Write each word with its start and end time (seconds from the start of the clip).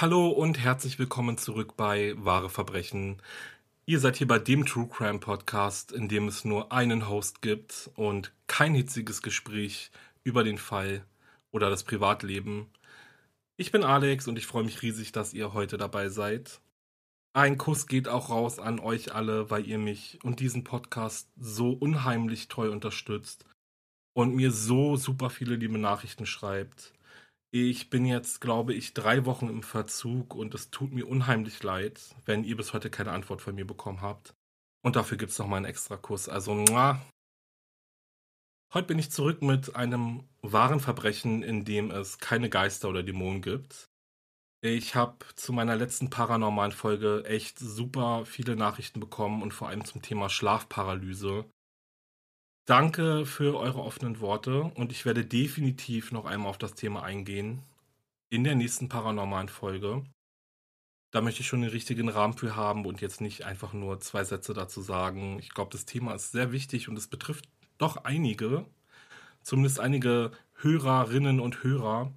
Hallo 0.00 0.28
und 0.28 0.58
herzlich 0.58 0.98
willkommen 0.98 1.38
zurück 1.38 1.76
bei 1.76 2.14
Wahre 2.16 2.50
Verbrechen. 2.50 3.22
Ihr 3.86 4.00
seid 4.00 4.16
hier 4.16 4.26
bei 4.26 4.40
dem 4.40 4.66
True 4.66 4.88
Crime 4.88 5.20
Podcast, 5.20 5.92
in 5.92 6.08
dem 6.08 6.26
es 6.26 6.44
nur 6.44 6.72
einen 6.72 7.08
Host 7.08 7.42
gibt 7.42 7.90
und 7.94 8.32
kein 8.48 8.74
hitziges 8.74 9.22
Gespräch 9.22 9.92
über 10.24 10.42
den 10.42 10.58
Fall 10.58 11.04
oder 11.52 11.70
das 11.70 11.84
Privatleben. 11.84 12.66
Ich 13.56 13.70
bin 13.70 13.84
Alex 13.84 14.26
und 14.26 14.36
ich 14.36 14.48
freue 14.48 14.64
mich 14.64 14.82
riesig, 14.82 15.12
dass 15.12 15.32
ihr 15.32 15.52
heute 15.52 15.76
dabei 15.76 16.08
seid. 16.08 16.60
Ein 17.32 17.56
Kuss 17.56 17.86
geht 17.86 18.08
auch 18.08 18.30
raus 18.30 18.58
an 18.58 18.80
euch 18.80 19.14
alle, 19.14 19.48
weil 19.48 19.64
ihr 19.64 19.78
mich 19.78 20.18
und 20.24 20.40
diesen 20.40 20.64
Podcast 20.64 21.28
so 21.36 21.70
unheimlich 21.70 22.48
toll 22.48 22.70
unterstützt 22.70 23.44
und 24.12 24.34
mir 24.34 24.50
so 24.50 24.96
super 24.96 25.30
viele 25.30 25.54
liebe 25.54 25.78
Nachrichten 25.78 26.26
schreibt. 26.26 26.93
Ich 27.56 27.88
bin 27.88 28.04
jetzt, 28.04 28.40
glaube 28.40 28.74
ich, 28.74 28.94
drei 28.94 29.26
Wochen 29.26 29.48
im 29.48 29.62
Verzug 29.62 30.34
und 30.34 30.56
es 30.56 30.72
tut 30.72 30.92
mir 30.92 31.06
unheimlich 31.06 31.62
leid, 31.62 32.00
wenn 32.24 32.42
ihr 32.42 32.56
bis 32.56 32.72
heute 32.72 32.90
keine 32.90 33.12
Antwort 33.12 33.40
von 33.40 33.54
mir 33.54 33.64
bekommen 33.64 34.00
habt. 34.00 34.34
Und 34.82 34.96
dafür 34.96 35.16
gibt 35.18 35.30
es 35.30 35.38
nochmal 35.38 35.58
einen 35.58 35.66
extra 35.66 35.96
Kuss. 35.96 36.28
Also, 36.28 36.52
muah. 36.52 37.00
Heute 38.72 38.88
bin 38.88 38.98
ich 38.98 39.12
zurück 39.12 39.40
mit 39.40 39.76
einem 39.76 40.28
wahren 40.42 40.80
Verbrechen, 40.80 41.44
in 41.44 41.64
dem 41.64 41.92
es 41.92 42.18
keine 42.18 42.50
Geister 42.50 42.88
oder 42.88 43.04
Dämonen 43.04 43.40
gibt. 43.40 43.88
Ich 44.60 44.96
habe 44.96 45.24
zu 45.36 45.52
meiner 45.52 45.76
letzten 45.76 46.10
paranormalen 46.10 46.72
Folge 46.72 47.22
echt 47.24 47.60
super 47.60 48.26
viele 48.26 48.56
Nachrichten 48.56 48.98
bekommen 48.98 49.42
und 49.44 49.54
vor 49.54 49.68
allem 49.68 49.84
zum 49.84 50.02
Thema 50.02 50.28
Schlafparalyse. 50.28 51.44
Danke 52.66 53.26
für 53.26 53.58
eure 53.58 53.82
offenen 53.82 54.20
Worte 54.20 54.62
und 54.62 54.90
ich 54.90 55.04
werde 55.04 55.26
definitiv 55.26 56.12
noch 56.12 56.24
einmal 56.24 56.48
auf 56.48 56.56
das 56.56 56.74
Thema 56.74 57.02
eingehen 57.02 57.62
in 58.30 58.42
der 58.42 58.54
nächsten 58.54 58.88
paranormalen 58.88 59.50
Folge. 59.50 60.02
Da 61.10 61.20
möchte 61.20 61.42
ich 61.42 61.46
schon 61.46 61.60
den 61.60 61.70
richtigen 61.70 62.08
Rahmen 62.08 62.32
für 62.38 62.56
haben 62.56 62.86
und 62.86 63.02
jetzt 63.02 63.20
nicht 63.20 63.44
einfach 63.44 63.74
nur 63.74 64.00
zwei 64.00 64.24
Sätze 64.24 64.54
dazu 64.54 64.80
sagen. 64.80 65.38
Ich 65.40 65.50
glaube, 65.50 65.72
das 65.72 65.84
Thema 65.84 66.14
ist 66.14 66.32
sehr 66.32 66.52
wichtig 66.52 66.88
und 66.88 66.96
es 66.96 67.06
betrifft 67.06 67.46
doch 67.76 68.04
einige, 68.04 68.64
zumindest 69.42 69.78
einige 69.78 70.32
Hörerinnen 70.54 71.40
und 71.40 71.62
Hörer. 71.64 72.12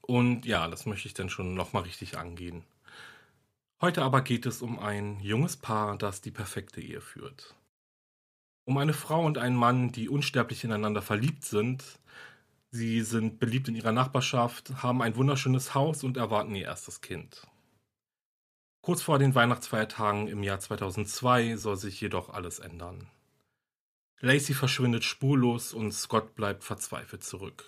Und 0.00 0.46
ja, 0.46 0.66
das 0.66 0.84
möchte 0.84 1.06
ich 1.06 1.14
dann 1.14 1.30
schon 1.30 1.54
nochmal 1.54 1.84
richtig 1.84 2.18
angehen. 2.18 2.64
Heute 3.80 4.02
aber 4.02 4.22
geht 4.22 4.46
es 4.46 4.62
um 4.62 4.80
ein 4.80 5.20
junges 5.20 5.56
Paar, 5.56 5.96
das 5.96 6.20
die 6.22 6.32
perfekte 6.32 6.80
Ehe 6.80 7.00
führt. 7.00 7.54
Um 8.68 8.76
eine 8.76 8.92
Frau 8.92 9.24
und 9.24 9.38
einen 9.38 9.56
Mann, 9.56 9.92
die 9.92 10.10
unsterblich 10.10 10.62
ineinander 10.62 11.00
verliebt 11.00 11.42
sind. 11.42 11.82
Sie 12.70 13.00
sind 13.00 13.40
beliebt 13.40 13.66
in 13.68 13.74
ihrer 13.74 13.92
Nachbarschaft, 13.92 14.82
haben 14.82 15.00
ein 15.00 15.16
wunderschönes 15.16 15.74
Haus 15.74 16.04
und 16.04 16.18
erwarten 16.18 16.54
ihr 16.54 16.66
erstes 16.66 17.00
Kind. 17.00 17.46
Kurz 18.82 19.00
vor 19.00 19.18
den 19.18 19.34
Weihnachtsfeiertagen 19.34 20.28
im 20.28 20.42
Jahr 20.42 20.60
2002 20.60 21.56
soll 21.56 21.78
sich 21.78 21.98
jedoch 21.98 22.28
alles 22.28 22.58
ändern. 22.58 23.08
Lacey 24.20 24.52
verschwindet 24.52 25.02
spurlos 25.02 25.72
und 25.72 25.92
Scott 25.92 26.34
bleibt 26.34 26.62
verzweifelt 26.62 27.24
zurück. 27.24 27.64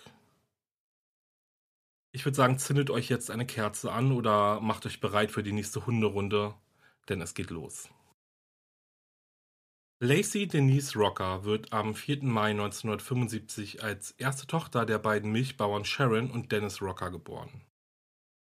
Ich 2.11 2.25
würde 2.25 2.35
sagen, 2.35 2.59
zündet 2.59 2.91
euch 2.91 3.09
jetzt 3.09 3.31
eine 3.31 3.47
Kerze 3.47 3.91
an 3.91 4.11
oder 4.11 4.59
macht 4.59 4.85
euch 4.85 4.99
bereit 4.99 5.31
für 5.31 5.41
die 5.41 5.51
nächste 5.51 5.87
Hunderunde, 5.87 6.53
denn 7.09 7.21
es 7.21 7.33
geht 7.33 7.49
los. 7.49 7.89
Lacey 10.03 10.47
Denise 10.47 10.95
Rocker 10.95 11.43
wird 11.43 11.71
am 11.73 11.93
4. 11.93 12.23
Mai 12.23 12.49
1975 12.49 13.83
als 13.83 14.09
erste 14.17 14.47
Tochter 14.47 14.83
der 14.87 14.97
beiden 14.97 15.31
Milchbauern 15.31 15.85
Sharon 15.85 16.31
und 16.31 16.51
Dennis 16.51 16.81
Rocker 16.81 17.11
geboren. 17.11 17.61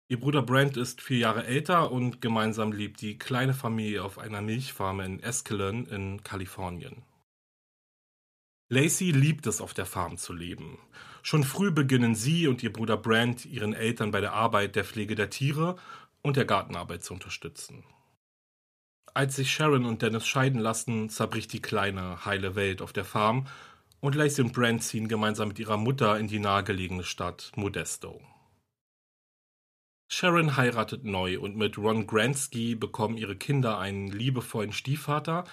Ihr 0.08 0.18
Bruder 0.18 0.42
Brent 0.42 0.76
ist 0.76 1.00
vier 1.00 1.18
Jahre 1.18 1.46
älter 1.46 1.92
und 1.92 2.20
gemeinsam 2.20 2.72
lebt 2.72 3.00
die 3.02 3.18
kleine 3.18 3.54
Familie 3.54 4.02
auf 4.02 4.18
einer 4.18 4.42
Milchfarm 4.42 4.98
in 4.98 5.22
Escalon 5.22 5.86
in 5.86 6.24
Kalifornien. 6.24 7.04
Lacey 8.68 9.12
liebt 9.12 9.46
es, 9.46 9.60
auf 9.60 9.74
der 9.74 9.86
Farm 9.86 10.16
zu 10.16 10.32
leben. 10.32 10.80
Schon 11.22 11.44
früh 11.44 11.70
beginnen 11.70 12.16
sie 12.16 12.48
und 12.48 12.64
ihr 12.64 12.72
Bruder 12.72 12.96
Brent 12.96 13.46
ihren 13.46 13.74
Eltern 13.74 14.10
bei 14.10 14.20
der 14.20 14.32
Arbeit 14.32 14.74
der 14.74 14.84
Pflege 14.84 15.14
der 15.14 15.30
Tiere 15.30 15.76
und 16.20 16.36
der 16.36 16.46
Gartenarbeit 16.46 17.04
zu 17.04 17.14
unterstützen. 17.14 17.84
Als 19.14 19.36
sich 19.36 19.52
Sharon 19.52 19.84
und 19.84 20.02
Dennis 20.02 20.26
scheiden 20.26 20.60
lassen, 20.60 21.08
zerbricht 21.08 21.52
die 21.52 21.62
kleine, 21.62 22.24
heile 22.24 22.56
Welt 22.56 22.82
auf 22.82 22.92
der 22.92 23.04
Farm 23.04 23.46
und 24.00 24.16
Lacey 24.16 24.42
und 24.42 24.52
Brent 24.52 24.82
ziehen 24.82 25.06
gemeinsam 25.06 25.48
mit 25.48 25.58
ihrer 25.60 25.76
Mutter 25.76 26.18
in 26.18 26.26
die 26.26 26.40
nahegelegene 26.40 27.04
Stadt 27.04 27.52
Modesto. 27.54 28.20
Sharon 30.10 30.56
heiratet 30.56 31.04
neu 31.04 31.38
und 31.38 31.56
mit 31.56 31.78
Ron 31.78 32.08
Gransky 32.08 32.74
bekommen 32.74 33.16
ihre 33.16 33.36
Kinder 33.36 33.78
einen 33.78 34.08
liebevollen 34.08 34.72
Stiefvater, 34.72 35.44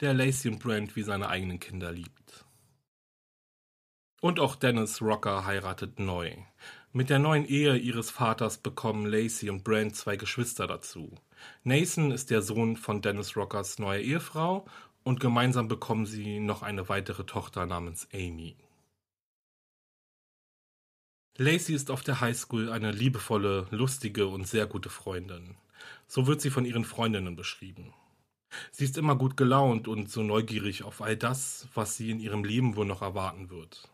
der 0.00 0.14
Lacey 0.14 0.48
und 0.48 0.58
Brent 0.58 0.96
wie 0.96 1.02
seine 1.02 1.28
eigenen 1.28 1.60
Kinder 1.60 1.92
liebt. 1.92 2.46
Und 4.22 4.40
auch 4.40 4.56
Dennis 4.56 5.02
Rocker 5.02 5.44
heiratet 5.44 5.98
neu. 5.98 6.34
Mit 6.92 7.10
der 7.10 7.18
neuen 7.18 7.44
Ehe 7.44 7.76
ihres 7.76 8.10
Vaters 8.10 8.58
bekommen 8.58 9.04
Lacey 9.04 9.50
und 9.50 9.64
Brent 9.64 9.96
zwei 9.96 10.16
Geschwister 10.16 10.66
dazu. 10.66 11.14
Nathan 11.64 12.10
ist 12.10 12.30
der 12.30 12.42
Sohn 12.42 12.76
von 12.76 13.02
Dennis 13.02 13.36
Rockers 13.36 13.78
neuer 13.78 14.00
Ehefrau 14.00 14.66
und 15.04 15.20
gemeinsam 15.20 15.68
bekommen 15.68 16.06
sie 16.06 16.40
noch 16.40 16.62
eine 16.62 16.88
weitere 16.88 17.24
Tochter 17.24 17.66
namens 17.66 18.08
Amy. 18.12 18.56
Lacey 21.38 21.74
ist 21.74 21.90
auf 21.90 22.02
der 22.02 22.20
Highschool 22.20 22.70
eine 22.70 22.92
liebevolle, 22.92 23.66
lustige 23.70 24.26
und 24.26 24.46
sehr 24.46 24.66
gute 24.66 24.90
Freundin. 24.90 25.56
So 26.06 26.26
wird 26.26 26.40
sie 26.40 26.50
von 26.50 26.64
ihren 26.64 26.84
Freundinnen 26.84 27.36
beschrieben. 27.36 27.94
Sie 28.70 28.84
ist 28.84 28.98
immer 28.98 29.16
gut 29.16 29.36
gelaunt 29.36 29.88
und 29.88 30.10
so 30.10 30.22
neugierig 30.22 30.82
auf 30.82 31.00
all 31.00 31.16
das, 31.16 31.68
was 31.74 31.96
sie 31.96 32.10
in 32.10 32.20
ihrem 32.20 32.44
Leben 32.44 32.76
wohl 32.76 32.84
noch 32.84 33.00
erwarten 33.00 33.48
wird. 33.48 33.90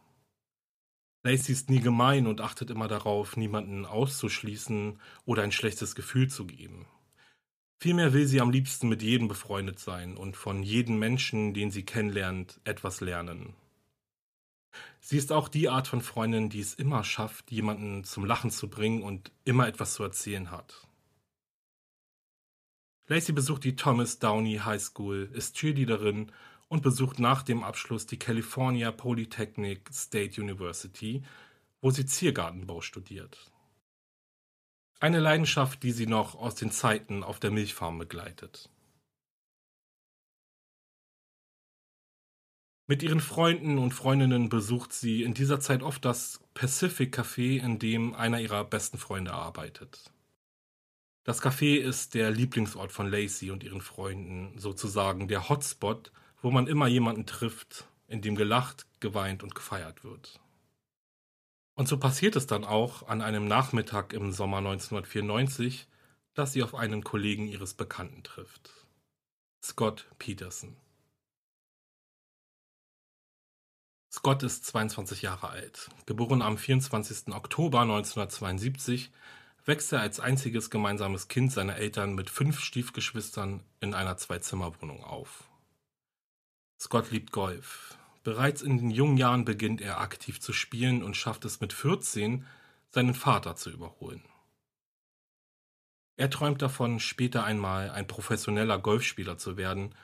Lacey 1.23 1.53
ist 1.53 1.71
nie 1.71 1.81
gemein 1.81 2.27
und 2.27 2.41
achtet 2.41 2.71
immer 2.71 2.89
darauf, 2.89 3.37
niemanden 3.37 3.87
auszuschließen 3.87 5.01
oder 5.25 5.43
ein 5.43 5.53
schlechtes 5.53 5.95
Gefühl 5.95 6.29
zu 6.29 6.45
geben. 6.45 6.87
Vielmehr 7.81 8.13
will 8.13 8.27
sie 8.27 8.41
am 8.41 8.51
liebsten 8.51 8.89
mit 8.89 9.03
jedem 9.03 9.29
befreundet 9.29 9.79
sein 9.79 10.17
und 10.17 10.37
von 10.37 10.65
jedem 10.65 10.99
Menschen, 10.99 11.55
den 11.55 11.71
sie 11.71 11.85
kennenlernt, 11.85 12.61
etwas 12.65 13.01
lernen. 13.01 13.55
Sie 15.01 15.17
ist 15.17 15.33
auch 15.33 15.49
die 15.49 15.69
Art 15.69 15.87
von 15.87 16.03
Freundin, 16.03 16.51
die 16.51 16.61
es 16.61 16.75
immer 16.75 17.05
schafft, 17.05 17.53
jemanden 17.53 18.03
zum 18.03 18.25
Lachen 18.25 18.51
zu 18.51 18.69
bringen 18.69 19.03
und 19.03 19.31
immer 19.45 19.69
etwas 19.69 19.95
zu 19.95 20.03
erzählen 20.03 20.51
hat. 20.51 20.89
Lacey 23.07 23.33
besucht 23.33 23.65
die 23.65 23.77
Thomas 23.77 24.19
Downey 24.19 24.59
High 24.59 24.83
School, 24.83 25.31
ist 25.33 25.57
Cheerleaderin 25.57 26.33
und 26.69 26.83
besucht 26.83 27.21
nach 27.21 27.43
dem 27.43 27.63
Abschluss 27.63 28.07
die 28.07 28.19
California 28.19 28.91
Polytechnic 28.91 29.89
State 29.93 30.41
University, 30.41 31.23
wo 31.81 31.91
sie 31.91 32.05
Ziergartenbau 32.05 32.81
studiert. 32.81 33.51
Eine 35.01 35.21
Leidenschaft, 35.21 35.85
die 35.85 35.93
sie 35.93 36.07
noch 36.07 36.35
aus 36.35 36.57
den 36.57 36.73
Zeiten 36.73 37.23
auf 37.23 37.39
der 37.39 37.53
Milchfarm 37.53 37.99
begleitet. 37.99 38.69
Mit 42.89 43.03
ihren 43.03 43.21
Freunden 43.21 43.79
und 43.79 43.93
Freundinnen 43.93 44.49
besucht 44.49 44.93
sie 44.93 45.23
in 45.23 45.35
dieser 45.35 45.61
Zeit 45.61 45.83
oft 45.83 46.05
das 46.05 46.41
Pacific 46.55 47.17
Café, 47.17 47.63
in 47.63 47.79
dem 47.79 48.15
einer 48.15 48.41
ihrer 48.41 48.65
besten 48.65 48.99
Freunde 48.99 49.35
arbeitet. 49.35 50.11
Das 51.23 51.43
Café 51.43 51.77
ist 51.77 52.15
der 52.15 52.31
Lieblingsort 52.31 52.91
von 52.91 53.09
Lacey 53.09 53.51
und 53.51 53.63
ihren 53.63 53.83
Freunden, 53.83 54.59
sozusagen 54.59 55.29
der 55.29 55.49
Hotspot, 55.49 56.11
wo 56.41 56.51
man 56.51 56.67
immer 56.67 56.89
jemanden 56.89 57.27
trifft, 57.27 57.87
in 58.09 58.23
dem 58.23 58.35
gelacht, 58.35 58.87
geweint 58.99 59.43
und 59.43 59.55
gefeiert 59.55 60.03
wird. 60.03 60.41
Und 61.79 61.87
so 61.87 61.97
passiert 61.97 62.35
es 62.35 62.49
dann 62.49 62.65
auch 62.65 63.07
an 63.07 63.23
einem 63.23 63.47
Nachmittag 63.47 64.13
im 64.13 64.33
Sommer 64.33 64.57
1994, 64.59 65.87
dass 66.35 66.53
sie 66.53 66.65
auf 66.65 66.75
einen 66.75 67.05
Kollegen 67.05 67.47
ihres 67.47 67.73
Bekannten 67.73 68.25
trifft. 68.25 68.73
Scott 69.63 70.09
Peterson. 70.19 70.77
Scott 74.11 74.43
ist 74.43 74.67
22 74.67 75.23
Jahre 75.23 75.51
alt. 75.51 75.89
Geboren 76.05 76.43
am 76.43 76.59
24. 76.59 77.33
Oktober 77.33 77.83
1972, 77.83 79.13
wächst 79.65 79.93
er 79.93 80.01
als 80.01 80.19
einziges 80.19 80.71
gemeinsames 80.71 81.29
Kind 81.29 81.53
seiner 81.53 81.77
Eltern 81.77 82.17
mit 82.17 82.29
fünf 82.29 82.59
Stiefgeschwistern 82.59 83.63
in 83.79 83.95
einer 83.95 84.17
Zwei-Zimmer-Wohnung 84.17 85.05
auf. 85.05 85.45
Scott 86.81 87.13
liebt 87.13 87.31
Golf. 87.31 87.98
Bereits 88.29 88.61
in 88.61 88.77
den 88.77 88.91
jungen 88.91 89.17
Jahren 89.17 89.47
beginnt 89.47 89.81
er 89.81 90.03
aktiv 90.03 90.39
zu 90.39 90.53
spielen 90.53 91.03
und 91.03 91.17
schafft 91.17 91.47
es 91.47 91.63
mit 91.63 91.73
14, 91.73 92.45
seinen 92.91 93.15
Vater 93.15 93.57
zu 93.57 93.71
überholen. 93.71 94.23
Er 96.19 96.29
träumt 96.29 96.61
davon, 96.61 97.01
später 97.01 97.45
einmal 97.45 97.89
ein 97.89 98.07
professioneller 98.07 98.79
Golfspieler 98.79 99.39
zu 99.39 99.57
werden 99.57 99.95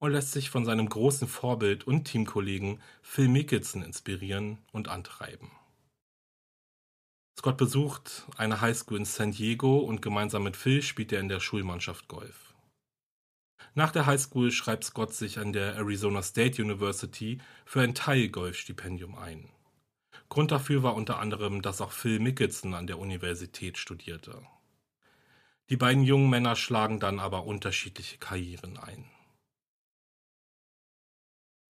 und 0.00 0.10
lässt 0.10 0.32
sich 0.32 0.50
von 0.50 0.64
seinem 0.64 0.88
großen 0.88 1.28
Vorbild 1.28 1.86
und 1.86 2.02
Teamkollegen 2.02 2.82
Phil 3.00 3.28
Mickelson 3.28 3.84
inspirieren 3.84 4.58
und 4.72 4.88
antreiben. 4.88 5.52
Scott 7.38 7.58
besucht 7.58 8.26
eine 8.36 8.60
Highschool 8.60 8.98
in 8.98 9.04
San 9.04 9.30
Diego 9.30 9.78
und 9.78 10.02
gemeinsam 10.02 10.42
mit 10.42 10.56
Phil 10.56 10.82
spielt 10.82 11.12
er 11.12 11.20
in 11.20 11.28
der 11.28 11.38
Schulmannschaft 11.38 12.08
Golf. 12.08 12.47
Nach 13.78 13.92
der 13.92 14.06
Highschool 14.06 14.50
schreibt 14.50 14.82
Scott 14.82 15.14
sich 15.14 15.38
an 15.38 15.52
der 15.52 15.76
Arizona 15.76 16.20
State 16.20 16.60
University 16.60 17.38
für 17.64 17.80
ein 17.80 17.94
Teilgolfstipendium 17.94 19.16
ein. 19.16 19.48
Grund 20.28 20.50
dafür 20.50 20.82
war 20.82 20.96
unter 20.96 21.20
anderem, 21.20 21.62
dass 21.62 21.80
auch 21.80 21.92
Phil 21.92 22.18
Mickelson 22.18 22.74
an 22.74 22.88
der 22.88 22.98
Universität 22.98 23.78
studierte. 23.78 24.42
Die 25.70 25.76
beiden 25.76 26.02
jungen 26.02 26.28
Männer 26.28 26.56
schlagen 26.56 26.98
dann 26.98 27.20
aber 27.20 27.44
unterschiedliche 27.44 28.18
Karrieren 28.18 28.78
ein. 28.78 29.04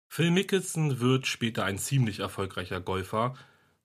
Phil 0.07 0.29
Mickelson 0.29 0.99
wird 0.99 1.25
später 1.25 1.65
ein 1.65 1.79
ziemlich 1.79 2.19
erfolgreicher 2.19 2.81
Golfer, 2.81 3.35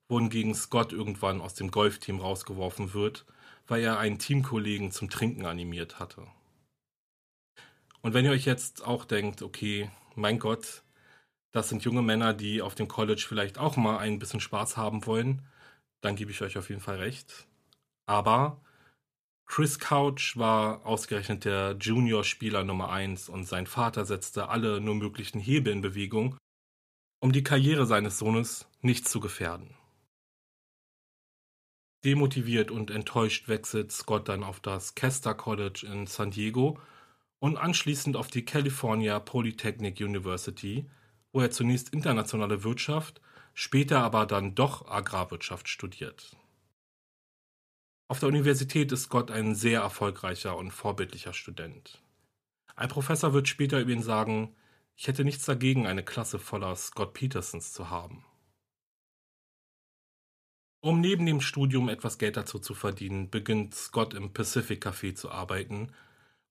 wohingegen 0.07 0.53
Scott 0.53 0.93
irgendwann 0.93 1.41
aus 1.41 1.55
dem 1.55 1.71
Golfteam 1.71 2.19
rausgeworfen 2.19 2.93
wird, 2.93 3.25
weil 3.65 3.81
er 3.81 3.97
einen 3.97 4.19
Teamkollegen 4.19 4.91
zum 4.91 5.09
Trinken 5.09 5.47
animiert 5.47 5.97
hatte. 5.97 6.27
Und 8.01 8.13
wenn 8.13 8.25
ihr 8.25 8.31
euch 8.31 8.45
jetzt 8.45 8.85
auch 8.85 9.05
denkt, 9.05 9.41
okay, 9.41 9.89
mein 10.15 10.39
Gott, 10.39 10.83
das 11.51 11.69
sind 11.69 11.83
junge 11.83 12.01
Männer, 12.01 12.33
die 12.33 12.61
auf 12.61 12.75
dem 12.75 12.87
College 12.87 13.23
vielleicht 13.27 13.57
auch 13.57 13.77
mal 13.77 13.97
ein 13.97 14.19
bisschen 14.19 14.39
Spaß 14.39 14.77
haben 14.77 15.05
wollen, 15.05 15.45
dann 16.01 16.15
gebe 16.15 16.31
ich 16.31 16.41
euch 16.41 16.57
auf 16.57 16.69
jeden 16.69 16.81
Fall 16.81 16.97
recht. 16.97 17.47
Aber 18.07 18.61
Chris 19.45 19.79
Couch 19.79 20.37
war 20.37 20.85
ausgerechnet 20.85 21.45
der 21.45 21.75
Junior-Spieler 21.79 22.63
Nummer 22.63 22.89
1 22.89 23.29
und 23.29 23.43
sein 23.43 23.67
Vater 23.67 24.05
setzte 24.05 24.49
alle 24.49 24.79
nur 24.79 24.95
möglichen 24.95 25.39
Hebel 25.39 25.73
in 25.73 25.81
Bewegung, 25.81 26.37
um 27.19 27.33
die 27.33 27.43
Karriere 27.43 27.85
seines 27.85 28.17
Sohnes 28.17 28.67
nicht 28.81 29.07
zu 29.07 29.19
gefährden. 29.19 29.75
Demotiviert 32.03 32.71
und 32.71 32.89
enttäuscht 32.89 33.47
wechselt 33.47 33.91
Scott 33.91 34.29
dann 34.29 34.43
auf 34.43 34.59
das 34.59 34.95
Kester 34.95 35.35
College 35.35 35.85
in 35.85 36.07
San 36.07 36.31
Diego 36.31 36.79
und 37.41 37.57
anschließend 37.57 38.15
auf 38.15 38.27
die 38.27 38.45
California 38.45 39.19
Polytechnic 39.19 39.99
University, 39.99 40.87
wo 41.33 41.41
er 41.41 41.49
zunächst 41.49 41.89
internationale 41.89 42.63
Wirtschaft, 42.63 43.19
später 43.55 44.01
aber 44.01 44.27
dann 44.27 44.53
doch 44.53 44.87
Agrarwirtschaft 44.87 45.67
studiert. 45.67 46.37
Auf 48.07 48.19
der 48.19 48.29
Universität 48.29 48.91
ist 48.91 49.03
Scott 49.03 49.31
ein 49.31 49.55
sehr 49.55 49.81
erfolgreicher 49.81 50.55
und 50.55 50.69
vorbildlicher 50.69 51.33
Student. 51.33 52.03
Ein 52.75 52.89
Professor 52.89 53.33
wird 53.33 53.47
später 53.47 53.79
über 53.79 53.91
ihn 53.91 54.03
sagen, 54.03 54.55
ich 54.95 55.07
hätte 55.07 55.23
nichts 55.23 55.45
dagegen, 55.45 55.87
eine 55.87 56.03
Klasse 56.03 56.37
voller 56.37 56.75
Scott 56.75 57.13
Petersons 57.13 57.73
zu 57.73 57.89
haben. 57.89 58.23
Um 60.79 61.01
neben 61.01 61.25
dem 61.25 61.41
Studium 61.41 61.89
etwas 61.89 62.19
Geld 62.19 62.37
dazu 62.37 62.59
zu 62.59 62.75
verdienen, 62.75 63.31
beginnt 63.31 63.73
Scott 63.73 64.13
im 64.13 64.31
Pacific 64.31 64.85
Café 64.85 65.15
zu 65.15 65.31
arbeiten 65.31 65.91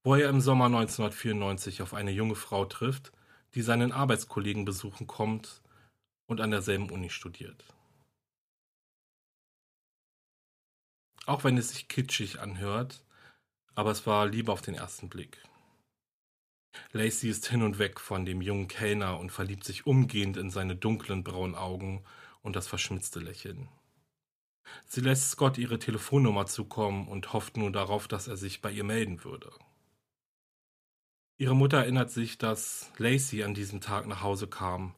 wo 0.02 0.14
er 0.14 0.29
im 0.29 0.41
Sommer 0.41 0.67
1994 0.67 1.82
auf 1.82 1.94
eine 1.94 2.11
junge 2.11 2.35
Frau 2.35 2.64
trifft, 2.64 3.12
die 3.55 3.62
seinen 3.62 3.93
Arbeitskollegen 3.93 4.64
besuchen 4.64 5.06
kommt 5.06 5.62
und 6.26 6.41
an 6.41 6.50
derselben 6.50 6.91
Uni 6.91 7.11
studiert. 7.11 7.64
Auch 11.26 11.44
wenn 11.44 11.58
es 11.58 11.70
sich 11.70 11.88
kitschig 11.88 12.41
anhört, 12.41 13.05
aber 13.75 13.91
es 13.91 14.06
war 14.06 14.26
Liebe 14.26 14.52
auf 14.52 14.62
den 14.62 14.75
ersten 14.75 15.08
Blick. 15.08 15.43
Lacey 16.93 17.29
ist 17.29 17.49
hin 17.49 17.62
und 17.62 17.79
weg 17.79 18.00
von 18.00 18.25
dem 18.25 18.41
jungen 18.41 18.69
Kellner 18.69 19.19
und 19.19 19.31
verliebt 19.31 19.64
sich 19.64 19.87
umgehend 19.87 20.37
in 20.37 20.50
seine 20.50 20.76
dunklen 20.76 21.25
braunen 21.25 21.56
Augen 21.56 22.05
und 22.43 22.56
das 22.56 22.69
verschmitzte 22.69 23.20
Lächeln. 23.20 23.69
Sie 24.87 25.00
lässt 25.00 25.31
Scott 25.31 25.58
ihre 25.58 25.79
Telefonnummer 25.79 26.47
zukommen 26.47 27.08
und 27.08 27.32
hofft 27.32 27.56
nur 27.56 27.73
darauf, 27.73 28.08
dass 28.08 28.29
er 28.29 28.37
sich 28.37 28.62
bei 28.62 28.70
ihr 28.70 28.85
melden 28.85 29.25
würde. 29.25 29.50
Ihre 31.41 31.57
Mutter 31.57 31.79
erinnert 31.79 32.11
sich, 32.11 32.37
dass 32.37 32.93
Lacey 32.99 33.45
an 33.45 33.55
diesem 33.55 33.81
Tag 33.81 34.07
nach 34.07 34.21
Hause 34.21 34.47
kam, 34.47 34.95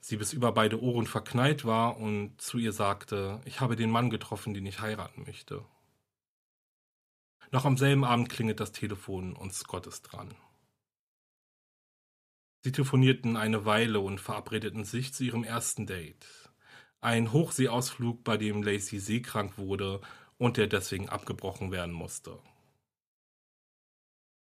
sie 0.00 0.16
bis 0.16 0.32
über 0.32 0.50
beide 0.50 0.82
Ohren 0.82 1.04
verknallt 1.04 1.66
war 1.66 1.98
und 1.98 2.40
zu 2.40 2.56
ihr 2.56 2.72
sagte, 2.72 3.42
ich 3.44 3.60
habe 3.60 3.76
den 3.76 3.90
Mann 3.90 4.08
getroffen, 4.08 4.54
den 4.54 4.64
ich 4.64 4.80
heiraten 4.80 5.24
möchte. 5.26 5.62
Noch 7.50 7.66
am 7.66 7.76
selben 7.76 8.02
Abend 8.02 8.30
klingelt 8.30 8.60
das 8.60 8.72
Telefon 8.72 9.36
und 9.36 9.52
Scott 9.52 9.86
ist 9.86 10.04
dran. 10.04 10.34
Sie 12.62 12.72
telefonierten 12.72 13.36
eine 13.36 13.66
Weile 13.66 14.00
und 14.00 14.22
verabredeten 14.22 14.84
sich 14.84 15.12
zu 15.12 15.22
ihrem 15.22 15.44
ersten 15.44 15.86
Date. 15.86 16.26
Ein 17.02 17.30
Hochseeausflug, 17.30 18.24
bei 18.24 18.38
dem 18.38 18.62
Lacey 18.62 19.00
seekrank 19.00 19.58
wurde 19.58 20.00
und 20.38 20.56
der 20.56 20.66
deswegen 20.66 21.10
abgebrochen 21.10 21.72
werden 21.72 21.92
musste. 21.92 22.38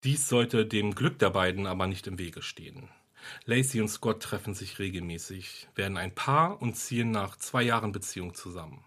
Dies 0.04 0.28
sollte 0.28 0.64
dem 0.64 0.94
Glück 0.94 1.18
der 1.18 1.30
beiden 1.30 1.66
aber 1.66 1.88
nicht 1.88 2.06
im 2.06 2.18
Wege 2.18 2.40
stehen. 2.40 2.88
Lacey 3.46 3.80
und 3.80 3.88
Scott 3.88 4.22
treffen 4.22 4.54
sich 4.54 4.78
regelmäßig, 4.78 5.68
werden 5.74 5.96
ein 5.96 6.14
Paar 6.14 6.62
und 6.62 6.76
ziehen 6.76 7.10
nach 7.10 7.36
zwei 7.36 7.62
Jahren 7.62 7.90
Beziehung 7.90 8.34
zusammen. 8.34 8.84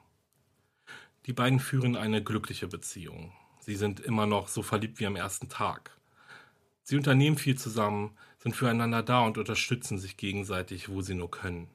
Die 1.26 1.34
beiden 1.34 1.60
führen 1.60 1.98
eine 1.98 2.24
glückliche 2.24 2.68
Beziehung. 2.68 3.34
Sie 3.60 3.76
sind 3.76 4.00
immer 4.00 4.26
noch 4.26 4.48
so 4.48 4.64
verliebt 4.64 5.00
wie 5.00 5.06
am 5.06 5.18
ersten 5.18 5.50
Tag. 5.50 5.92
Sie 6.82 6.96
unternehmen 6.96 7.38
viel 7.38 7.58
zusammen, 7.58 8.18
sind 8.40 8.56
füreinander 8.56 9.04
da 9.04 9.22
und 9.22 9.38
unterstützen 9.38 10.00
sich 10.00 10.18
gegenseitig, 10.18 10.90
wo 10.90 11.02
sie 11.02 11.14
nur 11.14 11.30
können. 11.30 11.68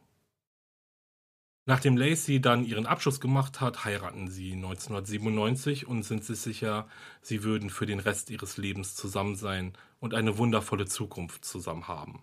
Nachdem 1.69 1.97
Lacey 1.97 2.41
dann 2.41 2.65
ihren 2.65 2.87
Abschluss 2.87 3.21
gemacht 3.21 3.61
hat, 3.61 3.85
heiraten 3.85 4.29
sie 4.29 4.53
1997 4.53 5.89
und 5.89 6.05
sind 6.05 6.25
sich 6.25 6.39
sicher, 6.39 6.89
sie 7.23 7.43
würden 7.43 7.71
für 7.71 7.87
den 7.87 7.99
Rest 7.99 8.31
ihres 8.31 8.57
Lebens 8.57 8.95
zusammen 8.95 9.35
sein 9.35 9.73
und 9.99 10.15
eine 10.15 10.39
wundervolle 10.39 10.87
Zukunft 10.87 11.45
zusammen 11.45 11.89
haben. 11.89 12.23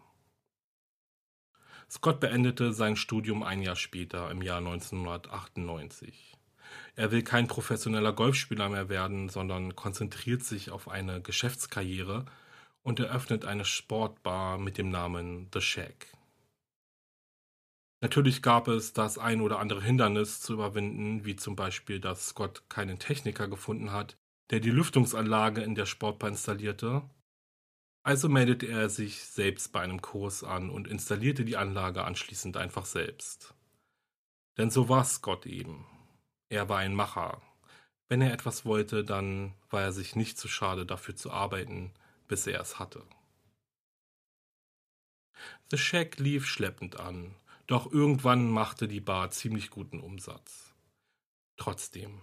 Scott 1.92 2.22
beendete 2.22 2.72
sein 2.72 2.96
Studium 2.96 3.44
ein 3.44 3.62
Jahr 3.62 3.76
später, 3.76 4.32
im 4.32 4.42
Jahr 4.42 4.60
1998. 4.60 6.38
Er 6.96 7.12
will 7.12 7.22
kein 7.22 7.48
professioneller 7.48 8.14
Golfspieler 8.14 8.70
mehr 8.70 8.88
werden, 8.88 9.28
sondern 9.28 9.76
konzentriert 9.76 10.44
sich 10.44 10.72
auf 10.72 10.88
eine 10.88 11.22
Geschäftskarriere 11.22 12.26
und 12.82 13.02
eröffnet 13.02 13.44
eine 13.44 13.66
Sportbar 13.66 14.58
mit 14.58 14.78
dem 14.78 14.90
Namen 14.90 15.50
The 15.54 15.60
Shack. 15.60 16.08
Natürlich 18.04 18.42
gab 18.42 18.68
es 18.68 18.92
das 18.92 19.18
ein 19.18 19.40
oder 19.40 19.60
andere 19.60 19.82
Hindernis 19.82 20.42
zu 20.42 20.52
überwinden, 20.52 21.24
wie 21.24 21.38
zum 21.38 21.56
Beispiel, 21.56 22.02
dass 22.02 22.28
Scott 22.28 22.64
keinen 22.68 23.00
Techniker 23.00 23.48
gefunden 23.48 23.94
hat, 23.94 24.18
der 24.50 24.60
die 24.60 24.72
Lüftungsanlage 24.72 25.62
in 25.62 25.74
der 25.74 25.86
Sportbar 25.86 26.32
installierte. 26.32 27.10
Also 28.06 28.28
meldete 28.28 28.68
er 28.68 28.90
sich 28.90 29.24
selbst 29.24 29.72
bei 29.72 29.80
einem 29.80 30.02
Kurs 30.02 30.44
an 30.44 30.70
und 30.70 30.90
installierte 30.90 31.46
die 31.46 31.56
Anlage 31.56 32.04
anschließend 32.04 32.58
einfach 32.58 32.86
selbst. 32.86 33.54
Denn 34.58 34.70
so 34.70 34.90
war 34.90 35.06
Scott 35.06 35.46
eben. 35.46 35.86
Er 36.50 36.68
war 36.68 36.80
ein 36.80 36.96
Macher. 36.96 37.42
Wenn 38.10 38.20
er 38.20 38.34
etwas 38.34 38.66
wollte, 38.66 39.06
dann 39.06 39.54
war 39.70 39.82
er 39.82 39.94
sich 39.94 40.18
nicht 40.18 40.38
zu 40.38 40.50
schade 40.50 40.86
dafür 40.86 41.16
zu 41.16 41.32
arbeiten, 41.32 41.94
bis 42.28 42.48
er 42.48 42.60
es 42.60 42.80
hatte. 42.80 43.02
The 45.72 45.78
Shack 45.78 46.20
lief 46.20 46.46
schleppend 46.46 47.00
an, 47.00 47.36
doch 47.68 47.92
irgendwann 47.92 48.50
machte 48.50 48.88
die 48.88 49.02
Bar 49.02 49.32
ziemlich 49.32 49.70
guten 49.70 50.00
Umsatz. 50.00 50.74
Trotzdem. 51.58 52.22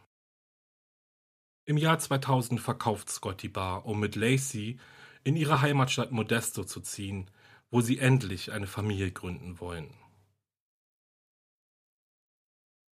Im 1.65 1.77
Jahr 1.77 1.99
2000 1.99 2.61
verkauft 2.61 3.11
Scott 3.11 3.43
die 3.43 3.49
Bar, 3.49 3.87
um 3.87 4.01
mit 4.01 4.17
Lacey 4.17 4.79
in 5.25 5.37
ihre 5.37 5.61
Heimatstadt 5.61 6.11
Modesto 6.13 6.65
zu 6.65 6.81
ziehen, 6.81 7.31
wo 7.71 7.81
sie 7.81 7.99
endlich 7.99 8.53
eine 8.53 8.67
Familie 8.67 9.13
gründen 9.13 9.61
wollen. 9.61 9.95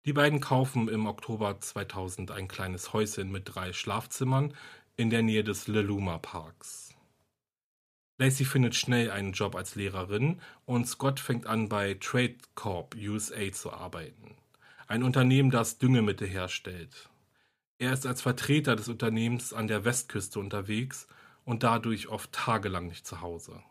Die 0.04 0.12
beiden 0.12 0.40
kaufen 0.40 0.88
im 0.88 1.06
Oktober 1.06 1.60
2000 1.60 2.30
ein 2.30 2.48
kleines 2.48 2.92
Häuschen 2.92 3.30
mit 3.30 3.54
drei 3.54 3.72
Schlafzimmern 3.72 4.54
in 4.96 5.10
der 5.10 5.22
Nähe 5.22 5.44
des 5.44 5.66
Leluma 5.68 6.18
Parks. 6.18 6.87
Lacey 8.20 8.44
findet 8.44 8.74
schnell 8.74 9.12
einen 9.12 9.32
Job 9.32 9.54
als 9.54 9.76
Lehrerin 9.76 10.40
und 10.66 10.88
Scott 10.88 11.20
fängt 11.20 11.46
an 11.46 11.68
bei 11.68 11.94
Trade 11.94 12.34
Corp 12.56 12.96
USA 12.96 13.52
zu 13.52 13.72
arbeiten, 13.72 14.34
ein 14.88 15.04
Unternehmen, 15.04 15.52
das 15.52 15.78
Düngemittel 15.78 16.26
herstellt. 16.26 17.08
Er 17.78 17.92
ist 17.92 18.06
als 18.06 18.20
Vertreter 18.20 18.74
des 18.74 18.88
Unternehmens 18.88 19.52
an 19.52 19.68
der 19.68 19.84
Westküste 19.84 20.40
unterwegs 20.40 21.06
und 21.44 21.62
dadurch 21.62 22.08
oft 22.08 22.32
tagelang 22.32 22.88
nicht 22.88 23.06
zu 23.06 23.20
Hause. 23.20 23.62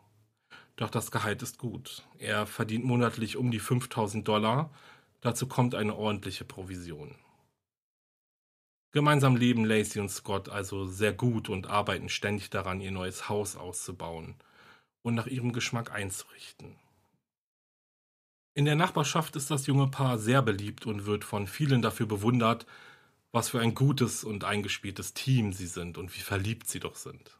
Doch 0.76 0.88
das 0.88 1.10
Gehalt 1.10 1.42
ist 1.42 1.58
gut. 1.58 2.04
Er 2.18 2.46
verdient 2.46 2.86
monatlich 2.86 3.36
um 3.36 3.50
die 3.50 3.58
5000 3.58 4.26
Dollar. 4.26 4.70
Dazu 5.20 5.46
kommt 5.46 5.74
eine 5.74 5.94
ordentliche 5.94 6.46
Provision. 6.46 7.16
Gemeinsam 8.90 9.36
leben 9.36 9.64
Lacey 9.64 10.00
und 10.00 10.10
Scott 10.10 10.48
also 10.48 10.86
sehr 10.86 11.12
gut 11.12 11.48
und 11.48 11.66
arbeiten 11.66 12.08
ständig 12.08 12.48
daran, 12.48 12.80
ihr 12.80 12.90
neues 12.90 13.28
Haus 13.28 13.56
auszubauen 13.56 14.36
und 15.02 15.14
nach 15.14 15.26
ihrem 15.26 15.52
Geschmack 15.52 15.92
einzurichten. 15.92 16.76
In 18.54 18.64
der 18.64 18.76
Nachbarschaft 18.76 19.36
ist 19.36 19.50
das 19.50 19.66
junge 19.66 19.88
Paar 19.88 20.18
sehr 20.18 20.42
beliebt 20.42 20.86
und 20.86 21.06
wird 21.06 21.24
von 21.24 21.46
vielen 21.46 21.82
dafür 21.82 22.06
bewundert, 22.06 22.66
was 23.30 23.50
für 23.50 23.60
ein 23.60 23.74
gutes 23.74 24.24
und 24.24 24.44
eingespieltes 24.44 25.14
Team 25.14 25.52
sie 25.52 25.66
sind 25.66 25.98
und 25.98 26.16
wie 26.16 26.20
verliebt 26.22 26.68
sie 26.68 26.80
doch 26.80 26.96
sind. 26.96 27.38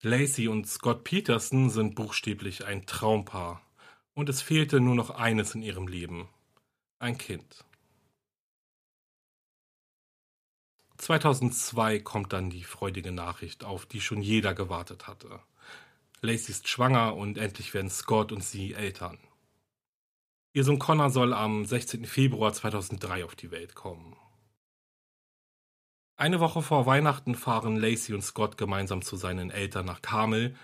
Lacey 0.00 0.48
und 0.48 0.66
Scott 0.68 1.02
Peterson 1.04 1.70
sind 1.70 1.96
buchstäblich 1.96 2.64
ein 2.64 2.86
Traumpaar 2.86 3.62
und 4.14 4.28
es 4.28 4.42
fehlte 4.42 4.80
nur 4.80 4.94
noch 4.94 5.10
eines 5.10 5.54
in 5.54 5.62
ihrem 5.62 5.88
Leben. 5.88 6.28
Ein 6.98 7.18
Kind. 7.18 7.64
2002 11.04 12.00
kommt 12.00 12.32
dann 12.32 12.48
die 12.48 12.64
freudige 12.64 13.12
Nachricht, 13.12 13.62
auf 13.62 13.84
die 13.84 14.00
schon 14.00 14.22
jeder 14.22 14.54
gewartet 14.54 15.06
hatte. 15.06 15.40
Lacey 16.22 16.52
ist 16.52 16.66
schwanger 16.66 17.14
und 17.14 17.36
endlich 17.36 17.74
werden 17.74 17.90
Scott 17.90 18.32
und 18.32 18.42
sie 18.42 18.72
Eltern. 18.72 19.18
Ihr 20.54 20.64
Sohn 20.64 20.78
Connor 20.78 21.10
soll 21.10 21.34
am 21.34 21.66
16. 21.66 22.06
Februar 22.06 22.54
2003 22.54 23.22
auf 23.26 23.34
die 23.34 23.50
Welt 23.50 23.74
kommen. 23.74 24.16
Eine 26.16 26.40
Woche 26.40 26.62
vor 26.62 26.86
Weihnachten 26.86 27.34
fahren 27.34 27.76
Lacey 27.76 28.14
und 28.14 28.22
Scott 28.22 28.56
gemeinsam 28.56 29.02
zu 29.02 29.16
seinen 29.16 29.50
Eltern 29.50 29.84
nach 29.84 30.00
Carmel, 30.00 30.56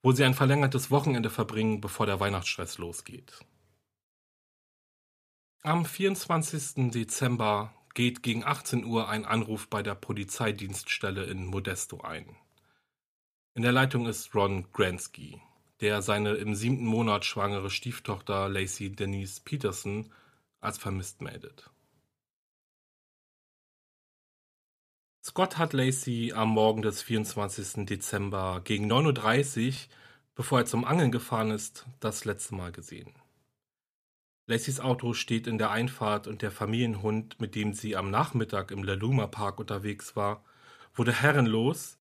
wo 0.00 0.12
sie 0.12 0.22
ein 0.22 0.34
verlängertes 0.34 0.92
Wochenende 0.92 1.30
verbringen, 1.30 1.80
bevor 1.80 2.06
der 2.06 2.20
Weihnachtsstress 2.20 2.78
losgeht. 2.78 3.40
Am 5.62 5.84
24. 5.84 6.92
Dezember 6.92 7.74
geht 7.94 8.22
gegen 8.22 8.44
18 8.44 8.84
Uhr 8.84 9.08
ein 9.08 9.24
Anruf 9.24 9.68
bei 9.68 9.82
der 9.82 9.94
Polizeidienststelle 9.94 11.24
in 11.24 11.46
Modesto 11.46 12.00
ein. 12.00 12.36
In 13.54 13.62
der 13.62 13.72
Leitung 13.72 14.06
ist 14.06 14.34
Ron 14.34 14.66
Gransky, 14.72 15.40
der 15.80 16.02
seine 16.02 16.34
im 16.34 16.54
siebten 16.54 16.86
Monat 16.86 17.24
schwangere 17.24 17.70
Stieftochter 17.70 18.48
Lacey 18.48 18.90
Denise 18.94 19.40
Peterson 19.44 20.12
als 20.60 20.78
vermisst 20.78 21.22
meldet. 21.22 21.70
Scott 25.24 25.58
hat 25.58 25.72
Lacey 25.72 26.32
am 26.32 26.48
Morgen 26.50 26.82
des 26.82 27.02
24. 27.02 27.84
Dezember 27.84 28.62
gegen 28.64 28.90
9.30 28.90 29.68
Uhr, 29.68 29.74
bevor 30.34 30.60
er 30.60 30.66
zum 30.66 30.84
Angeln 30.84 31.12
gefahren 31.12 31.50
ist, 31.50 31.84
das 32.00 32.24
letzte 32.24 32.54
Mal 32.54 32.72
gesehen. 32.72 33.17
Lacey's 34.48 34.80
Auto 34.80 35.12
steht 35.12 35.46
in 35.46 35.58
der 35.58 35.70
Einfahrt 35.70 36.26
und 36.26 36.40
der 36.40 36.50
Familienhund, 36.50 37.38
mit 37.38 37.54
dem 37.54 37.74
sie 37.74 37.96
am 37.96 38.10
Nachmittag 38.10 38.70
im 38.70 38.82
Laluma 38.82 39.26
Park 39.26 39.60
unterwegs 39.60 40.16
war, 40.16 40.42
wurde 40.94 41.12
herrenlos 41.12 41.98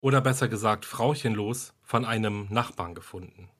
oder 0.00 0.22
besser 0.22 0.48
gesagt 0.48 0.86
frauchenlos 0.86 1.74
von 1.82 2.06
einem 2.06 2.46
Nachbarn 2.48 2.94
gefunden. 2.94 3.50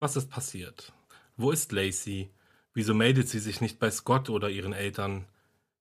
Was 0.00 0.16
ist 0.16 0.30
passiert? 0.30 0.92
Wo 1.36 1.52
ist 1.52 1.70
Lacey? 1.70 2.34
Wieso 2.74 2.92
meldet 2.92 3.28
sie 3.28 3.38
sich 3.38 3.60
nicht 3.60 3.78
bei 3.78 3.92
Scott 3.92 4.28
oder 4.28 4.50
ihren 4.50 4.72
Eltern? 4.72 5.28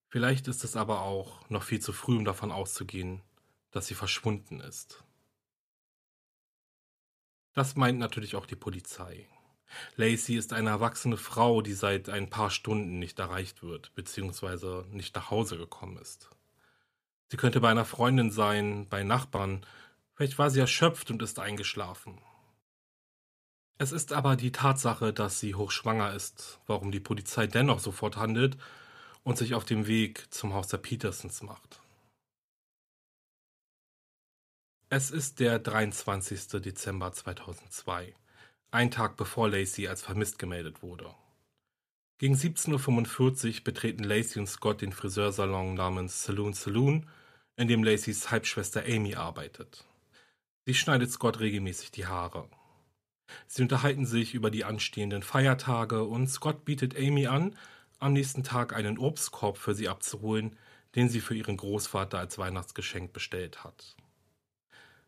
Vielleicht 0.10 0.48
ist 0.48 0.64
es 0.64 0.76
aber 0.76 1.02
auch 1.02 1.50
noch 1.50 1.64
viel 1.64 1.80
zu 1.80 1.92
früh, 1.92 2.16
um 2.16 2.24
davon 2.24 2.52
auszugehen, 2.52 3.24
dass 3.72 3.88
sie 3.88 3.96
verschwunden 3.96 4.60
ist. 4.60 5.04
Das 7.54 7.76
meint 7.76 7.98
natürlich 7.98 8.36
auch 8.36 8.46
die 8.46 8.56
Polizei. 8.56 9.28
Lacey 9.96 10.36
ist 10.36 10.54
eine 10.54 10.70
erwachsene 10.70 11.18
Frau, 11.18 11.62
die 11.62 11.74
seit 11.74 12.10
ein 12.10 12.30
paar 12.30 12.50
Stunden 12.50 13.00
nicht 13.00 13.20
erreicht 13.20 13.64
wird, 13.64 13.94
beziehungsweise 13.96 14.86
nicht 14.92 15.16
nach 15.16 15.32
Hause 15.32 15.58
gekommen 15.58 15.98
ist. 15.98 16.30
Sie 17.30 17.38
könnte 17.38 17.62
bei 17.62 17.70
einer 17.70 17.86
Freundin 17.86 18.32
sein, 18.32 18.88
bei 18.90 19.04
Nachbarn, 19.04 19.66
vielleicht 20.16 20.38
war 20.38 20.50
sie 20.50 20.60
erschöpft 20.60 21.12
und 21.12 21.22
ist 21.22 21.40
eingeschlafen. 21.40 22.20
Es 23.78 23.92
ist 23.92 24.14
aber 24.14 24.36
die 24.36 24.52
Tatsache, 24.52 25.12
dass 25.12 25.40
sie 25.40 25.56
hochschwanger 25.56 26.14
ist, 26.14 26.60
warum 26.68 26.92
die 26.92 27.00
Polizei 27.00 27.48
dennoch 27.48 27.80
sofort 27.80 28.18
handelt 28.18 28.58
und 29.24 29.38
sich 29.38 29.56
auf 29.56 29.66
dem 29.66 29.88
Weg 29.88 30.32
zum 30.32 30.54
Haus 30.54 30.68
der 30.68 30.78
Petersons 30.78 31.42
macht. 31.42 31.82
Es 34.90 35.10
ist 35.10 35.40
der 35.40 35.58
23. 35.58 36.62
Dezember 36.62 37.14
2002, 37.14 38.14
ein 38.72 38.90
Tag 38.90 39.18
bevor 39.18 39.50
Lacey 39.50 39.88
als 39.88 40.02
vermisst 40.02 40.40
gemeldet 40.40 40.82
wurde. 40.82 41.14
Gegen 42.18 42.36
17.45 42.36 43.58
Uhr 43.58 43.64
betreten 43.64 44.04
Lacey 44.04 44.40
und 44.40 44.48
Scott 44.48 44.82
den 44.82 44.94
Friseursalon 44.94 45.74
namens 45.74 46.24
Saloon 46.24 46.54
Saloon, 46.54 47.10
in 47.58 47.68
dem 47.68 47.84
Lacey's 47.84 48.32
Halbschwester 48.32 48.84
Amy 48.86 49.16
arbeitet. 49.16 49.86
Sie 50.66 50.74
schneidet 50.74 51.12
Scott 51.12 51.40
regelmäßig 51.40 51.92
die 51.92 52.06
Haare. 52.06 52.50
Sie 53.48 53.62
unterhalten 53.62 54.06
sich 54.06 54.34
über 54.34 54.52
die 54.52 54.64
anstehenden 54.64 55.24
Feiertage 55.24 56.04
und 56.04 56.28
Scott 56.28 56.64
bietet 56.64 56.96
Amy 56.96 57.28
an, 57.28 57.58
am 58.00 58.14
nächsten 58.14 58.44
Tag 58.44 58.74
einen 58.74 58.98
Obstkorb 58.98 59.58
für 59.58 59.76
sie 59.76 59.90
abzuholen, 59.90 60.58
den 60.96 61.10
sie 61.10 61.22
für 61.22 61.36
ihren 61.36 61.58
Großvater 61.58 62.20
als 62.20 62.38
Weihnachtsgeschenk 62.38 63.14
bestellt 63.14 63.64
hat. 63.64 63.96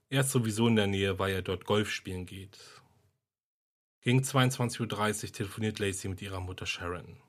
Er 0.09 0.21
ist 0.21 0.31
sowieso 0.31 0.67
in 0.67 0.75
der 0.75 0.87
Nähe, 0.87 1.17
weil 1.19 1.33
er 1.33 1.41
dort 1.41 1.65
Golf 1.65 1.89
spielen 1.89 2.25
geht. 2.25 2.59
Gegen 4.03 4.19
22.30 4.19 5.23
Uhr 5.23 5.31
telefoniert 5.31 5.79
Lacey 5.79 6.09
mit 6.09 6.21
ihrer 6.21 6.41
Mutter 6.41 6.65
Sharon. 6.65 7.21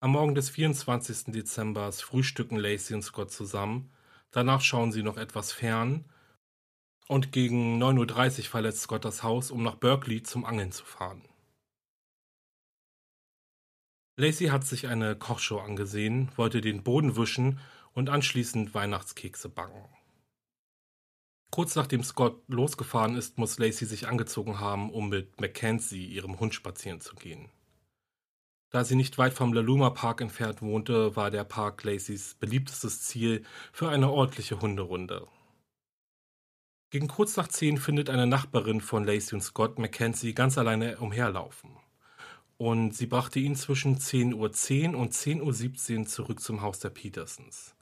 Am 0.00 0.12
Morgen 0.12 0.34
des 0.34 0.48
24. 0.48 1.24
Dezember 1.26 1.92
frühstücken 1.92 2.56
Lacey 2.56 2.94
und 2.94 3.02
Scott 3.02 3.30
zusammen, 3.30 3.92
danach 4.30 4.62
schauen 4.62 4.90
sie 4.90 5.02
noch 5.02 5.18
etwas 5.18 5.52
fern 5.52 6.06
und 7.06 7.32
gegen 7.32 7.82
9.30 7.82 8.38
Uhr 8.38 8.44
verlässt 8.44 8.80
Scott 8.80 9.04
das 9.04 9.22
Haus, 9.22 9.50
um 9.50 9.62
nach 9.62 9.74
Berkeley 9.74 10.22
zum 10.22 10.46
Angeln 10.46 10.72
zu 10.72 10.86
fahren. 10.86 11.22
Lacey 14.16 14.46
hat 14.46 14.64
sich 14.64 14.86
eine 14.88 15.16
Kochshow 15.16 15.58
angesehen, 15.58 16.32
wollte 16.36 16.62
den 16.62 16.82
Boden 16.82 17.14
wischen 17.14 17.60
und 17.92 18.08
anschließend 18.08 18.72
Weihnachtskekse 18.72 19.50
backen. 19.50 19.84
Kurz 21.50 21.74
nachdem 21.76 22.02
Scott 22.04 22.42
losgefahren 22.48 23.16
ist, 23.16 23.38
muss 23.38 23.58
Lacey 23.58 23.86
sich 23.86 24.06
angezogen 24.06 24.60
haben, 24.60 24.90
um 24.90 25.08
mit 25.08 25.40
Mackenzie, 25.40 26.06
ihrem 26.06 26.38
Hund, 26.40 26.54
spazieren 26.54 27.00
zu 27.00 27.14
gehen. 27.16 27.48
Da 28.70 28.84
sie 28.84 28.96
nicht 28.96 29.16
weit 29.16 29.32
vom 29.32 29.54
Laluma 29.54 29.90
Park 29.90 30.20
entfernt 30.20 30.60
wohnte, 30.60 31.16
war 31.16 31.30
der 31.30 31.44
Park 31.44 31.84
Lacys 31.84 32.34
beliebtestes 32.34 33.02
Ziel 33.02 33.44
für 33.72 33.88
eine 33.88 34.10
ordentliche 34.10 34.60
Hunderunde. 34.60 35.26
Gegen 36.90 37.08
kurz 37.08 37.36
nach 37.36 37.48
zehn 37.48 37.78
findet 37.78 38.10
eine 38.10 38.26
Nachbarin 38.26 38.80
von 38.80 39.04
Lacey 39.04 39.34
und 39.34 39.42
Scott 39.42 39.78
Mackenzie 39.78 40.34
ganz 40.34 40.58
alleine 40.58 40.98
umherlaufen 40.98 41.70
und 42.58 42.94
sie 42.94 43.06
brachte 43.06 43.38
ihn 43.38 43.56
zwischen 43.56 43.98
10.10 43.98 44.34
Uhr 44.34 44.48
.10 44.48 44.94
und 44.94 45.14
10.17 45.14 45.98
Uhr 46.00 46.06
zurück 46.06 46.40
zum 46.40 46.60
Haus 46.60 46.80
der 46.80 46.90
Petersons, 46.90 47.74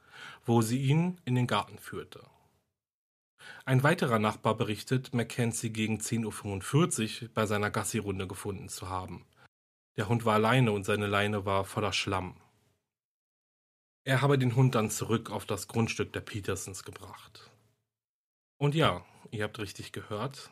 wo 0.45 0.63
sie 0.63 0.79
ihn 0.79 1.19
in 1.25 1.35
den 1.35 1.47
Garten 1.47 1.79
führte. 1.79 2.21
Ein 3.65 3.83
weiterer 3.83 4.19
Nachbar 4.19 4.57
berichtet, 4.57 5.15
Mackenzie 5.15 5.71
gegen 5.71 5.99
10.45 5.99 7.23
Uhr 7.23 7.29
bei 7.35 7.47
seiner 7.47 7.71
Gassi-Runde 7.71 8.27
gefunden 8.27 8.69
zu 8.69 8.89
haben. 8.89 9.25
Der 9.97 10.09
Hund 10.09 10.25
war 10.25 10.35
alleine 10.35 10.73
und 10.73 10.85
seine 10.85 11.07
Leine 11.07 11.45
war 11.47 11.65
voller 11.65 11.93
Schlamm. 11.93 12.37
Er 14.05 14.23
habe 14.23 14.39
den 14.39 14.55
Hund 14.55 14.75
dann 14.75 14.91
zurück 14.91 15.31
auf 15.31 15.47
das 15.47 15.67
Grundstück 15.67 16.13
der 16.13 16.21
Petersons 16.21 16.85
gebracht. 16.85 17.51
Und 18.59 18.75
ja, 18.75 19.05
ihr 19.31 19.45
habt 19.45 19.59
richtig 19.59 19.93
gehört. 19.93 20.51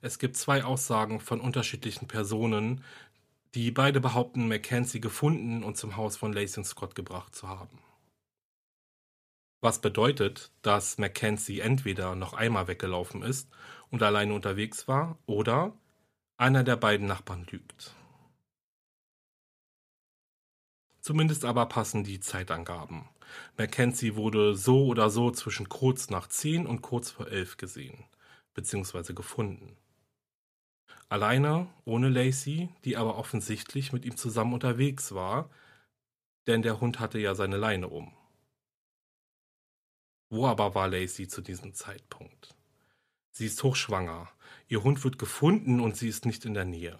Es 0.00 0.18
gibt 0.18 0.36
zwei 0.36 0.64
Aussagen 0.64 1.20
von 1.20 1.40
unterschiedlichen 1.40 2.08
Personen, 2.08 2.82
die 3.54 3.70
beide 3.70 4.00
behaupten, 4.00 4.48
Mackenzie 4.48 5.00
gefunden 5.00 5.62
und 5.62 5.76
zum 5.76 5.96
Haus 5.96 6.16
von 6.16 6.32
Lacey 6.32 6.64
Scott 6.64 6.94
gebracht 6.94 7.34
zu 7.34 7.48
haben. 7.48 7.78
Was 9.60 9.80
bedeutet, 9.80 10.52
dass 10.62 10.98
Mackenzie 10.98 11.60
entweder 11.60 12.14
noch 12.14 12.32
einmal 12.32 12.68
weggelaufen 12.68 13.22
ist 13.22 13.50
und 13.90 14.02
alleine 14.02 14.34
unterwegs 14.34 14.86
war 14.86 15.18
oder 15.26 15.72
einer 16.36 16.62
der 16.62 16.76
beiden 16.76 17.08
Nachbarn 17.08 17.46
lügt. 17.50 17.94
Zumindest 21.00 21.44
aber 21.44 21.66
passen 21.66 22.04
die 22.04 22.20
Zeitangaben. 22.20 23.08
Mackenzie 23.56 24.14
wurde 24.14 24.54
so 24.54 24.86
oder 24.86 25.10
so 25.10 25.30
zwischen 25.30 25.68
kurz 25.68 26.10
nach 26.10 26.28
zehn 26.28 26.66
und 26.66 26.82
kurz 26.82 27.10
vor 27.10 27.28
elf 27.28 27.56
gesehen, 27.56 28.04
beziehungsweise 28.54 29.14
gefunden. 29.14 29.76
Alleine, 31.08 31.66
ohne 31.84 32.08
Lacey, 32.08 32.68
die 32.84 32.96
aber 32.96 33.16
offensichtlich 33.16 33.92
mit 33.92 34.04
ihm 34.04 34.16
zusammen 34.16 34.52
unterwegs 34.52 35.12
war, 35.14 35.50
denn 36.46 36.62
der 36.62 36.80
Hund 36.80 37.00
hatte 37.00 37.18
ja 37.18 37.34
seine 37.34 37.56
Leine 37.56 37.88
um. 37.88 38.17
Wo 40.30 40.46
aber 40.46 40.74
war 40.74 40.88
Lacey 40.88 41.26
zu 41.26 41.40
diesem 41.40 41.72
Zeitpunkt? 41.72 42.54
Sie 43.30 43.46
ist 43.46 43.62
hochschwanger. 43.62 44.28
Ihr 44.68 44.82
Hund 44.82 45.02
wird 45.04 45.18
gefunden 45.18 45.80
und 45.80 45.96
sie 45.96 46.08
ist 46.08 46.26
nicht 46.26 46.44
in 46.44 46.54
der 46.54 46.66
Nähe. 46.66 46.98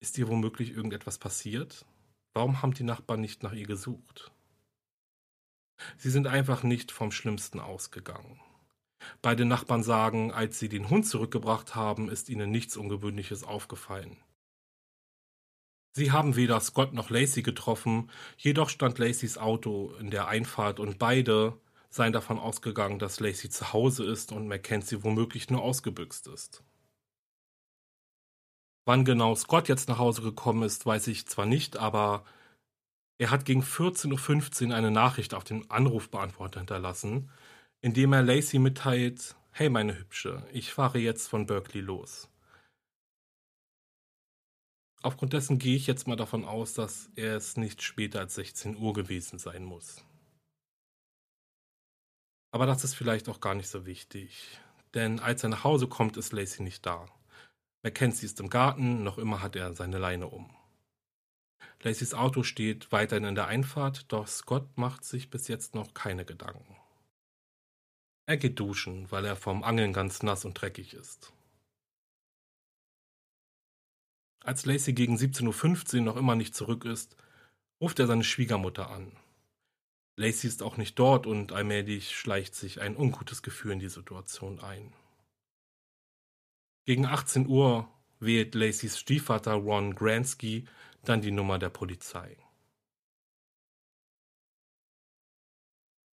Ist 0.00 0.18
ihr 0.18 0.28
womöglich 0.28 0.72
irgendetwas 0.72 1.18
passiert? 1.18 1.86
Warum 2.34 2.60
haben 2.60 2.74
die 2.74 2.82
Nachbarn 2.82 3.20
nicht 3.20 3.42
nach 3.42 3.52
ihr 3.52 3.66
gesucht? 3.66 4.30
Sie 5.96 6.10
sind 6.10 6.26
einfach 6.26 6.62
nicht 6.62 6.92
vom 6.92 7.12
Schlimmsten 7.12 7.60
ausgegangen. 7.60 8.40
Beide 9.22 9.44
Nachbarn 9.44 9.82
sagen, 9.82 10.32
als 10.32 10.58
sie 10.58 10.68
den 10.68 10.90
Hund 10.90 11.06
zurückgebracht 11.06 11.74
haben, 11.74 12.08
ist 12.08 12.28
ihnen 12.28 12.50
nichts 12.50 12.76
Ungewöhnliches 12.76 13.44
aufgefallen. 13.44 14.16
Sie 15.92 16.10
haben 16.10 16.36
weder 16.36 16.60
Scott 16.60 16.92
noch 16.92 17.08
Lacey 17.08 17.42
getroffen, 17.42 18.10
jedoch 18.36 18.68
stand 18.68 18.98
Lacys 18.98 19.38
Auto 19.38 19.94
in 20.00 20.10
der 20.10 20.26
Einfahrt 20.26 20.80
und 20.80 20.98
beide 20.98 21.58
seien 21.94 22.12
davon 22.12 22.40
ausgegangen, 22.40 22.98
dass 22.98 23.20
Lacey 23.20 23.48
zu 23.50 23.72
Hause 23.72 24.04
ist 24.04 24.32
und 24.32 24.48
Mackenzie 24.48 25.04
womöglich 25.04 25.48
nur 25.48 25.62
ausgebüxt 25.62 26.26
ist. 26.26 26.64
Wann 28.84 29.04
genau 29.04 29.36
Scott 29.36 29.68
jetzt 29.68 29.88
nach 29.88 29.98
Hause 29.98 30.22
gekommen 30.22 30.64
ist, 30.64 30.84
weiß 30.84 31.06
ich 31.06 31.28
zwar 31.28 31.46
nicht, 31.46 31.76
aber 31.76 32.24
er 33.18 33.30
hat 33.30 33.44
gegen 33.44 33.62
14.15 33.62 34.70
Uhr 34.70 34.74
eine 34.74 34.90
Nachricht 34.90 35.34
auf 35.34 35.44
den 35.44 35.70
Anrufbeantworter 35.70 36.58
hinterlassen, 36.58 37.30
in 37.80 37.94
dem 37.94 38.12
er 38.12 38.22
Lacey 38.22 38.58
mitteilt, 38.58 39.36
hey 39.52 39.70
meine 39.70 39.96
Hübsche, 39.96 40.44
ich 40.52 40.72
fahre 40.72 40.98
jetzt 40.98 41.28
von 41.28 41.46
Berkeley 41.46 41.80
los. 41.80 42.28
Aufgrund 45.00 45.32
dessen 45.32 45.60
gehe 45.60 45.76
ich 45.76 45.86
jetzt 45.86 46.08
mal 46.08 46.16
davon 46.16 46.44
aus, 46.44 46.74
dass 46.74 47.08
er 47.14 47.36
es 47.36 47.56
nicht 47.56 47.82
später 47.82 48.18
als 48.18 48.34
16 48.34 48.76
Uhr 48.78 48.94
gewesen 48.94 49.38
sein 49.38 49.62
muss. 49.62 50.04
Aber 52.54 52.66
das 52.66 52.84
ist 52.84 52.94
vielleicht 52.94 53.28
auch 53.28 53.40
gar 53.40 53.56
nicht 53.56 53.68
so 53.68 53.84
wichtig. 53.84 54.60
Denn 54.94 55.18
als 55.18 55.42
er 55.42 55.48
nach 55.48 55.64
Hause 55.64 55.88
kommt, 55.88 56.16
ist 56.16 56.32
Lacey 56.32 56.62
nicht 56.62 56.86
da. 56.86 57.08
Mackenzie 57.82 58.26
ist 58.26 58.38
im 58.38 58.48
Garten, 58.48 59.02
noch 59.02 59.18
immer 59.18 59.42
hat 59.42 59.56
er 59.56 59.72
seine 59.72 59.98
Leine 59.98 60.28
um. 60.28 60.48
Lacys 61.82 62.14
Auto 62.14 62.44
steht 62.44 62.92
weiterhin 62.92 63.24
in 63.24 63.34
der 63.34 63.48
Einfahrt, 63.48 64.12
doch 64.12 64.28
Scott 64.28 64.78
macht 64.78 65.04
sich 65.04 65.30
bis 65.30 65.48
jetzt 65.48 65.74
noch 65.74 65.94
keine 65.94 66.24
Gedanken. 66.24 66.76
Er 68.26 68.36
geht 68.36 68.60
duschen, 68.60 69.10
weil 69.10 69.24
er 69.24 69.34
vom 69.34 69.64
Angeln 69.64 69.92
ganz 69.92 70.22
nass 70.22 70.44
und 70.44 70.54
dreckig 70.54 70.94
ist. 70.94 71.32
Als 74.44 74.64
Lacey 74.64 74.92
gegen 74.92 75.16
17.15 75.16 75.96
Uhr 75.96 76.02
noch 76.02 76.16
immer 76.16 76.36
nicht 76.36 76.54
zurück 76.54 76.84
ist, 76.84 77.16
ruft 77.80 77.98
er 77.98 78.06
seine 78.06 78.22
Schwiegermutter 78.22 78.90
an. 78.90 79.10
Lacey 80.16 80.46
ist 80.46 80.62
auch 80.62 80.76
nicht 80.76 80.98
dort 80.98 81.26
und 81.26 81.52
allmählich 81.52 82.16
schleicht 82.16 82.54
sich 82.54 82.80
ein 82.80 82.96
ungutes 82.96 83.42
Gefühl 83.42 83.72
in 83.72 83.80
die 83.80 83.88
Situation 83.88 84.60
ein. 84.60 84.92
Gegen 86.86 87.06
18 87.06 87.48
Uhr 87.48 87.88
wählt 88.20 88.54
Lacys 88.54 88.98
Stiefvater 88.98 89.54
Ron 89.54 89.94
Gransky 89.94 90.68
dann 91.02 91.20
die 91.20 91.32
Nummer 91.32 91.58
der 91.58 91.70
Polizei. 91.70 92.36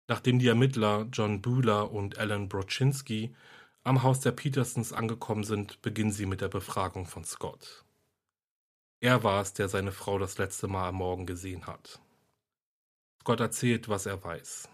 Nachdem 0.08 0.38
die 0.38 0.48
Ermittler 0.48 1.06
John 1.12 1.42
Bühler 1.42 1.92
und 1.92 2.18
Alan 2.18 2.48
Broczynski 2.48 3.34
am 3.84 4.02
Haus 4.02 4.20
der 4.20 4.32
Petersons 4.32 4.92
angekommen 4.92 5.44
sind, 5.44 5.82
beginnen 5.82 6.10
sie 6.10 6.26
mit 6.26 6.40
der 6.40 6.48
Befragung 6.48 7.06
von 7.06 7.24
Scott. 7.24 7.84
Er 9.00 9.22
war 9.22 9.40
es, 9.40 9.52
der 9.54 9.68
seine 9.68 9.92
Frau 9.92 10.18
das 10.18 10.36
letzte 10.38 10.68
Mal 10.68 10.88
am 10.88 10.96
Morgen 10.96 11.26
gesehen 11.26 11.66
hat. 11.66 12.00
Scott 13.20 13.40
erzählt, 13.40 13.88
was 13.88 14.06
er 14.06 14.22
weiß. 14.24 14.68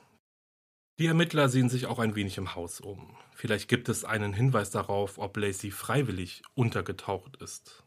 Die 0.98 1.06
Ermittler 1.06 1.48
sehen 1.48 1.68
sich 1.68 1.86
auch 1.86 1.98
ein 1.98 2.14
wenig 2.14 2.38
im 2.38 2.54
Haus 2.54 2.80
um. 2.80 3.16
Vielleicht 3.34 3.68
gibt 3.68 3.88
es 3.88 4.04
einen 4.04 4.32
Hinweis 4.32 4.70
darauf, 4.70 5.18
ob 5.18 5.36
Lacey 5.36 5.70
freiwillig 5.70 6.42
untergetaucht 6.54 7.36
ist. 7.42 7.84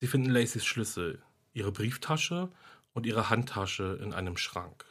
Sie 0.00 0.06
finden 0.06 0.30
Lacys 0.30 0.66
Schlüssel, 0.66 1.22
ihre 1.52 1.72
Brieftasche 1.72 2.50
und 2.92 3.06
ihre 3.06 3.30
Handtasche 3.30 3.98
in 4.02 4.12
einem 4.12 4.36
Schrank. 4.36 4.84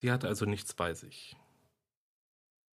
Sie 0.00 0.10
hatte 0.10 0.28
also 0.28 0.44
nichts 0.44 0.74
bei 0.74 0.92
sich. 0.92 1.36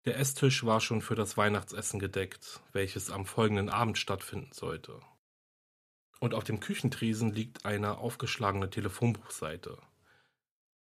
Der 0.04 0.18
Esstisch 0.18 0.64
war 0.64 0.80
schon 0.80 1.02
für 1.02 1.14
das 1.14 1.36
Weihnachtsessen 1.36 2.00
gedeckt, 2.00 2.60
welches 2.72 3.10
am 3.10 3.26
folgenden 3.26 3.68
Abend 3.68 3.98
stattfinden 3.98 4.52
sollte. 4.52 5.00
Und 6.18 6.34
auf 6.34 6.44
dem 6.44 6.60
Küchentresen 6.60 7.32
liegt 7.32 7.66
eine 7.66 7.98
aufgeschlagene 7.98 8.70
Telefonbuchseite. 8.70 9.78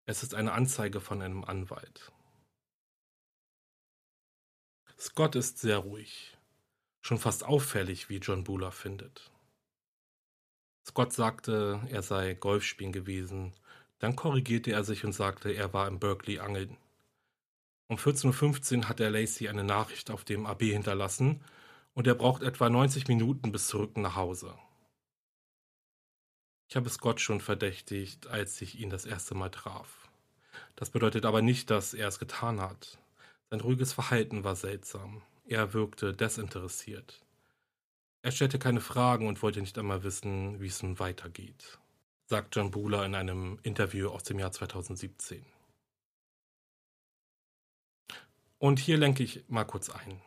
Es 0.08 0.22
ist 0.22 0.34
eine 0.34 0.52
Anzeige 0.52 1.02
von 1.02 1.20
einem 1.20 1.44
Anwalt. 1.44 2.10
Scott 4.98 5.36
ist 5.36 5.58
sehr 5.58 5.76
ruhig. 5.76 6.34
Schon 7.02 7.18
fast 7.18 7.44
auffällig, 7.44 8.08
wie 8.08 8.16
John 8.16 8.42
Buller 8.42 8.72
findet. 8.72 9.30
Scott 10.86 11.12
sagte, 11.12 11.86
er 11.90 12.00
sei 12.00 12.32
Golfspielen 12.32 12.90
gewesen. 12.90 13.52
Dann 13.98 14.16
korrigierte 14.16 14.72
er 14.72 14.82
sich 14.82 15.04
und 15.04 15.12
sagte, 15.12 15.50
er 15.50 15.74
war 15.74 15.86
im 15.86 15.98
Berkeley 15.98 16.38
angeln. 16.38 16.78
Um 17.88 17.98
14.15 17.98 18.78
Uhr 18.78 18.88
hat 18.88 19.00
er 19.00 19.10
Lacey 19.10 19.50
eine 19.50 19.62
Nachricht 19.62 20.10
auf 20.10 20.24
dem 20.24 20.46
AB 20.46 20.62
hinterlassen 20.62 21.44
und 21.92 22.06
er 22.06 22.14
braucht 22.14 22.42
etwa 22.42 22.70
90 22.70 23.08
Minuten 23.08 23.52
bis 23.52 23.66
zurück 23.66 23.98
nach 23.98 24.16
Hause. 24.16 24.58
Ich 26.68 26.76
habe 26.76 26.90
Scott 26.90 27.20
schon 27.20 27.40
verdächtigt, 27.40 28.26
als 28.26 28.60
ich 28.60 28.78
ihn 28.78 28.90
das 28.90 29.06
erste 29.06 29.34
Mal 29.34 29.48
traf. 29.48 30.08
Das 30.76 30.90
bedeutet 30.90 31.24
aber 31.24 31.40
nicht, 31.40 31.70
dass 31.70 31.94
er 31.94 32.08
es 32.08 32.18
getan 32.18 32.60
hat. 32.60 32.98
Sein 33.50 33.60
ruhiges 33.60 33.94
Verhalten 33.94 34.44
war 34.44 34.54
seltsam. 34.54 35.22
Er 35.46 35.72
wirkte 35.72 36.12
desinteressiert. 36.12 37.24
Er 38.20 38.32
stellte 38.32 38.58
keine 38.58 38.82
Fragen 38.82 39.28
und 39.28 39.42
wollte 39.42 39.60
nicht 39.60 39.78
einmal 39.78 40.02
wissen, 40.02 40.60
wie 40.60 40.66
es 40.66 40.82
nun 40.82 40.98
weitergeht, 40.98 41.78
sagt 42.26 42.54
John 42.54 42.70
Buhler 42.70 43.06
in 43.06 43.14
einem 43.14 43.58
Interview 43.62 44.10
aus 44.10 44.24
dem 44.24 44.38
Jahr 44.38 44.52
2017. 44.52 45.46
Und 48.58 48.78
hier 48.78 48.98
lenke 48.98 49.22
ich 49.22 49.44
mal 49.48 49.64
kurz 49.64 49.88
ein. 49.88 50.20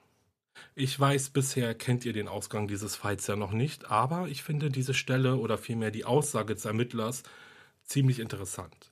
Ich 0.76 1.00
weiß, 1.00 1.32
bisher 1.32 1.76
kennt 1.76 2.06
ihr 2.06 2.14
den 2.14 2.28
Ausgang 2.28 2.68
dieses 2.68 2.96
Falls 2.96 3.28
ja 3.28 3.36
noch 3.36 3.52
nicht, 3.52 3.92
aber 3.92 4.28
ich 4.28 4.44
finde 4.44 4.70
diese 4.70 4.94
Stelle 4.94 5.36
oder 5.38 5.58
vielmehr 5.58 5.92
die 5.92 6.06
Aussage 6.06 6.54
des 6.56 6.66
Ermittlers 6.66 7.24
ziemlich 7.84 8.20
interessant. 8.20 8.92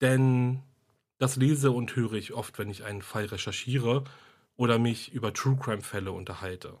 Denn 0.00 0.62
das 1.18 1.36
lese 1.36 1.70
und 1.72 1.94
höre 1.96 2.14
ich 2.14 2.32
oft, 2.32 2.58
wenn 2.58 2.70
ich 2.70 2.84
einen 2.84 3.02
Fall 3.02 3.26
recherchiere 3.26 4.04
oder 4.56 4.78
mich 4.78 5.12
über 5.12 5.32
True 5.32 5.56
Crime-Fälle 5.60 6.12
unterhalte. 6.12 6.78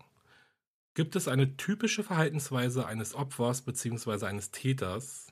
Gibt 0.94 1.16
es 1.16 1.26
eine 1.26 1.56
typische 1.56 2.04
Verhaltensweise 2.04 2.86
eines 2.86 3.14
Opfers 3.14 3.62
bzw. 3.62 4.26
eines 4.26 4.52
Täters? 4.52 5.26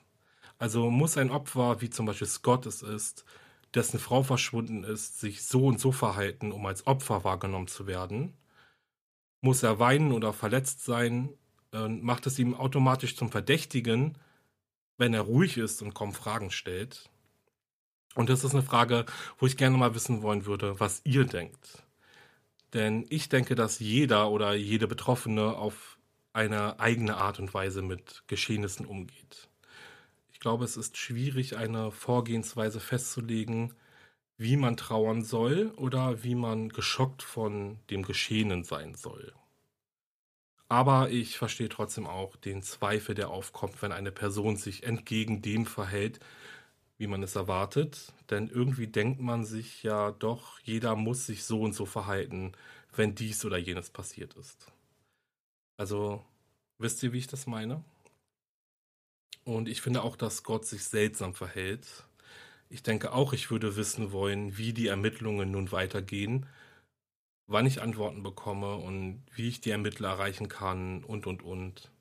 Also 0.57 0.89
muss 0.91 1.17
ein 1.17 1.31
Opfer, 1.31 1.81
wie 1.81 1.89
zum 1.89 2.05
Beispiel 2.05 2.27
Scott 2.27 2.65
es 2.65 2.81
ist, 2.81 3.23
dessen 3.73 3.99
Frau 3.99 4.23
verschwunden 4.23 4.83
ist, 4.83 5.19
sich 5.19 5.43
so 5.43 5.65
und 5.67 5.79
so 5.79 5.91
verhalten, 5.91 6.51
um 6.51 6.65
als 6.65 6.85
Opfer 6.85 7.23
wahrgenommen 7.23 7.67
zu 7.67 7.87
werden? 7.87 8.33
Muss 9.43 9.61
er 9.61 9.77
weinen 9.77 10.13
oder 10.13 10.31
verletzt 10.31 10.85
sein? 10.85 11.37
Macht 11.73 12.25
es 12.27 12.39
ihm 12.39 12.55
automatisch 12.55 13.17
zum 13.17 13.29
Verdächtigen, 13.29 14.17
wenn 14.97 15.13
er 15.13 15.19
ruhig 15.19 15.57
ist 15.57 15.81
und 15.81 15.93
kaum 15.93 16.13
Fragen 16.13 16.49
stellt? 16.49 17.09
Und 18.15 18.29
das 18.29 18.45
ist 18.45 18.53
eine 18.53 18.63
Frage, 18.63 19.05
wo 19.37 19.45
ich 19.45 19.57
gerne 19.57 19.75
mal 19.75 19.95
wissen 19.95 20.21
wollen 20.21 20.45
würde, 20.45 20.79
was 20.79 21.01
ihr 21.03 21.25
denkt. 21.25 21.83
Denn 22.71 23.05
ich 23.09 23.27
denke, 23.27 23.55
dass 23.55 23.79
jeder 23.79 24.31
oder 24.31 24.53
jede 24.53 24.87
Betroffene 24.87 25.57
auf 25.57 25.99
eine 26.31 26.79
eigene 26.79 27.17
Art 27.17 27.37
und 27.37 27.53
Weise 27.53 27.81
mit 27.81 28.23
Geschehnissen 28.27 28.85
umgeht. 28.85 29.49
Ich 30.31 30.39
glaube, 30.39 30.63
es 30.63 30.77
ist 30.77 30.95
schwierig, 30.95 31.57
eine 31.57 31.91
Vorgehensweise 31.91 32.79
festzulegen, 32.79 33.73
wie 34.43 34.57
man 34.57 34.75
trauern 34.75 35.23
soll 35.23 35.71
oder 35.77 36.23
wie 36.23 36.35
man 36.35 36.67
geschockt 36.67 37.23
von 37.23 37.79
dem 37.89 38.03
Geschehenen 38.03 38.65
sein 38.65 38.93
soll. 38.93 39.33
Aber 40.67 41.09
ich 41.09 41.37
verstehe 41.37 41.69
trotzdem 41.69 42.05
auch 42.05 42.35
den 42.35 42.61
Zweifel, 42.61 43.15
der 43.15 43.29
aufkommt, 43.29 43.81
wenn 43.81 43.93
eine 43.93 44.11
Person 44.11 44.57
sich 44.57 44.83
entgegen 44.83 45.41
dem 45.41 45.65
verhält, 45.65 46.19
wie 46.97 47.07
man 47.07 47.23
es 47.23 47.35
erwartet. 47.35 48.11
Denn 48.29 48.49
irgendwie 48.49 48.87
denkt 48.87 49.21
man 49.21 49.45
sich 49.45 49.81
ja 49.81 50.11
doch, 50.11 50.59
jeder 50.59 50.97
muss 50.97 51.25
sich 51.25 51.45
so 51.45 51.61
und 51.61 51.73
so 51.73 51.85
verhalten, 51.85 52.51
wenn 52.95 53.15
dies 53.15 53.45
oder 53.45 53.57
jenes 53.57 53.91
passiert 53.91 54.33
ist. 54.33 54.71
Also, 55.77 56.21
wisst 56.79 57.01
ihr, 57.01 57.13
wie 57.13 57.19
ich 57.19 57.27
das 57.27 57.47
meine? 57.47 57.81
Und 59.45 59.69
ich 59.69 59.81
finde 59.81 60.03
auch, 60.03 60.17
dass 60.17 60.43
Gott 60.43 60.65
sich 60.65 60.83
seltsam 60.83 61.33
verhält. 61.33 62.05
Ich 62.73 62.81
denke 62.81 63.11
auch, 63.11 63.33
ich 63.33 63.51
würde 63.51 63.75
wissen 63.75 64.11
wollen, 64.11 64.57
wie 64.57 64.73
die 64.73 64.87
Ermittlungen 64.87 65.51
nun 65.51 65.71
weitergehen, 65.71 66.47
wann 67.45 67.67
ich 67.67 67.83
Antworten 67.83 68.23
bekomme 68.23 68.77
und 68.77 69.23
wie 69.35 69.47
ich 69.47 69.61
die 69.61 69.69
Ermittler 69.69 70.09
erreichen 70.09 70.47
kann 70.47 71.03
und, 71.03 71.27
und, 71.27 71.43
und. 71.43 71.91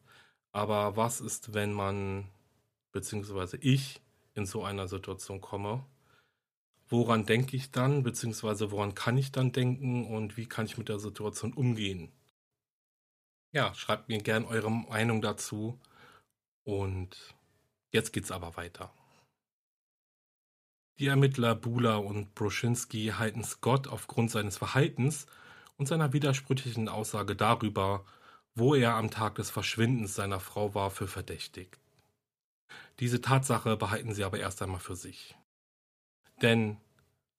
Aber 0.51 0.97
was 0.97 1.21
ist, 1.21 1.53
wenn 1.53 1.75
man, 1.75 2.31
beziehungsweise 2.91 3.59
ich, 3.59 4.01
in 4.33 4.47
so 4.47 4.65
einer 4.65 4.89
Situation 4.89 5.43
komme? 5.43 5.85
Woran 6.89 7.27
denke 7.27 7.55
ich 7.55 7.71
dann, 7.71 8.03
beziehungsweise 8.03 8.71
woran 8.71 8.95
kann 8.95 9.19
ich 9.19 9.31
dann 9.31 9.53
denken 9.53 10.07
und 10.07 10.39
wie 10.39 10.47
kann 10.47 10.65
ich 10.65 10.79
mit 10.79 10.89
der 10.89 10.99
Situation 10.99 11.53
umgehen? 11.53 12.11
Ja, 13.53 13.75
schreibt 13.75 14.09
mir 14.09 14.23
gern 14.23 14.47
eure 14.47 14.71
Meinung 14.71 15.21
dazu. 15.21 15.79
Und 16.65 17.35
jetzt 17.91 18.15
geht's 18.15 18.31
aber 18.31 18.57
weiter. 18.57 18.91
Die 20.99 21.07
Ermittler 21.07 21.55
Bula 21.55 21.97
und 21.97 22.35
Broschinski 22.35 23.13
halten 23.17 23.45
Scott 23.45 23.89
aufgrund 23.89 24.31
seines 24.31 24.59
Verhaltens 24.59 25.27
und 25.77 25.87
seiner 25.87 26.13
widersprüchlichen 26.13 26.89
Aussage 26.89 27.35
darüber, 27.35 28.05
wo 28.55 28.75
er 28.75 28.95
am 28.95 29.11
Tag 29.11 29.37
des 29.37 29.51
Verschwindens 29.51 30.15
seiner 30.15 30.41
Frau 30.41 30.75
war, 30.75 30.91
für 30.91 31.09
verdächtig. 31.09 31.79
Diese 33.01 33.21
Tatsache 33.21 33.77
behalten 33.77 34.15
sie 34.15 34.25
aber 34.25 34.39
erst 34.39 34.63
einmal 34.63 34.81
für 34.81 34.97
sich. 34.97 35.35
Denn 36.43 36.77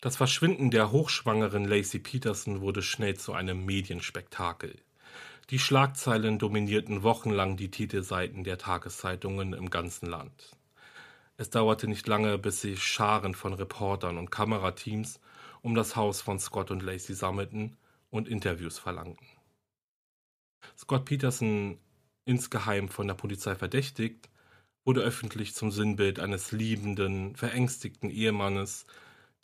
das 0.02 0.18
Verschwinden 0.18 0.72
der 0.72 0.92
hochschwangeren 0.92 1.66
Lacey 1.66 2.00
Peterson 2.00 2.62
wurde 2.62 2.82
schnell 2.82 3.16
zu 3.16 3.34
einem 3.34 3.66
Medienspektakel. 3.66 4.76
Die 5.50 5.60
Schlagzeilen 5.60 6.40
dominierten 6.40 7.04
wochenlang 7.04 7.56
die 7.58 7.70
Titelseiten 7.70 8.44
der 8.44 8.58
Tageszeitungen 8.58 9.54
im 9.54 9.70
ganzen 9.70 10.08
Land. 10.08 10.58
Es 11.38 11.50
dauerte 11.50 11.88
nicht 11.88 12.08
lange, 12.08 12.38
bis 12.38 12.62
sich 12.62 12.84
Scharen 12.84 13.34
von 13.34 13.54
Reportern 13.54 14.18
und 14.18 14.30
Kamerateams 14.30 15.20
um 15.62 15.76
das 15.76 15.96
Haus 15.96 16.22
von 16.22 16.40
Scott 16.40 16.70
und 16.70 16.84
Lacey 16.84 17.16
sammelten 17.16 17.76
und 18.12 18.28
Interviews 18.28 18.78
verlangten. 18.78 19.26
Scott 20.78 21.06
Peterson, 21.06 21.80
insgeheim 22.26 22.90
von 22.90 23.08
der 23.08 23.16
Polizei 23.16 23.56
verdächtigt, 23.56 24.30
wurde 24.86 25.02
öffentlich 25.02 25.56
zum 25.56 25.72
Sinnbild 25.72 26.20
eines 26.20 26.52
liebenden, 26.52 27.36
verängstigten 27.36 28.10
Ehemannes, 28.10 28.86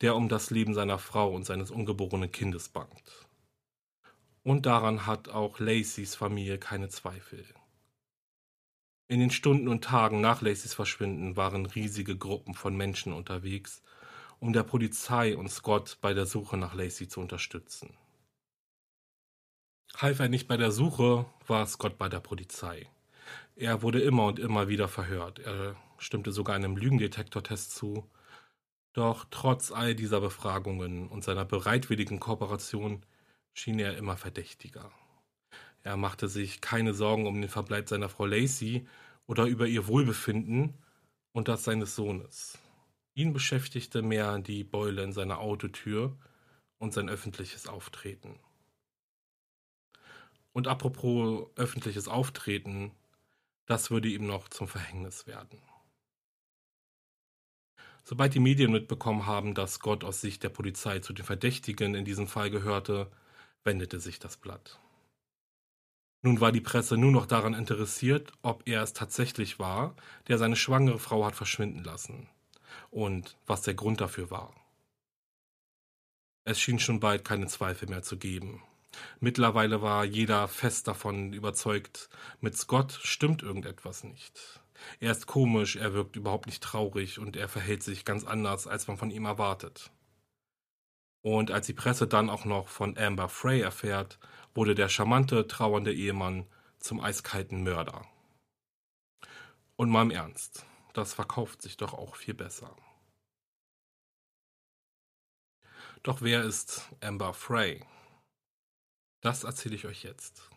der 0.01 0.15
um 0.15 0.29
das 0.29 0.49
Leben 0.49 0.73
seiner 0.73 0.99
Frau 0.99 1.33
und 1.33 1.45
seines 1.45 1.71
ungeborenen 1.71 2.31
Kindes 2.31 2.69
bangt. 2.69 3.27
Und 4.43 4.65
daran 4.65 5.05
hat 5.05 5.29
auch 5.29 5.59
Lacys 5.59 6.15
Familie 6.15 6.57
keine 6.57 6.89
Zweifel. 6.89 7.45
In 9.11 9.19
den 9.19 9.31
Stunden 9.31 9.67
und 9.67 9.83
Tagen 9.83 10.21
nach 10.21 10.43
Lacys 10.43 10.75
Verschwinden 10.75 11.35
waren 11.35 11.65
riesige 11.65 12.15
Gruppen 12.15 12.53
von 12.53 12.77
Menschen 12.77 13.11
unterwegs, 13.11 13.81
um 14.39 14.53
der 14.53 14.61
Polizei 14.61 15.35
und 15.35 15.49
Scott 15.49 15.97
bei 15.99 16.13
der 16.13 16.27
Suche 16.27 16.57
nach 16.57 16.75
Lacey 16.75 17.07
zu 17.07 17.19
unterstützen. 17.19 17.97
Half 19.97 20.19
er 20.19 20.29
nicht 20.29 20.47
bei 20.47 20.57
der 20.57 20.71
Suche, 20.71 21.25
war 21.47 21.65
Scott 21.65 21.97
bei 21.97 22.07
der 22.07 22.19
Polizei. 22.19 22.87
Er 23.55 23.81
wurde 23.81 23.99
immer 23.99 24.27
und 24.27 24.37
immer 24.37 24.67
wieder 24.67 24.87
verhört. 24.87 25.39
Er 25.39 25.75
stimmte 25.97 26.31
sogar 26.31 26.55
einem 26.55 26.77
Lügendetektortest 26.77 27.71
zu. 27.71 28.07
Doch 28.93 29.25
trotz 29.31 29.71
all 29.71 29.95
dieser 29.95 30.21
Befragungen 30.21 31.07
und 31.07 31.23
seiner 31.23 31.45
bereitwilligen 31.45 32.19
Kooperation 32.19 33.03
schien 33.55 33.79
er 33.79 33.97
immer 33.97 34.17
verdächtiger. 34.17 34.91
Er 35.83 35.97
machte 35.97 36.27
sich 36.27 36.61
keine 36.61 36.93
Sorgen 36.93 37.27
um 37.27 37.39
den 37.39 37.49
Verbleib 37.49 37.89
seiner 37.89 38.09
Frau 38.09 38.25
Lacey 38.25 38.87
oder 39.27 39.45
über 39.45 39.67
ihr 39.67 39.87
Wohlbefinden 39.87 40.73
und 41.31 41.47
das 41.47 41.63
seines 41.63 41.95
Sohnes. 41.95 42.57
Ihn 43.13 43.33
beschäftigte 43.33 44.01
mehr 44.01 44.39
die 44.39 44.63
Beule 44.63 45.03
in 45.03 45.13
seiner 45.13 45.39
Autotür 45.39 46.17
und 46.77 46.93
sein 46.93 47.09
öffentliches 47.09 47.67
Auftreten. 47.67 48.39
Und 50.51 50.67
apropos 50.67 51.47
öffentliches 51.55 52.07
Auftreten, 52.07 52.91
das 53.65 53.91
würde 53.91 54.07
ihm 54.07 54.25
noch 54.25 54.49
zum 54.49 54.67
Verhängnis 54.67 55.27
werden. 55.27 55.61
Sobald 58.03 58.33
die 58.33 58.39
Medien 58.39 58.71
mitbekommen 58.71 59.27
haben, 59.27 59.53
dass 59.53 59.79
Gott 59.79 60.03
aus 60.03 60.21
Sicht 60.21 60.41
der 60.41 60.49
Polizei 60.49 60.99
zu 60.99 61.13
den 61.13 61.25
Verdächtigen 61.25 61.93
in 61.93 62.05
diesem 62.05 62.27
Fall 62.27 62.49
gehörte, 62.49 63.11
wendete 63.63 63.99
sich 63.99 64.17
das 64.17 64.37
Blatt. 64.37 64.79
Nun 66.21 66.41
war 66.41 66.51
die 66.51 66.61
Presse 66.61 66.97
nur 66.97 67.11
noch 67.11 67.25
daran 67.25 67.53
interessiert, 67.53 68.33
ob 68.41 68.67
er 68.67 68.83
es 68.83 68.93
tatsächlich 68.93 69.57
war, 69.57 69.95
der 70.27 70.37
seine 70.37 70.57
schwangere 70.57 70.99
Frau 70.99 71.25
hat 71.25 71.35
verschwinden 71.35 71.83
lassen 71.83 72.27
und 72.91 73.37
was 73.47 73.61
der 73.61 73.73
Grund 73.73 74.01
dafür 74.01 74.29
war. 74.29 74.53
Es 76.43 76.59
schien 76.59 76.79
schon 76.79 76.99
bald 76.99 77.23
keine 77.23 77.47
Zweifel 77.47 77.87
mehr 77.87 78.01
zu 78.01 78.17
geben. 78.17 78.63
Mittlerweile 79.19 79.81
war 79.81 80.03
jeder 80.03 80.47
fest 80.47 80.87
davon 80.87 81.31
überzeugt, 81.31 82.09
mit 82.41 82.57
Scott 82.57 82.99
stimmt 83.03 83.43
irgendetwas 83.43 84.03
nicht. 84.03 84.61
Er 84.99 85.11
ist 85.11 85.27
komisch, 85.27 85.75
er 85.75 85.93
wirkt 85.93 86.15
überhaupt 86.15 86.47
nicht 86.47 86.63
traurig 86.63 87.19
und 87.19 87.35
er 87.35 87.47
verhält 87.49 87.83
sich 87.83 88.03
ganz 88.03 88.23
anders, 88.23 88.65
als 88.67 88.87
man 88.87 88.97
von 88.97 89.11
ihm 89.11 89.25
erwartet. 89.25 89.91
Und 91.21 91.51
als 91.51 91.65
die 91.65 91.73
Presse 91.73 92.07
dann 92.07 92.29
auch 92.29 92.45
noch 92.45 92.67
von 92.67 92.97
Amber 92.97 93.29
Frey 93.29 93.61
erfährt, 93.61 94.19
wurde 94.53 94.75
der 94.75 94.89
charmante, 94.89 95.47
trauernde 95.47 95.93
Ehemann 95.93 96.47
zum 96.79 97.01
eiskalten 97.01 97.63
Mörder. 97.63 98.05
Und 99.75 99.89
mal 99.89 100.03
im 100.03 100.11
Ernst, 100.11 100.65
das 100.93 101.13
verkauft 101.13 101.61
sich 101.61 101.77
doch 101.77 101.93
auch 101.93 102.15
viel 102.15 102.33
besser. 102.33 102.75
Doch 106.03 106.21
wer 106.21 106.43
ist 106.43 106.89
Amber 107.01 107.33
Frey? 107.33 107.83
Das 109.21 109.43
erzähle 109.43 109.75
ich 109.75 109.85
euch 109.85 110.03
jetzt. 110.03 110.49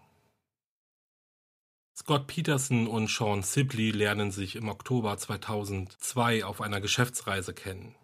Scott 1.96 2.26
Peterson 2.26 2.86
und 2.86 3.10
Sean 3.10 3.42
Sibley 3.42 3.90
lernen 3.90 4.30
sich 4.30 4.56
im 4.56 4.68
Oktober 4.68 5.18
2002 5.18 6.44
auf 6.44 6.60
einer 6.60 6.80
Geschäftsreise 6.80 7.54
kennen. 7.54 7.94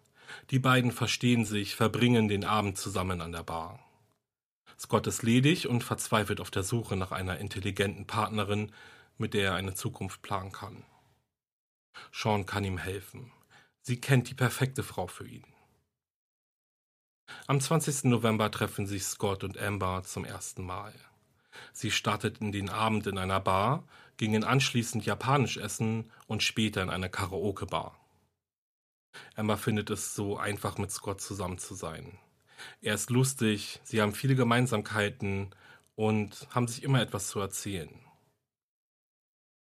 Die 0.51 0.59
beiden 0.59 0.91
verstehen 0.91 1.45
sich, 1.45 1.75
verbringen 1.75 2.27
den 2.27 2.45
Abend 2.45 2.77
zusammen 2.77 3.21
an 3.21 3.31
der 3.31 3.43
Bar. 3.43 3.79
Scott 4.79 5.07
ist 5.07 5.23
ledig 5.23 5.67
und 5.67 5.83
verzweifelt 5.83 6.39
auf 6.39 6.51
der 6.51 6.63
Suche 6.63 6.95
nach 6.95 7.11
einer 7.11 7.37
intelligenten 7.37 8.07
Partnerin, 8.07 8.71
mit 9.17 9.33
der 9.33 9.51
er 9.51 9.55
eine 9.55 9.73
Zukunft 9.73 10.21
planen 10.21 10.51
kann. 10.51 10.85
Sean 12.13 12.45
kann 12.45 12.63
ihm 12.63 12.77
helfen. 12.77 13.31
Sie 13.81 13.99
kennt 13.99 14.29
die 14.29 14.35
perfekte 14.35 14.83
Frau 14.83 15.07
für 15.07 15.27
ihn. 15.27 15.45
Am 17.47 17.59
20. 17.59 18.05
November 18.05 18.49
treffen 18.49 18.87
sich 18.87 19.03
Scott 19.03 19.43
und 19.43 19.57
Amber 19.57 20.03
zum 20.03 20.23
ersten 20.25 20.63
Mal. 20.63 20.93
Sie 21.73 21.91
starteten 21.91 22.51
den 22.51 22.69
Abend 22.69 23.05
in 23.07 23.17
einer 23.17 23.39
Bar, 23.39 23.83
gingen 24.17 24.43
anschließend 24.43 25.05
japanisch 25.05 25.57
essen 25.57 26.09
und 26.27 26.43
später 26.43 26.81
in 26.81 26.89
eine 26.89 27.09
Karaoke-Bar. 27.09 27.98
Emma 29.35 29.57
findet 29.57 29.89
es 29.89 30.15
so 30.15 30.37
einfach, 30.37 30.77
mit 30.77 30.91
Scott 30.91 31.21
zusammen 31.21 31.57
zu 31.57 31.73
sein. 31.73 32.17
Er 32.81 32.95
ist 32.95 33.09
lustig, 33.09 33.79
sie 33.83 34.01
haben 34.01 34.13
viele 34.13 34.35
Gemeinsamkeiten 34.35 35.49
und 35.95 36.47
haben 36.51 36.67
sich 36.67 36.83
immer 36.83 37.01
etwas 37.01 37.27
zu 37.29 37.39
erzählen. 37.39 37.89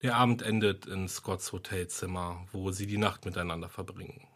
Der 0.02 0.16
Abend 0.16 0.42
endet 0.42 0.86
in 0.86 1.08
Scotts 1.08 1.52
Hotelzimmer, 1.52 2.46
wo 2.52 2.70
sie 2.70 2.86
die 2.86 2.98
Nacht 2.98 3.24
miteinander 3.24 3.68
verbringen. 3.68 4.26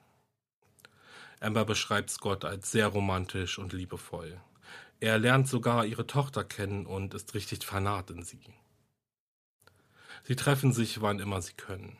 Amber 1.40 1.64
beschreibt 1.64 2.10
Scott 2.10 2.44
als 2.44 2.70
sehr 2.70 2.88
romantisch 2.88 3.58
und 3.58 3.72
liebevoll. 3.72 4.40
Er 5.00 5.18
lernt 5.18 5.48
sogar 5.48 5.86
ihre 5.86 6.06
Tochter 6.06 6.44
kennen 6.44 6.86
und 6.86 7.14
ist 7.14 7.34
richtig 7.34 7.64
fanat 7.64 8.10
in 8.10 8.22
sie. 8.22 8.42
Sie 10.24 10.36
treffen 10.36 10.72
sich, 10.72 11.00
wann 11.00 11.18
immer 11.18 11.40
sie 11.40 11.54
können. 11.54 11.96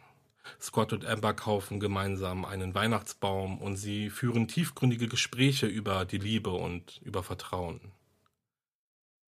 Scott 0.60 0.92
und 0.92 1.04
Amber 1.04 1.34
kaufen 1.34 1.80
gemeinsam 1.80 2.44
einen 2.44 2.74
Weihnachtsbaum 2.74 3.60
und 3.60 3.76
sie 3.76 4.10
führen 4.10 4.48
tiefgründige 4.48 5.08
Gespräche 5.08 5.66
über 5.66 6.04
die 6.04 6.18
Liebe 6.18 6.50
und 6.50 7.00
über 7.02 7.22
Vertrauen. 7.22 7.92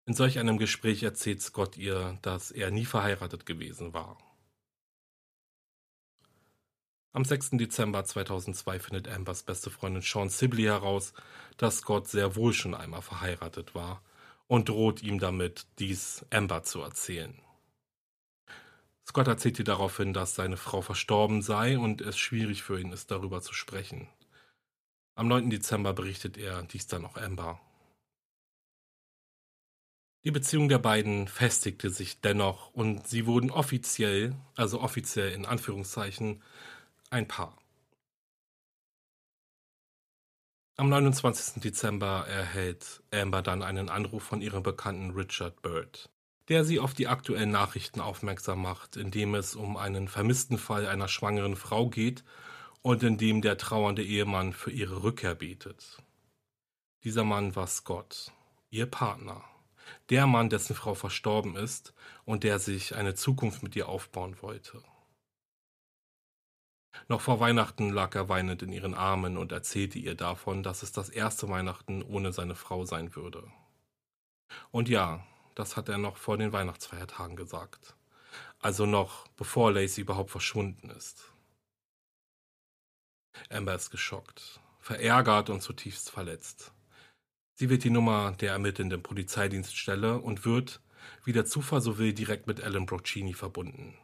In 0.07 0.15
solch 0.15 0.39
einem 0.39 0.59
Gespräch 0.59 1.03
erzählt 1.03 1.41
Scott 1.41 1.77
ihr, 1.77 2.19
dass 2.23 2.51
er 2.51 2.71
nie 2.71 2.85
verheiratet 2.85 3.47
gewesen 3.47 3.95
war. 3.95 4.19
Am 7.13 7.25
6. 7.25 7.51
Dezember 7.53 8.05
2002 8.05 8.81
findet 8.81 9.09
Ambers 9.09 9.45
beste 9.45 9.71
Freundin 9.71 10.03
Sean 10.03 10.29
Sibley 10.29 10.65
heraus, 10.65 11.13
dass 11.57 11.79
Scott 11.79 12.09
sehr 12.09 12.35
wohl 12.35 12.53
schon 12.53 12.75
einmal 12.75 13.03
verheiratet 13.03 13.75
war 13.75 14.03
und 14.49 14.69
droht 14.69 15.03
ihm 15.03 15.21
damit, 15.21 15.67
dies 15.79 16.27
Amber 16.31 16.65
zu 16.65 16.81
erzählen. 16.81 17.44
Scott 19.07 19.29
erzählt 19.29 19.59
ihr 19.59 19.65
daraufhin, 19.65 20.13
dass 20.13 20.35
seine 20.35 20.57
Frau 20.57 20.81
verstorben 20.81 21.43
sei 21.43 21.79
und 21.79 22.01
es 22.01 22.19
schwierig 22.19 22.63
für 22.63 22.81
ihn 22.81 22.93
ist, 22.93 23.11
darüber 23.11 23.43
zu 23.43 23.53
sprechen. 23.53 24.09
Am 25.15 25.29
9. 25.29 25.51
Dezember 25.51 25.93
berichtet 25.93 26.37
er 26.39 26.63
dies 26.63 26.87
dann 26.87 27.05
auch 27.05 27.17
Amber. 27.17 27.61
Die 30.25 30.31
Beziehung 30.31 30.71
der 30.71 30.79
beiden 30.79 31.29
festigte 31.29 31.91
sich 31.91 32.23
dennoch 32.23 32.73
und 32.73 33.07
sie 33.07 33.27
wurden 33.27 33.51
offiziell, 33.51 34.35
also 34.57 34.81
offiziell 34.81 35.33
in 35.33 35.45
Anführungszeichen, 35.45 36.43
ein 37.11 37.29
Paar. 37.29 37.59
Am 40.77 40.89
29. 40.89 41.63
Dezember 41.63 42.27
erhält 42.27 43.03
Amber 43.13 43.43
dann 43.43 43.63
einen 43.63 43.91
Anruf 43.91 44.25
von 44.25 44.41
ihrem 44.41 44.63
Bekannten 44.63 45.11
Richard 45.11 45.61
Bird 45.61 46.11
der 46.49 46.65
sie 46.65 46.79
auf 46.79 46.95
die 46.95 47.09
aktuellen 47.09 47.51
Nachrichten 47.51 48.01
aufmerksam 48.01 48.63
macht, 48.63 48.97
indem 48.97 49.35
es 49.35 49.57
um 49.57 49.77
einen 49.77 50.09
vermissten 50.09 50.59
Fall 50.59 50.87
einer 50.87 51.09
schwangeren 51.09 51.57
Frau 51.57 51.89
geht 51.89 52.25
und 52.83 53.03
in 53.03 53.17
dem 53.17 53.41
der 53.41 53.57
trauernde 53.57 54.05
Ehemann 54.05 54.53
für 54.53 54.71
ihre 54.71 55.03
Rückkehr 55.03 55.35
betet. 55.35 56.03
Dieser 57.03 57.25
Mann 57.25 57.57
war 57.57 57.67
Scott, 57.67 58.33
ihr 58.71 58.87
Partner, 58.87 59.45
der 60.11 60.27
Mann, 60.27 60.51
dessen 60.51 60.75
Frau 60.75 60.95
verstorben 60.95 61.57
ist 61.57 61.95
und 62.25 62.45
der 62.45 62.59
sich 62.59 62.95
eine 62.95 63.15
Zukunft 63.15 63.63
mit 63.63 63.75
ihr 63.77 63.89
aufbauen 63.89 64.37
wollte. 64.41 64.83
Noch 67.09 67.21
vor 67.21 67.41
Weihnachten 67.41 67.91
lag 67.91 68.15
er 68.15 68.29
weinend 68.29 68.63
in 68.63 68.73
ihren 68.73 68.95
Armen 68.95 69.37
und 69.37 69.53
erzählte 69.53 69.99
ihr 69.99 70.15
davon, 70.15 70.63
dass 70.63 70.83
es 70.83 70.93
das 70.93 71.09
erste 71.09 71.49
Weihnachten 71.49 72.03
ohne 72.03 72.33
seine 72.33 72.55
Frau 72.55 72.85
sein 72.85 73.15
würde. 73.15 73.51
Und 74.71 74.89
ja, 74.89 75.27
das 75.55 75.77
hat 75.77 75.89
er 75.89 75.99
noch 75.99 76.17
vor 76.17 76.37
den 76.37 76.53
Weihnachtsfeiertagen 76.53 77.37
gesagt. 77.37 77.95
Also 78.59 78.87
noch 78.87 79.29
bevor 79.37 79.73
Lacey 79.73 80.01
überhaupt 80.01 80.31
verschwunden 80.31 80.91
ist. 80.91 81.31
Amber 83.51 83.75
ist 83.75 83.91
geschockt, 83.91 84.61
verärgert 84.81 85.51
und 85.51 85.61
zutiefst 85.61 86.11
verletzt. 86.11 86.73
Sie 87.55 87.71
wird 87.71 87.85
die 87.85 87.91
Nummer 87.91 88.33
der 88.33 88.53
ermittelnden 88.53 89.03
Polizeidienststelle 89.03 90.19
und 90.19 90.45
wird, 90.45 90.81
wie 91.25 91.33
der 91.33 91.45
Zufall 91.45 91.81
so 91.81 91.99
will, 91.99 92.13
direkt 92.13 92.47
mit 92.47 92.63
Alan 92.63 92.87
Broccini 92.87 93.35
verbunden. 93.35 93.97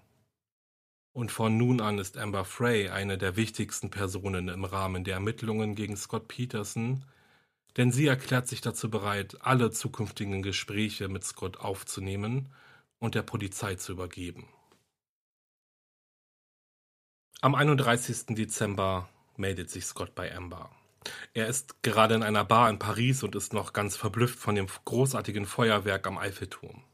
Und 1.13 1.33
von 1.33 1.57
nun 1.57 1.81
an 1.81 1.99
ist 1.99 2.17
Amber 2.17 2.45
Frey 2.45 2.89
eine 2.89 3.19
der 3.19 3.35
wichtigsten 3.35 3.91
Personen 3.91 4.49
im 4.49 4.65
Rahmen 4.65 5.03
der 5.03 5.15
Ermittlungen 5.15 5.75
gegen 5.75 5.97
Scott 5.97 6.29
Peterson, 6.29 7.05
denn 7.77 7.93
sie 7.93 8.07
erklärt 8.07 8.49
sich 8.49 8.61
dazu 8.61 8.91
bereit, 8.91 9.39
alle 9.41 9.71
zukünftigen 9.71 10.43
Gespräche 10.43 11.09
mit 11.09 11.25
Scott 11.25 11.59
aufzunehmen 11.59 12.53
und 12.99 13.15
der 13.15 13.23
Polizei 13.23 13.77
zu 13.77 13.93
übergeben. 13.93 14.49
Am 17.41 17.55
31. 17.55 18.37
Dezember 18.37 19.09
meldet 19.37 19.71
sich 19.71 19.87
Scott 19.87 20.15
bei 20.15 20.35
Amber. 20.35 20.71
Er 21.33 21.47
ist 21.47 21.83
gerade 21.83 22.15
in 22.15 22.23
einer 22.23 22.45
Bar 22.45 22.69
in 22.69 22.79
Paris 22.79 23.23
und 23.23 23.35
ist 23.35 23.55
noch 23.55 23.73
ganz 23.73 23.97
verblüfft 23.97 24.39
von 24.39 24.55
dem 24.55 24.67
großartigen 24.85 25.47
Feuerwerk 25.47 26.07
am 26.07 26.19
Eiffelturm. 26.19 26.85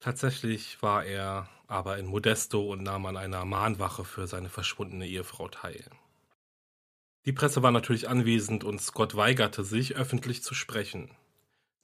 Tatsächlich 0.00 0.82
war 0.82 1.04
er 1.04 1.48
aber 1.66 1.98
in 1.98 2.06
Modesto 2.06 2.72
und 2.72 2.82
nahm 2.82 3.06
an 3.06 3.16
einer 3.16 3.44
Mahnwache 3.44 4.04
für 4.04 4.26
seine 4.26 4.48
verschwundene 4.48 5.06
Ehefrau 5.06 5.48
teil. 5.48 5.90
Die 7.26 7.32
Presse 7.32 7.62
war 7.62 7.70
natürlich 7.70 8.08
anwesend 8.08 8.64
und 8.64 8.80
Scott 8.80 9.16
weigerte 9.16 9.64
sich, 9.64 9.96
öffentlich 9.96 10.42
zu 10.42 10.54
sprechen. 10.54 11.10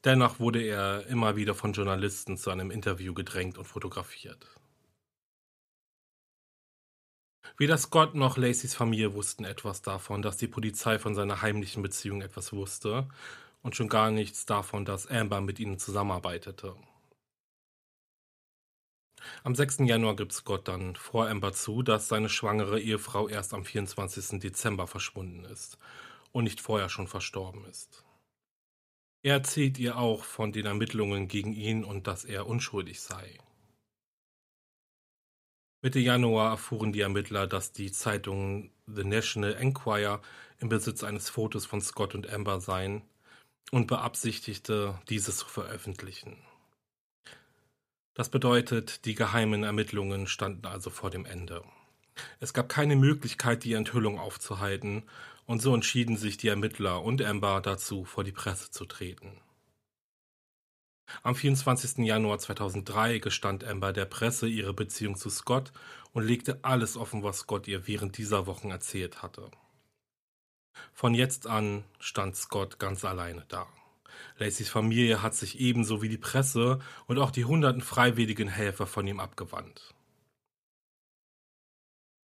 Dennoch 0.05 0.39
wurde 0.39 0.63
er 0.63 1.07
immer 1.07 1.37
wieder 1.37 1.55
von 1.55 1.73
Journalisten 1.73 2.37
zu 2.37 2.51
einem 2.51 2.71
Interview 2.71 3.15
gedrängt 3.15 3.59
und 3.59 3.65
fotografiert. 3.65 4.47
Weder 7.57 7.77
Scott 7.79 8.15
noch 8.15 8.37
Lacys 8.37 8.75
Familie 8.75 9.15
wussten 9.15 9.45
etwas 9.45 9.83
davon, 9.83 10.23
dass 10.23 10.37
die 10.37 10.47
Polizei 10.47 10.99
von 10.99 11.15
seiner 11.15 11.43
heimlichen 11.43 11.83
Beziehung 11.83 12.23
etwas 12.23 12.53
wusste 12.53 13.09
und 13.63 13.77
schon 13.77 13.89
gar 13.89 14.11
nichts 14.11 14.47
davon, 14.47 14.85
dass 14.85 15.07
Amber 15.07 15.41
mit 15.41 15.59
ihnen 15.59 15.79
zusammenarbeitete. 15.79 16.77
Am 19.45 19.55
6. 19.55 19.79
Januar 19.81 20.17
gibt 20.17 20.33
Scott 20.33 20.69
dann 20.69 20.97
vor 20.97 21.29
Amber 21.29 21.53
zu, 21.53 21.83
dass 21.83 22.09
seine 22.09 22.29
schwangere 22.29 22.81
Ehefrau 22.81 23.29
erst 23.29 23.55
am 23.55 23.65
24. 23.65 24.41
Dezember 24.41 24.87
verschwunden 24.87 25.45
ist 25.45 25.79
und 26.33 26.45
nicht 26.45 26.61
vorher 26.61 26.89
schon 26.89 27.09
verstorben 27.09 27.65
ist. 27.67 28.05
Er 29.23 29.35
erzählt 29.35 29.79
ihr 29.79 29.99
auch 29.99 30.25
von 30.25 30.53
den 30.53 30.67
Ermittlungen 30.67 31.29
gegen 31.29 31.53
ihn 31.53 31.85
und 31.85 32.07
dass 32.07 32.25
er 32.25 32.47
unschuldig 32.47 33.01
sei. 33.01 33.39
Mitte 35.83 35.99
Januar 35.99 36.51
erfuhren 36.51 36.93
die 36.93 37.01
Ermittler, 37.01 37.47
dass 37.47 37.73
die 37.73 37.91
Zeitung 37.91 38.71
The 38.87 39.05
National 39.05 39.55
Enquirer 39.55 40.21
im 40.59 40.69
Besitz 40.69 41.03
eines 41.05 41.31
Fotos 41.31 41.65
von 41.65 41.81
Scott 41.81 42.15
und 42.15 42.29
Amber 42.31 42.61
seien 42.61 43.03
und 43.71 43.87
beabsichtigte, 43.87 45.01
dieses 45.09 45.39
zu 45.39 45.47
veröffentlichen. 45.47 46.37
Das 48.15 48.29
bedeutet, 48.29 49.05
die 49.05 49.15
geheimen 49.15 49.63
Ermittlungen 49.63 50.27
standen 50.27 50.67
also 50.67 50.91
vor 50.91 51.11
dem 51.11 51.25
Ende. 51.25 51.63
Es 52.41 52.53
gab 52.53 52.69
keine 52.69 52.97
Möglichkeit, 52.97 53.65
die 53.65 53.75
Enthüllung 53.75 54.19
aufzuhalten, 54.19 55.05
und 55.47 55.61
so 55.61 55.75
entschieden 55.75 56.17
sich 56.17 56.37
die 56.37 56.49
Ermittler 56.49 57.03
und 57.03 57.23
Amber 57.23 57.61
dazu, 57.61 58.05
vor 58.05 58.23
die 58.23 58.33
Presse 58.33 58.71
zu 58.71 58.85
treten. 58.85 59.41
Am 61.23 61.35
24. 61.35 62.05
Januar 62.05 62.39
2003 62.39 63.19
gestand 63.19 63.65
Amber 63.65 63.93
der 63.93 64.05
Presse 64.05 64.47
ihre 64.47 64.73
Beziehung 64.73 65.17
zu 65.17 65.29
Scott 65.29 65.73
und 66.13 66.25
legte 66.25 66.61
alles 66.63 66.97
offen, 66.97 67.23
was 67.23 67.39
Scott 67.39 67.67
ihr 67.67 67.87
während 67.89 68.17
dieser 68.17 68.47
Wochen 68.47 68.71
erzählt 68.71 69.23
hatte. 69.23 69.51
Von 70.93 71.15
jetzt 71.15 71.47
an 71.47 71.85
stand 71.99 72.37
Scott 72.37 72.79
ganz 72.79 73.05
alleine 73.05 73.45
da. 73.49 73.67
Lacys 74.39 74.69
Familie 74.69 75.23
hat 75.23 75.35
sich 75.35 75.61
ebenso 75.61 76.03
wie 76.03 76.09
die 76.09 76.19
Presse 76.19 76.79
und 77.07 77.19
auch 77.19 77.31
die 77.31 77.45
hunderten 77.45 77.83
freiwilligen 77.83 78.49
Helfer 78.49 78.87
von 78.87 79.07
ihm 79.07 79.21
abgewandt. 79.21 79.95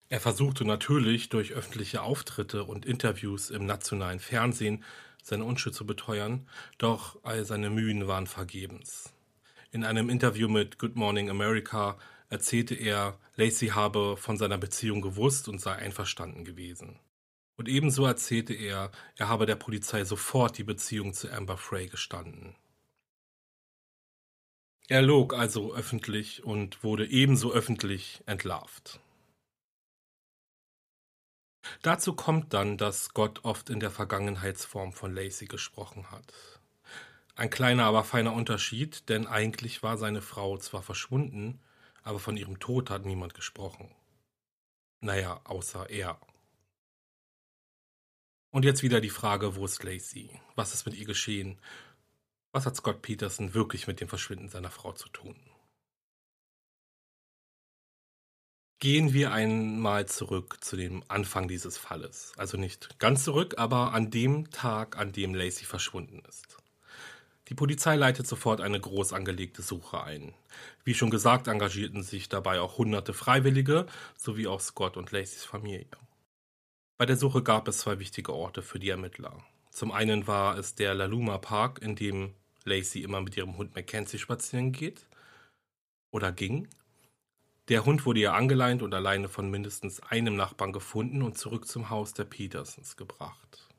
Er 0.09 0.19
versuchte 0.19 0.65
natürlich 0.65 1.29
durch 1.29 1.53
öffentliche 1.53 2.01
Auftritte 2.01 2.63
und 2.63 2.85
Interviews 2.85 3.51
im 3.51 3.65
nationalen 3.67 4.19
Fernsehen 4.19 4.83
seine 5.21 5.43
Unschuld 5.43 5.75
zu 5.75 5.85
beteuern, 5.85 6.47
doch 6.79 7.19
all 7.23 7.45
seine 7.45 7.69
Mühen 7.69 8.07
waren 8.07 8.25
vergebens. 8.25 9.13
In 9.71 9.83
einem 9.83 10.09
Interview 10.09 10.49
mit 10.49 10.79
Good 10.79 10.95
Morning 10.95 11.29
America 11.29 11.99
erzählte 12.29 12.73
er, 12.73 13.19
Lacey 13.35 13.67
habe 13.67 14.17
von 14.17 14.37
seiner 14.37 14.57
Beziehung 14.57 15.01
gewusst 15.01 15.47
und 15.47 15.61
sei 15.61 15.73
einverstanden 15.73 16.43
gewesen. 16.43 16.99
Und 17.59 17.67
ebenso 17.67 18.05
erzählte 18.05 18.53
er, 18.53 18.89
er 19.17 19.27
habe 19.27 19.45
der 19.45 19.57
Polizei 19.57 20.05
sofort 20.05 20.57
die 20.57 20.63
Beziehung 20.63 21.13
zu 21.13 21.29
Amber 21.29 21.57
Frey 21.57 21.87
gestanden. 21.87 22.55
Er 24.87 25.01
log 25.01 25.33
also 25.33 25.75
öffentlich 25.75 26.45
und 26.45 26.85
wurde 26.85 27.05
ebenso 27.05 27.51
öffentlich 27.51 28.23
entlarvt. 28.25 29.01
Dazu 31.81 32.13
kommt 32.13 32.53
dann, 32.53 32.77
dass 32.77 33.13
Gott 33.13 33.43
oft 33.43 33.69
in 33.69 33.81
der 33.81 33.91
Vergangenheitsform 33.91 34.93
von 34.93 35.13
Lacey 35.13 35.45
gesprochen 35.45 36.11
hat. 36.11 36.33
Ein 37.35 37.49
kleiner, 37.49 37.83
aber 37.83 38.05
feiner 38.05 38.31
Unterschied, 38.31 39.09
denn 39.09 39.27
eigentlich 39.27 39.83
war 39.83 39.97
seine 39.97 40.21
Frau 40.21 40.57
zwar 40.59 40.81
verschwunden, 40.81 41.59
aber 42.03 42.19
von 42.19 42.37
ihrem 42.37 42.61
Tod 42.61 42.89
hat 42.89 43.03
niemand 43.05 43.33
gesprochen. 43.33 43.93
Naja, 45.01 45.41
außer 45.43 45.89
er. 45.89 46.21
Und 48.51 48.65
jetzt 48.65 48.81
wieder 48.81 48.99
die 48.99 49.11
Frage, 49.11 49.55
wo 49.55 49.65
ist 49.65 49.83
Lacey? 49.83 50.39
Was 50.55 50.73
ist 50.73 50.85
mit 50.85 50.95
ihr 50.95 51.05
geschehen? 51.05 51.59
Was 52.51 52.65
hat 52.65 52.75
Scott 52.75 53.03
Peterson 53.03 53.53
wirklich 53.53 53.85
mit 53.85 54.01
dem 54.01 54.09
Verschwinden 54.09 54.49
seiner 54.49 54.71
Frau 54.71 54.91
zu 54.91 55.07
tun? 55.09 55.35
Gehen 58.79 59.13
wir 59.13 59.33
einmal 59.33 60.07
zurück 60.07 60.63
zu 60.63 60.77
dem 60.77 61.03
Anfang 61.09 61.47
dieses 61.47 61.77
Falles. 61.77 62.31
Also 62.37 62.57
nicht 62.57 62.97
ganz 62.97 63.23
zurück, 63.23 63.55
aber 63.57 63.93
an 63.93 64.09
dem 64.09 64.49
Tag, 64.51 64.97
an 64.97 65.11
dem 65.11 65.35
Lacey 65.35 65.65
verschwunden 65.65 66.23
ist. 66.27 66.57
Die 67.49 67.55
Polizei 67.55 67.95
leitet 67.95 68.25
sofort 68.25 68.61
eine 68.61 68.79
groß 68.79 69.11
angelegte 69.13 69.61
Suche 69.61 70.03
ein. 70.03 70.33
Wie 70.83 70.93
schon 70.93 71.09
gesagt, 71.09 71.47
engagierten 71.47 72.03
sich 72.03 72.29
dabei 72.29 72.61
auch 72.61 72.77
hunderte 72.77 73.13
Freiwillige 73.13 73.85
sowie 74.15 74.47
auch 74.47 74.61
Scott 74.61 74.97
und 74.97 75.11
Lacys 75.11 75.43
Familie. 75.43 75.87
Bei 76.99 77.05
der 77.05 77.15
Suche 77.15 77.41
gab 77.41 77.65
es 77.69 77.77
zwei 77.77 77.97
wichtige 77.97 78.33
Orte 78.33 78.61
für 78.61 78.77
die 78.77 78.89
Ermittler. 78.89 79.41
Zum 79.71 79.93
einen 79.93 80.27
war 80.27 80.57
es 80.57 80.75
der 80.75 80.93
Laluma 80.93 81.37
Park, 81.37 81.81
in 81.81 81.95
dem 81.95 82.33
Lacey 82.65 83.03
immer 83.03 83.21
mit 83.21 83.37
ihrem 83.37 83.55
Hund 83.57 83.73
Mackenzie 83.73 84.17
spazieren 84.17 84.73
geht 84.73 85.07
oder 86.11 86.33
ging. 86.33 86.67
Der 87.69 87.85
Hund 87.85 88.05
wurde 88.05 88.19
ihr 88.19 88.33
angeleint 88.33 88.81
und 88.81 88.93
alleine 88.93 89.29
von 89.29 89.49
mindestens 89.49 90.01
einem 90.01 90.35
Nachbarn 90.35 90.73
gefunden 90.73 91.21
und 91.21 91.37
zurück 91.37 91.69
zum 91.69 91.89
Haus 91.89 92.13
der 92.13 92.25
Petersons 92.25 92.97
gebracht. 92.97 93.69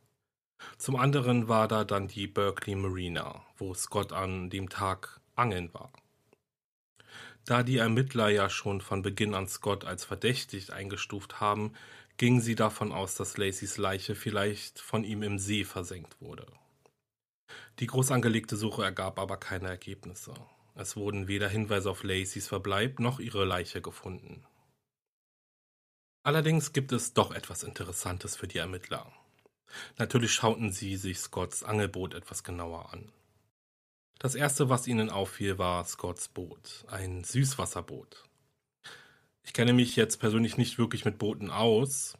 Zum 0.78 0.96
anderen 0.96 1.46
war 1.46 1.68
da 1.68 1.85
dann 1.85 2.09
die 2.09 2.26
Berkeley 2.26 2.74
Marina, 2.74 3.44
wo 3.59 3.74
Scott 3.74 4.14
an 4.14 4.48
dem 4.48 4.70
Tag 4.70 5.20
angeln 5.37 5.74
war. 5.74 5.92
Da 7.44 7.62
die 7.62 7.76
Ermittler 7.76 8.30
ja 8.30 8.48
schon 8.48 8.80
von 8.80 9.02
Beginn 9.02 9.35
an 9.35 9.46
Scott 9.46 9.85
als 9.85 10.06
verdächtig 10.06 10.72
eingestuft 10.72 11.40
haben, 11.40 11.74
gingen 12.20 12.42
sie 12.42 12.54
davon 12.54 12.92
aus, 12.92 13.14
dass 13.14 13.38
Lacys 13.38 13.78
Leiche 13.78 14.14
vielleicht 14.14 14.78
von 14.78 15.04
ihm 15.04 15.22
im 15.22 15.38
See 15.38 15.64
versenkt 15.64 16.20
wurde. 16.20 16.46
Die 17.78 17.87
groß 17.87 18.11
angelegte 18.11 18.59
Suche 18.59 18.85
ergab 18.85 19.18
aber 19.18 19.38
keine 19.38 19.68
Ergebnisse. 19.68 20.35
Es 20.74 20.96
wurden 20.96 21.28
weder 21.28 21.48
Hinweise 21.48 21.90
auf 21.90 22.02
Lacys 22.02 22.46
Verbleib 22.46 22.98
noch 23.00 23.20
ihre 23.20 23.46
Leiche 23.46 23.80
gefunden. 23.80 24.44
Allerdings 26.22 26.74
gibt 26.74 26.92
es 26.92 27.14
doch 27.14 27.33
etwas 27.33 27.62
Interessantes 27.62 28.37
für 28.37 28.46
die 28.46 28.59
Ermittler. 28.59 29.11
Natürlich 29.96 30.35
schauten 30.35 30.72
sie 30.72 30.96
sich 30.96 31.20
Scotts 31.20 31.64
Angelboot 31.64 32.12
etwas 32.12 32.44
genauer 32.44 32.92
an. 32.92 33.11
Das 34.18 34.35
erste, 34.35 34.68
was 34.68 34.87
ihnen 34.87 35.09
auffiel, 35.09 35.56
war 35.56 35.87
Scotts 35.87 36.28
Boot, 36.28 36.85
ein 36.88 37.24
Süßwasserboot. 37.24 38.24
Ich 39.50 39.54
kenne 39.54 39.72
mich 39.72 39.96
jetzt 39.96 40.20
persönlich 40.20 40.58
nicht 40.58 40.78
wirklich 40.78 41.04
mit 41.04 41.18
Booten 41.18 41.50
aus. 41.50 42.16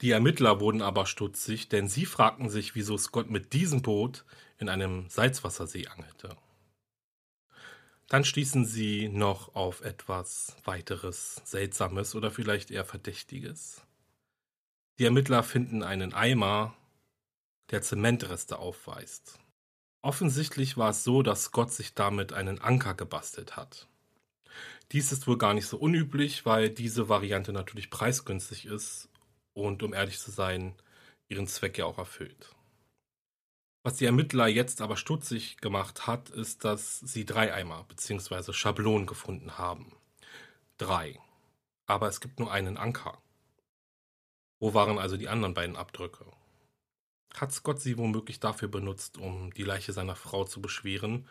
Die 0.00 0.12
Ermittler 0.12 0.60
wurden 0.60 0.80
aber 0.80 1.04
stutzig, 1.04 1.68
denn 1.68 1.88
sie 1.88 2.06
fragten 2.06 2.48
sich, 2.48 2.74
wieso 2.74 2.96
Scott 2.96 3.28
mit 3.28 3.52
diesem 3.52 3.82
Boot 3.82 4.24
in 4.56 4.70
einem 4.70 5.06
Salzwassersee 5.10 5.88
angelte. 5.88 6.38
Dann 8.08 8.24
stießen 8.24 8.64
sie 8.64 9.10
noch 9.10 9.54
auf 9.54 9.82
etwas 9.82 10.56
weiteres 10.64 11.42
Seltsames 11.44 12.14
oder 12.14 12.30
vielleicht 12.30 12.70
eher 12.70 12.86
Verdächtiges. 12.86 13.82
Die 14.98 15.04
Ermittler 15.04 15.42
finden 15.42 15.82
einen 15.82 16.14
Eimer, 16.14 16.74
der 17.72 17.82
Zementreste 17.82 18.58
aufweist. 18.58 19.38
Offensichtlich 20.00 20.78
war 20.78 20.88
es 20.88 21.04
so, 21.04 21.22
dass 21.22 21.44
Scott 21.44 21.74
sich 21.74 21.92
damit 21.92 22.32
einen 22.32 22.58
Anker 22.58 22.94
gebastelt 22.94 23.54
hat. 23.54 23.86
Dies 24.92 25.12
ist 25.12 25.26
wohl 25.26 25.38
gar 25.38 25.54
nicht 25.54 25.66
so 25.66 25.76
unüblich, 25.76 26.46
weil 26.46 26.70
diese 26.70 27.08
Variante 27.08 27.52
natürlich 27.52 27.90
preisgünstig 27.90 28.66
ist 28.66 29.08
und, 29.52 29.82
um 29.82 29.94
ehrlich 29.94 30.18
zu 30.18 30.30
sein, 30.30 30.74
ihren 31.28 31.46
Zweck 31.46 31.78
ja 31.78 31.86
auch 31.86 31.98
erfüllt. 31.98 32.54
Was 33.82 33.96
die 33.96 34.06
Ermittler 34.06 34.46
jetzt 34.46 34.80
aber 34.80 34.96
stutzig 34.96 35.58
gemacht 35.58 36.06
hat, 36.06 36.30
ist, 36.30 36.64
dass 36.64 37.00
sie 37.00 37.26
drei 37.26 37.52
Eimer 37.52 37.84
bzw. 37.84 38.52
Schablonen 38.52 39.06
gefunden 39.06 39.58
haben. 39.58 39.92
Drei. 40.78 41.20
Aber 41.86 42.08
es 42.08 42.20
gibt 42.20 42.38
nur 42.40 42.50
einen 42.50 42.78
Anker. 42.78 43.20
Wo 44.58 44.72
waren 44.72 44.98
also 44.98 45.18
die 45.18 45.28
anderen 45.28 45.52
beiden 45.52 45.76
Abdrücke? 45.76 46.24
Hat 47.34 47.52
Scott 47.52 47.80
sie 47.80 47.98
womöglich 47.98 48.40
dafür 48.40 48.68
benutzt, 48.68 49.18
um 49.18 49.52
die 49.52 49.64
Leiche 49.64 49.92
seiner 49.92 50.16
Frau 50.16 50.44
zu 50.44 50.62
beschweren, 50.62 51.28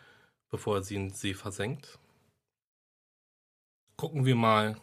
bevor 0.50 0.76
er 0.76 0.82
sie 0.84 0.94
in 0.94 1.08
den 1.08 1.14
See 1.14 1.34
versenkt? 1.34 1.98
Gucken 4.04 4.26
wir 4.26 4.36
mal, 4.36 4.76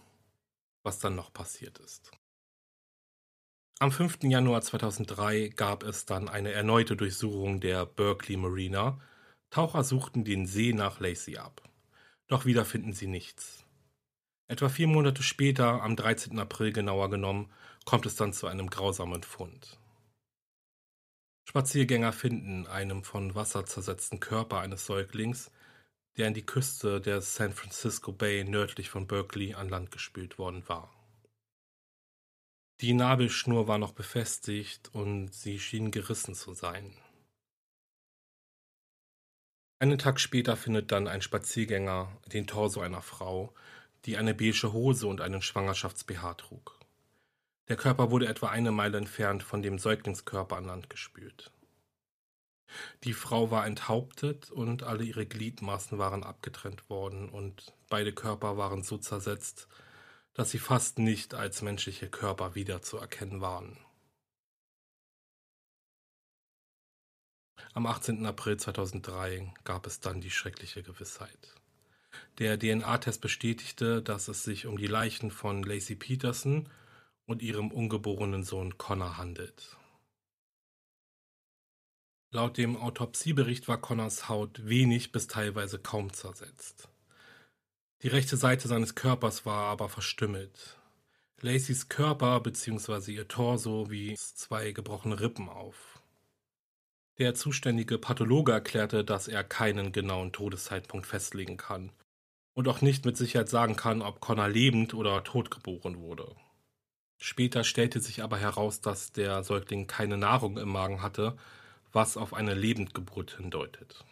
was 0.82 0.98
dann 0.98 1.14
noch 1.14 1.32
passiert 1.32 1.78
ist. 1.78 2.10
Am 3.78 3.92
5. 3.92 4.24
Januar 4.24 4.64
2003 4.64 5.50
gab 5.50 5.84
es 5.84 6.08
dann 6.08 6.28
eine 6.28 6.54
erneute 6.54 6.96
Durchsuchung 6.96 7.60
der 7.60 7.86
Berkeley 7.86 8.36
Marina. 8.36 9.00
Taucher 9.52 9.84
suchten 9.84 10.24
den 10.24 10.48
See 10.48 10.74
nach 10.74 11.00
Lacey 11.00 11.38
ab. 11.38 11.62
Doch 12.30 12.46
wieder 12.46 12.66
finden 12.66 12.94
sie 12.94 13.06
nichts. 13.06 13.64
Etwa 14.48 14.70
vier 14.70 14.88
Monate 14.88 15.22
später, 15.22 15.84
am 15.84 15.96
13. 15.96 16.40
April 16.40 16.74
genauer 16.74 17.12
genommen, 17.12 17.54
kommt 17.86 18.08
es 18.08 18.16
dann 18.16 18.34
zu 18.34 18.48
einem 18.48 18.72
grausamen 18.72 19.22
Fund. 19.22 19.78
Spaziergänger 21.48 22.12
finden 22.12 22.66
einen 22.66 23.04
von 23.04 23.36
Wasser 23.36 23.68
zersetzten 23.68 24.20
Körper 24.20 24.62
eines 24.62 24.88
Säuglings, 24.88 25.52
der 26.18 26.28
in 26.28 26.34
die 26.34 26.46
Küste 26.46 27.02
der 27.02 27.22
San 27.22 27.54
Francisco 27.54 28.12
Bay 28.12 28.44
nördlich 28.44 28.90
von 28.90 29.08
Berkeley 29.08 29.54
an 29.54 29.70
Land 29.70 29.92
gespült 29.92 30.38
worden 30.38 30.68
war. 30.68 30.94
Die 32.82 32.94
Nabelschnur 32.94 33.68
war 33.68 33.78
noch 33.78 33.94
befestigt 33.94 34.90
und 34.94 35.34
sie 35.34 35.60
schien 35.60 35.92
gerissen 35.92 36.34
zu 36.34 36.54
sein. 36.54 36.98
Einen 39.80 39.98
Tag 39.98 40.20
später 40.20 40.58
findet 40.58 40.92
dann 40.92 41.08
ein 41.08 41.22
Spaziergänger 41.22 42.16
den 42.34 42.48
Torso 42.48 42.82
einer 42.82 43.02
Frau, 43.02 43.54
die 44.06 44.18
eine 44.18 44.34
beige 44.34 44.74
Hose 44.74 45.08
und 45.08 45.22
einen 45.22 45.42
Schwangerschafts-BH 45.42 46.36
trug. 46.36 46.80
Der 47.68 47.78
Körper 47.78 48.12
wurde 48.12 48.28
etwa 48.28 48.50
eine 48.50 48.72
Meile 48.72 48.98
entfernt 48.98 49.44
von 49.44 49.62
dem 49.62 49.80
Säuglingskörper 49.80 50.58
an 50.58 50.66
Land 50.66 50.90
gespült. 50.90 51.52
Die 53.04 53.14
Frau 53.14 53.52
war 53.52 53.66
enthauptet 53.66 54.52
und 54.52 54.84
alle 54.84 55.04
ihre 55.04 55.26
Gliedmaßen 55.26 55.98
waren 55.98 56.24
abgetrennt 56.24 56.90
worden 56.90 57.30
und 57.30 57.74
beide 57.90 58.14
Körper 58.14 58.58
waren 58.58 58.84
so 58.84 58.98
zersetzt, 58.98 59.68
dass 60.34 60.52
sie 60.52 60.60
fast 60.60 61.00
nicht 61.00 61.34
als 61.34 61.62
menschliche 61.62 62.10
Körper 62.10 62.56
wiederzuerkennen 62.56 63.42
waren. 63.42 63.78
Am 67.74 67.86
18. 67.86 68.26
April 68.26 68.58
2003 68.58 69.54
gab 69.64 69.88
es 69.88 70.00
dann 70.00 70.20
die 70.20 70.32
schreckliche 70.32 70.84
Gewissheit. 70.84 71.56
Der 72.40 72.60
DNA-Test 72.60 73.22
bestätigte, 73.22 74.02
dass 74.02 74.28
es 74.28 74.44
sich 74.44 74.66
um 74.66 74.78
die 74.78 74.88
Leichen 74.88 75.32
von 75.32 75.64
Lacey 75.64 75.96
Peterson 75.96 76.70
und 77.26 77.42
ihrem 77.42 77.72
ungeborenen 77.72 78.44
Sohn 78.44 78.78
Connor 78.78 79.18
handelt. 79.18 79.78
Laut 82.34 82.58
dem 82.58 82.78
Autopsiebericht 82.78 83.68
war 83.68 83.82
Connors 83.82 84.30
Haut 84.30 84.66
wenig 84.66 85.12
bis 85.12 85.28
teilweise 85.28 85.80
kaum 85.80 86.14
zersetzt. 86.14 86.88
Die 88.04 88.08
rechte 88.08 88.38
Seite 88.38 88.70
seines 88.70 88.96
Körpers 88.96 89.46
war 89.46 89.66
aber 89.66 89.90
verstümmelt. 89.90 90.78
Lacys 91.42 91.90
Körper 91.90 92.40
bzw. 92.40 93.12
ihr 93.12 93.28
Torso 93.28 93.90
wies 93.90 94.34
zwei 94.36 94.72
gebrochene 94.72 95.20
Rippen 95.20 95.50
auf. 95.50 96.02
Der 97.18 97.36
zuständige 97.36 97.98
Pathologe 97.98 98.54
erklärte, 98.54 99.04
dass 99.04 99.28
er 99.28 99.44
keinen 99.44 99.92
genauen 99.92 100.32
Todeszeitpunkt 100.32 101.08
festlegen 101.08 101.58
kann 101.58 101.92
und 102.54 102.66
auch 102.70 102.80
nicht 102.80 103.04
mit 103.04 103.18
Sicherheit 103.18 103.50
sagen 103.50 103.76
kann, 103.76 104.02
ob 104.02 104.22
Connor 104.22 104.48
lebend 104.48 104.94
oder 104.94 105.22
tot 105.26 105.52
geboren 105.52 106.00
wurde. 106.00 106.34
Später 107.18 107.66
stellte 107.66 108.00
sich 108.00 108.24
aber 108.24 108.38
heraus, 108.38 108.80
dass 108.80 109.12
der 109.12 109.44
Säugling 109.44 109.88
keine 109.88 110.18
Nahrung 110.18 110.58
im 110.58 110.70
Magen 110.70 111.02
hatte, 111.02 111.36
was 111.92 112.18
auf 112.18 112.34
eine 112.34 112.54
Lebendgeburt 112.54 113.38
hindeutet. 113.38 114.06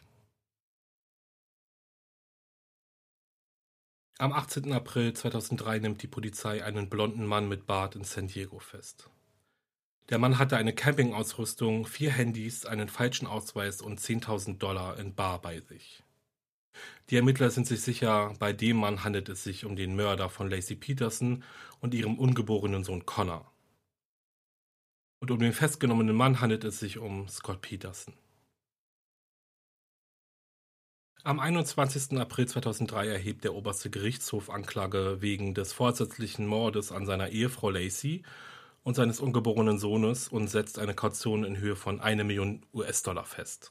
Am 4.17 4.33
18. 4.33 4.73
April 4.73 5.13
2003 5.13 5.79
nimmt 5.79 6.01
die 6.01 6.07
Polizei 6.07 6.63
einen 6.63 6.89
blonden 6.89 7.25
Mann 7.25 7.47
mit 7.47 7.65
Bart 7.65 7.95
in 7.95 8.03
San 8.03 8.27
Diego 8.27 8.59
fest. 8.59 9.09
Der 10.09 10.17
Mann 10.17 10.39
hatte 10.39 10.57
eine 10.57 10.73
Campingausrüstung, 10.73 11.85
vier 11.85 12.11
Handys, 12.11 12.65
einen 12.65 12.89
falschen 12.89 13.27
Ausweis 13.27 13.81
und 13.81 14.01
10.000 14.01 14.57
Dollar 14.57 14.97
in 14.97 15.15
Bar 15.15 15.41
bei 15.41 15.61
sich. 15.61 16.03
Die 17.09 17.15
Ermittler 17.15 17.49
sind 17.49 17.67
sich 17.67 17.81
sicher, 17.81 18.33
bei 18.39 18.51
dem 18.51 18.77
Mann 18.77 19.03
handelt 19.03 19.29
es 19.29 19.43
sich 19.43 19.65
um 19.65 19.75
den 19.75 19.95
Mörder 19.95 20.29
von 20.29 20.49
Lacey 20.49 20.75
Peterson 20.75 21.43
und 21.79 21.93
ihrem 21.93 22.17
ungeborenen 22.17 22.83
Sohn 22.83 23.05
Connor. 23.05 23.48
Und 25.19 25.31
um 25.31 25.39
den 25.39 25.53
festgenommenen 25.53 26.15
Mann 26.15 26.39
handelt 26.39 26.63
es 26.63 26.79
sich 26.79 26.97
um 26.97 27.27
Scott 27.27 27.61
Peterson. 27.61 28.13
Am 31.23 31.39
21. 31.39 32.17
April 32.17 32.47
2003 32.47 33.07
erhebt 33.07 33.43
der 33.43 33.53
oberste 33.53 33.89
Gerichtshof 33.89 34.49
Anklage 34.49 35.21
wegen 35.21 35.53
des 35.53 35.73
vorsätzlichen 35.73 36.47
Mordes 36.47 36.93
an 36.93 37.05
seiner 37.05 37.29
Ehefrau 37.29 37.69
Lacey 37.69 38.23
und 38.83 38.95
seines 38.95 39.19
ungeborenen 39.19 39.77
Sohnes 39.77 40.29
und 40.29 40.47
setzt 40.47 40.79
eine 40.79 40.95
Kaution 40.95 41.43
in 41.43 41.57
Höhe 41.57 41.75
von 41.75 41.99
1 41.99 42.23
Million 42.23 42.65
US-Dollar 42.73 43.25
fest. 43.25 43.69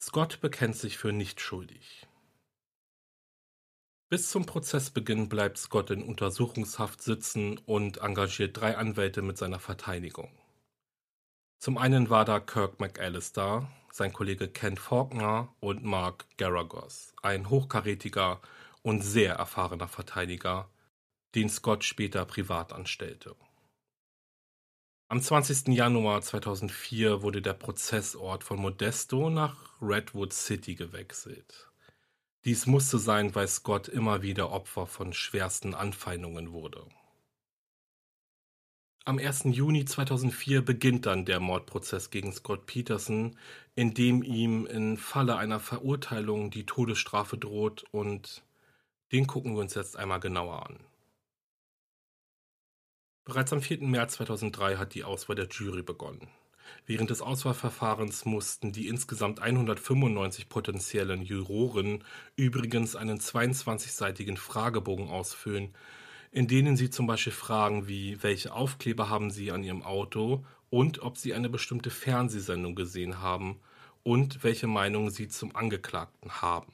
Scott 0.00 0.40
bekennt 0.40 0.76
sich 0.76 0.96
für 0.96 1.12
nicht 1.12 1.40
schuldig. 1.40 2.07
Bis 4.10 4.30
zum 4.30 4.46
Prozessbeginn 4.46 5.28
bleibt 5.28 5.58
Scott 5.58 5.90
in 5.90 6.02
Untersuchungshaft 6.02 7.02
sitzen 7.02 7.58
und 7.58 7.98
engagiert 7.98 8.56
drei 8.56 8.76
Anwälte 8.76 9.20
mit 9.20 9.36
seiner 9.36 9.60
Verteidigung. 9.60 10.30
Zum 11.58 11.76
einen 11.76 12.08
war 12.08 12.24
da 12.24 12.40
Kirk 12.40 12.80
McAllister, 12.80 13.70
sein 13.92 14.14
Kollege 14.14 14.48
Ken 14.48 14.78
Faulkner 14.78 15.54
und 15.60 15.84
Mark 15.84 16.24
Garagos, 16.38 17.12
ein 17.20 17.50
hochkarätiger 17.50 18.40
und 18.80 19.02
sehr 19.02 19.34
erfahrener 19.34 19.88
Verteidiger, 19.88 20.70
den 21.34 21.50
Scott 21.50 21.84
später 21.84 22.24
privat 22.24 22.72
anstellte. 22.72 23.36
Am 25.10 25.20
20. 25.20 25.68
Januar 25.68 26.22
2004 26.22 27.20
wurde 27.20 27.42
der 27.42 27.54
Prozessort 27.54 28.42
von 28.42 28.58
Modesto 28.58 29.28
nach 29.28 29.82
Redwood 29.82 30.32
City 30.32 30.74
gewechselt. 30.74 31.70
Dies 32.48 32.64
musste 32.64 32.96
sein, 32.98 33.34
weil 33.34 33.46
Scott 33.46 33.88
immer 33.88 34.22
wieder 34.22 34.50
Opfer 34.50 34.86
von 34.86 35.12
schwersten 35.12 35.74
Anfeindungen 35.74 36.50
wurde. 36.50 36.82
Am 39.04 39.18
1. 39.18 39.48
Juni 39.50 39.84
2004 39.84 40.64
beginnt 40.64 41.04
dann 41.04 41.26
der 41.26 41.40
Mordprozess 41.40 42.08
gegen 42.08 42.32
Scott 42.32 42.64
Peterson, 42.64 43.36
in 43.74 43.92
dem 43.92 44.22
ihm 44.22 44.64
im 44.64 44.96
Falle 44.96 45.36
einer 45.36 45.60
Verurteilung 45.60 46.50
die 46.50 46.64
Todesstrafe 46.64 47.36
droht 47.36 47.84
und 47.90 48.42
den 49.12 49.26
gucken 49.26 49.52
wir 49.52 49.60
uns 49.60 49.74
jetzt 49.74 49.98
einmal 49.98 50.20
genauer 50.20 50.64
an. 50.64 50.80
Bereits 53.26 53.52
am 53.52 53.60
4. 53.60 53.82
März 53.82 54.14
2003 54.14 54.78
hat 54.78 54.94
die 54.94 55.04
Auswahl 55.04 55.36
der 55.36 55.48
Jury 55.48 55.82
begonnen. 55.82 56.30
Während 56.86 57.10
des 57.10 57.22
Auswahlverfahrens 57.22 58.24
mussten 58.24 58.72
die 58.72 58.88
insgesamt 58.88 59.40
195 59.40 60.48
potenziellen 60.48 61.22
Juroren 61.22 62.04
übrigens 62.36 62.96
einen 62.96 63.18
22-seitigen 63.18 64.36
Fragebogen 64.36 65.08
ausfüllen, 65.08 65.74
in 66.30 66.46
denen 66.46 66.76
sie 66.76 66.90
zum 66.90 67.06
Beispiel 67.06 67.32
fragen 67.32 67.88
wie, 67.88 68.22
welche 68.22 68.52
Aufkleber 68.52 69.08
haben 69.08 69.30
sie 69.30 69.50
an 69.50 69.62
ihrem 69.62 69.82
Auto 69.82 70.44
und 70.70 71.02
ob 71.02 71.16
sie 71.16 71.34
eine 71.34 71.48
bestimmte 71.48 71.90
Fernsehsendung 71.90 72.74
gesehen 72.74 73.20
haben 73.20 73.60
und 74.02 74.42
welche 74.44 74.66
Meinung 74.66 75.10
sie 75.10 75.28
zum 75.28 75.54
Angeklagten 75.56 76.42
haben. 76.42 76.72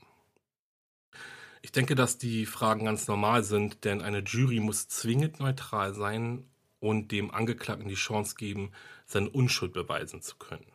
Ich 1.62 1.72
denke, 1.72 1.94
dass 1.94 2.18
die 2.18 2.44
Fragen 2.46 2.84
ganz 2.84 3.08
normal 3.08 3.42
sind, 3.42 3.84
denn 3.84 4.02
eine 4.02 4.18
Jury 4.18 4.60
muss 4.60 4.88
zwingend 4.88 5.40
neutral 5.40 5.94
sein 5.94 6.44
und 6.84 7.12
dem 7.12 7.30
Angeklagten 7.30 7.88
die 7.88 7.94
Chance 7.94 8.34
geben, 8.36 8.70
seine 9.06 9.30
Unschuld 9.30 9.72
beweisen 9.72 10.20
zu 10.20 10.36
können. 10.36 10.70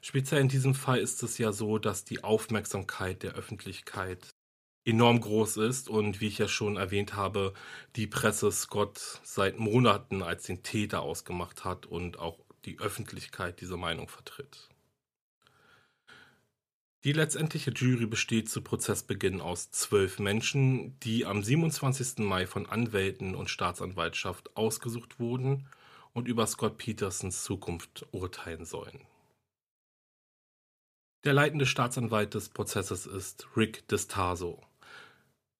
Speziell 0.00 0.40
in 0.40 0.48
diesem 0.48 0.74
Fall 0.74 0.98
ist 0.98 1.22
es 1.22 1.38
ja 1.38 1.52
so, 1.52 1.78
dass 1.78 2.04
die 2.04 2.22
Aufmerksamkeit 2.22 3.22
der 3.24 3.32
Öffentlichkeit 3.32 4.28
enorm 4.84 5.20
groß 5.20 5.58
ist 5.58 5.88
und 5.88 6.20
wie 6.20 6.28
ich 6.28 6.38
ja 6.38 6.48
schon 6.48 6.76
erwähnt 6.76 7.14
habe, 7.14 7.54
die 7.96 8.06
Presse 8.06 8.50
Scott 8.52 9.20
seit 9.24 9.58
Monaten 9.58 10.22
als 10.22 10.44
den 10.44 10.62
Täter 10.62 11.02
ausgemacht 11.02 11.64
hat 11.64 11.86
und 11.86 12.18
auch 12.18 12.38
die 12.64 12.78
Öffentlichkeit 12.78 13.60
diese 13.60 13.76
Meinung 13.76 14.08
vertritt. 14.08 14.68
Die 17.04 17.12
letztendliche 17.12 17.70
Jury 17.70 18.06
besteht 18.06 18.50
zu 18.50 18.60
Prozessbeginn 18.60 19.40
aus 19.40 19.70
zwölf 19.70 20.18
Menschen, 20.18 20.98
die 21.00 21.26
am 21.26 21.44
27. 21.44 22.18
Mai 22.18 22.44
von 22.46 22.66
Anwälten 22.66 23.36
und 23.36 23.50
Staatsanwaltschaft 23.50 24.56
ausgesucht 24.56 25.20
wurden 25.20 25.68
und 26.12 26.26
über 26.26 26.44
Scott 26.48 26.76
Petersons 26.76 27.44
Zukunft 27.44 28.04
urteilen 28.10 28.64
sollen. 28.64 29.06
Der 31.24 31.34
leitende 31.34 31.66
Staatsanwalt 31.66 32.34
des 32.34 32.48
Prozesses 32.48 33.06
ist 33.06 33.46
Rick 33.56 33.86
Destaso, 33.86 34.60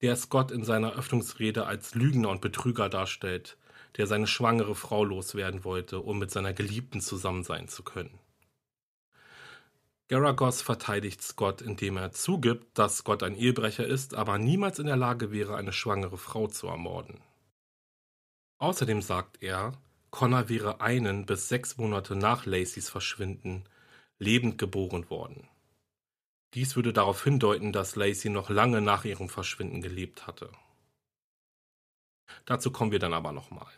der 0.03 0.17
Scott 0.17 0.51
in 0.51 0.65
seiner 0.65 0.95
Öffnungsrede 0.95 1.67
als 1.67 1.95
Lügner 1.95 2.31
und 2.31 2.41
Betrüger 2.41 2.89
darstellt, 2.89 3.57
der 3.97 4.09
seine 4.09 4.27
schwangere 4.27 4.75
Frau 4.75 5.05
loswerden 5.05 5.63
wollte, 5.63 6.01
um 6.01 6.19
mit 6.19 6.33
seiner 6.33 6.53
Geliebten 6.53 7.01
zusammen 7.01 7.45
sein 7.45 7.69
zu 7.69 7.85
können. 7.85 8.19
Garagos 10.09 10.63
verteidigt 10.63 11.23
Scott, 11.23 11.61
indem 11.61 11.99
er 11.99 12.13
zugibt, 12.13 12.79
dass 12.79 12.97
Scott 12.99 13.23
ein 13.23 13.37
Ehebrecher 13.37 13.87
ist, 13.87 14.15
aber 14.15 14.39
niemals 14.39 14.79
in 14.79 14.87
der 14.87 14.97
Lage 14.97 15.33
wäre, 15.33 15.57
eine 15.57 15.73
schwangere 15.73 16.17
Frau 16.17 16.47
zu 16.47 16.67
ermorden. 16.67 17.21
Außerdem 18.59 19.03
sagt 19.03 19.43
er, 19.43 19.73
Connor 20.11 20.49
wäre 20.49 20.81
einen 20.81 21.27
bis 21.27 21.49
sechs 21.49 21.77
Monate 21.77 22.17
nach 22.17 22.47
Lacys 22.47 22.89
Verschwinden 22.89 23.65
lebend 24.19 24.57
geboren 24.57 25.11
worden. 25.11 25.47
Dies 26.55 26.75
würde 26.75 26.95
darauf 26.95 27.23
hindeuten, 27.23 27.73
dass 27.73 27.95
Lacey 27.95 28.31
noch 28.31 28.49
lange 28.49 28.81
nach 28.81 29.05
ihrem 29.05 29.29
Verschwinden 29.29 29.83
gelebt 29.83 30.27
hatte. 30.27 30.51
Dazu 32.47 32.71
kommen 32.71 32.93
wir 32.93 32.99
dann 32.99 33.13
aber 33.13 33.33
nochmal. 33.33 33.71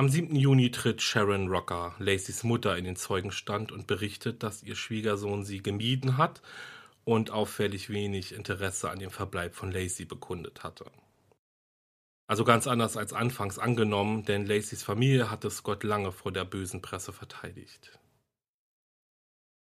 Am 0.00 0.08
7. 0.08 0.34
Juni 0.34 0.70
tritt 0.70 1.02
Sharon 1.02 1.48
Rocker, 1.48 1.94
Lacys 1.98 2.42
Mutter, 2.42 2.74
in 2.78 2.86
den 2.86 2.96
Zeugenstand 2.96 3.70
und 3.70 3.86
berichtet, 3.86 4.42
dass 4.42 4.62
ihr 4.62 4.74
Schwiegersohn 4.74 5.44
sie 5.44 5.62
gemieden 5.62 6.16
hat 6.16 6.40
und 7.04 7.30
auffällig 7.30 7.90
wenig 7.90 8.32
Interesse 8.32 8.88
an 8.88 8.98
dem 8.98 9.10
Verbleib 9.10 9.54
von 9.54 9.70
Lacey 9.70 10.06
bekundet 10.06 10.62
hatte. 10.62 10.90
Also 12.26 12.44
ganz 12.44 12.66
anders 12.66 12.96
als 12.96 13.12
anfangs 13.12 13.58
angenommen, 13.58 14.24
denn 14.24 14.46
Lacys 14.46 14.82
Familie 14.82 15.30
hatte 15.30 15.50
Scott 15.50 15.84
lange 15.84 16.12
vor 16.12 16.32
der 16.32 16.46
bösen 16.46 16.80
Presse 16.80 17.12
verteidigt. 17.12 17.98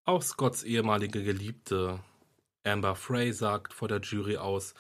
Auch 0.05 0.22
Scotts 0.22 0.64
ehemalige 0.64 1.22
Geliebte 1.22 2.01
Amber 2.64 2.97
Frey 2.97 3.32
sagt 3.32 3.72
vor 3.72 3.87
der 3.87 4.01
Jury 4.01 4.39
aus, 4.39 4.74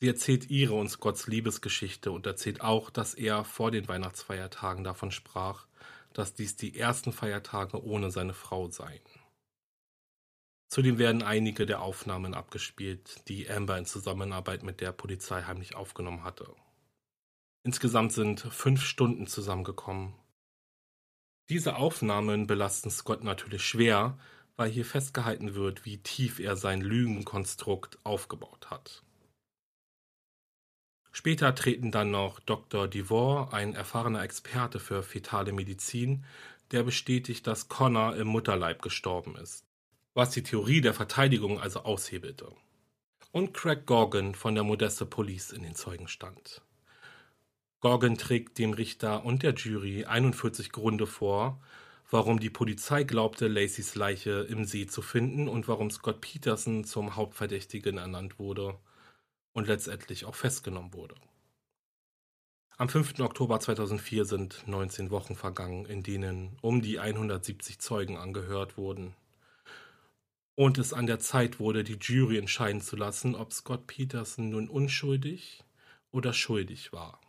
Sie 0.00 0.06
erzählt 0.06 0.48
ihre 0.48 0.74
und 0.74 0.88
Scotts 0.88 1.26
Liebesgeschichte 1.26 2.12
und 2.12 2.26
erzählt 2.26 2.60
auch, 2.60 2.90
dass 2.90 3.14
er 3.14 3.44
vor 3.44 3.70
den 3.70 3.88
Weihnachtsfeiertagen 3.88 4.84
davon 4.84 5.10
sprach, 5.10 5.66
dass 6.12 6.34
dies 6.34 6.56
die 6.56 6.78
ersten 6.78 7.12
Feiertage 7.12 7.82
ohne 7.84 8.10
seine 8.10 8.34
Frau 8.34 8.68
seien. 8.68 9.02
Zudem 10.68 10.98
werden 10.98 11.22
einige 11.22 11.66
der 11.66 11.80
Aufnahmen 11.80 12.34
abgespielt, 12.34 13.26
die 13.28 13.50
Amber 13.50 13.78
in 13.78 13.86
Zusammenarbeit 13.86 14.62
mit 14.62 14.80
der 14.80 14.92
Polizei 14.92 15.42
heimlich 15.42 15.74
aufgenommen 15.74 16.22
hatte. 16.22 16.54
Insgesamt 17.64 18.12
sind 18.12 18.40
fünf 18.40 18.84
Stunden 18.84 19.26
zusammengekommen. 19.26 20.14
Diese 21.48 21.76
Aufnahmen 21.76 22.46
belasten 22.46 22.90
Scott 22.90 23.24
natürlich 23.24 23.62
schwer, 23.62 24.18
weil 24.56 24.70
hier 24.70 24.84
festgehalten 24.84 25.54
wird, 25.54 25.86
wie 25.86 25.98
tief 25.98 26.38
er 26.38 26.56
sein 26.56 26.82
Lügenkonstrukt 26.82 27.98
aufgebaut 28.04 28.70
hat. 28.70 29.02
Später 31.12 31.54
treten 31.54 31.90
dann 31.90 32.10
noch 32.10 32.40
Dr. 32.40 32.86
Devore, 32.86 33.52
ein 33.52 33.74
erfahrener 33.74 34.22
Experte 34.22 34.78
für 34.78 35.02
fetale 35.02 35.52
Medizin, 35.52 36.24
der 36.70 36.82
bestätigt, 36.82 37.46
dass 37.46 37.68
Connor 37.68 38.16
im 38.16 38.28
Mutterleib 38.28 38.82
gestorben 38.82 39.36
ist, 39.36 39.64
was 40.14 40.30
die 40.30 40.42
Theorie 40.42 40.80
der 40.80 40.94
Verteidigung 40.94 41.60
also 41.60 41.80
aushebelte. 41.80 42.52
Und 43.32 43.54
Craig 43.54 43.86
Gorgon 43.86 44.34
von 44.34 44.54
der 44.54 44.64
Modeste 44.64 45.06
Police 45.06 45.52
in 45.52 45.62
den 45.62 45.74
Zeugenstand. 45.74 46.62
Gorgon 47.80 48.16
trägt 48.18 48.58
dem 48.58 48.72
Richter 48.72 49.24
und 49.24 49.42
der 49.42 49.54
Jury 49.54 50.04
41 50.04 50.72
Gründe 50.72 51.06
vor, 51.06 51.60
warum 52.10 52.40
die 52.40 52.50
Polizei 52.50 53.04
glaubte, 53.04 53.48
Lacys 53.48 53.94
Leiche 53.94 54.46
im 54.48 54.64
See 54.64 54.86
zu 54.86 55.02
finden 55.02 55.48
und 55.48 55.68
warum 55.68 55.90
Scott 55.90 56.20
Peterson 56.20 56.84
zum 56.84 57.16
Hauptverdächtigen 57.16 57.98
ernannt 57.98 58.38
wurde 58.38 58.78
und 59.58 59.66
letztendlich 59.66 60.24
auch 60.24 60.36
festgenommen 60.36 60.94
wurde. 60.94 61.16
Am 62.76 62.88
5. 62.88 63.18
Oktober 63.18 63.58
2004 63.58 64.24
sind 64.24 64.62
19 64.66 65.10
Wochen 65.10 65.34
vergangen, 65.34 65.84
in 65.84 66.04
denen 66.04 66.56
um 66.62 66.80
die 66.80 67.00
170 67.00 67.80
Zeugen 67.80 68.16
angehört 68.16 68.78
wurden. 68.78 69.16
Und 70.54 70.78
es 70.78 70.92
an 70.92 71.06
der 71.06 71.18
Zeit 71.18 71.58
wurde, 71.58 71.82
die 71.82 71.98
Jury 72.00 72.38
entscheiden 72.38 72.80
zu 72.80 72.94
lassen, 72.94 73.34
ob 73.34 73.52
Scott 73.52 73.88
Peterson 73.88 74.50
nun 74.50 74.68
unschuldig 74.68 75.64
oder 76.12 76.32
schuldig 76.32 76.92
war. 76.92 77.20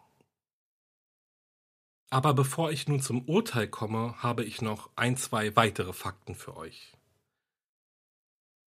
Aber 2.12 2.36
bevor 2.36 2.72
ich 2.72 2.88
nun 2.88 3.02
zum 3.02 3.28
Urteil 3.28 3.68
komme, 3.68 4.22
habe 4.22 4.44
ich 4.44 4.62
noch 4.62 4.92
ein, 4.96 5.18
zwei 5.18 5.56
weitere 5.56 5.94
Fakten 5.94 6.36
für 6.36 6.56
euch. 6.58 6.94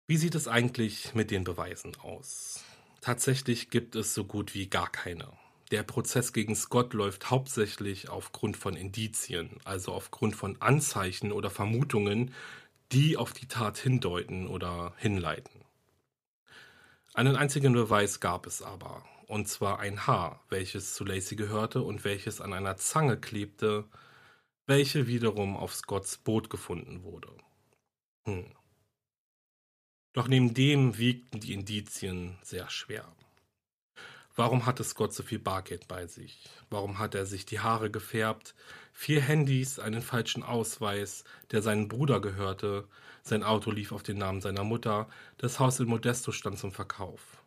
Wie 0.08 0.18
sieht 0.18 0.34
es 0.34 0.47
eigentlich 0.47 1.14
mit 1.14 1.30
den 1.30 1.43
Beweisen 1.43 1.95
aus? 1.97 2.64
Tatsächlich 3.04 3.70
gibt 3.70 3.97
es 3.97 4.14
so 4.14 4.24
gut 4.24 4.54
wie 4.54 4.70
gar 4.70 4.89
keine. 4.89 5.28
Der 5.72 5.84
Prozess 5.84 6.32
gegen 6.32 6.56
Scott 6.56 6.93
läuft 6.93 7.32
hauptsächlich 7.32 8.08
aufgrund 8.08 8.56
von 8.56 8.78
Indizien, 8.78 9.58
also 9.66 9.91
aufgrund 9.91 10.38
von 10.38 10.56
Anzeichen 10.62 11.34
oder 11.34 11.49
Vermutungen, 11.49 12.34
die 12.93 13.18
auf 13.18 13.34
die 13.34 13.49
Tat 13.49 13.78
hindeuten 13.78 14.47
oder 14.47 14.93
hinleiten. 14.95 15.66
Einen 17.14 17.36
einzigen 17.36 17.74
Beweis 17.74 18.22
gab 18.22 18.47
es 18.47 18.62
aber, 18.62 19.04
und 19.28 19.49
zwar 19.49 19.82
ein 19.82 20.08
Haar, 20.08 20.41
welches 20.47 20.93
zu 20.93 21.04
Lacey 21.04 21.36
gehörte 21.36 21.82
und 21.82 22.06
welches 22.06 22.39
an 22.39 22.54
einer 22.54 22.78
Zange 22.78 23.18
klebte, 23.18 23.84
welche 24.66 25.08
wiederum 25.08 25.58
auf 25.58 25.76
Scotts 25.76 26.20
Boot 26.20 26.49
gefunden 26.49 27.04
wurde. 27.04 27.36
Hm. 28.24 28.45
Doch 30.14 30.28
neben 30.28 30.53
dem 30.53 30.97
wiegten 30.97 31.39
die 31.39 31.53
Indizien 31.53 32.38
sehr 32.43 32.70
schwer. 32.70 33.11
Warum 34.36 34.66
hatte 34.66 34.84
Scott 34.84 35.14
so 35.14 35.22
viel 35.22 35.39
Bargeld 35.39 35.88
bei 35.88 36.07
sich? 36.07 36.49
Warum 36.70 36.97
hat 36.97 37.14
er 37.14 37.26
sich 37.26 37.45
die 37.45 37.59
Haare 37.59 37.91
gefärbt? 37.91 38.55
Vier 38.91 39.22
Handys, 39.22 39.80
einen 39.80 40.01
falschen 40.01 40.41
Ausweis, 40.43 41.24
der 41.51 41.61
seinem 41.61 41.88
Bruder 41.88 42.20
gehörte. 42.20 42.88
Sein 43.22 43.43
Auto 43.43 43.72
lief 43.72 43.91
auf 43.91 44.01
den 44.01 44.18
Namen 44.18 44.41
seiner 44.41 44.64
Mutter. 44.64 45.07
Das 45.38 45.59
Haus 45.59 45.80
in 45.80 45.88
Modesto 45.88 46.32
stand 46.32 46.57
zum 46.57 46.72
Verkauf. 46.72 47.43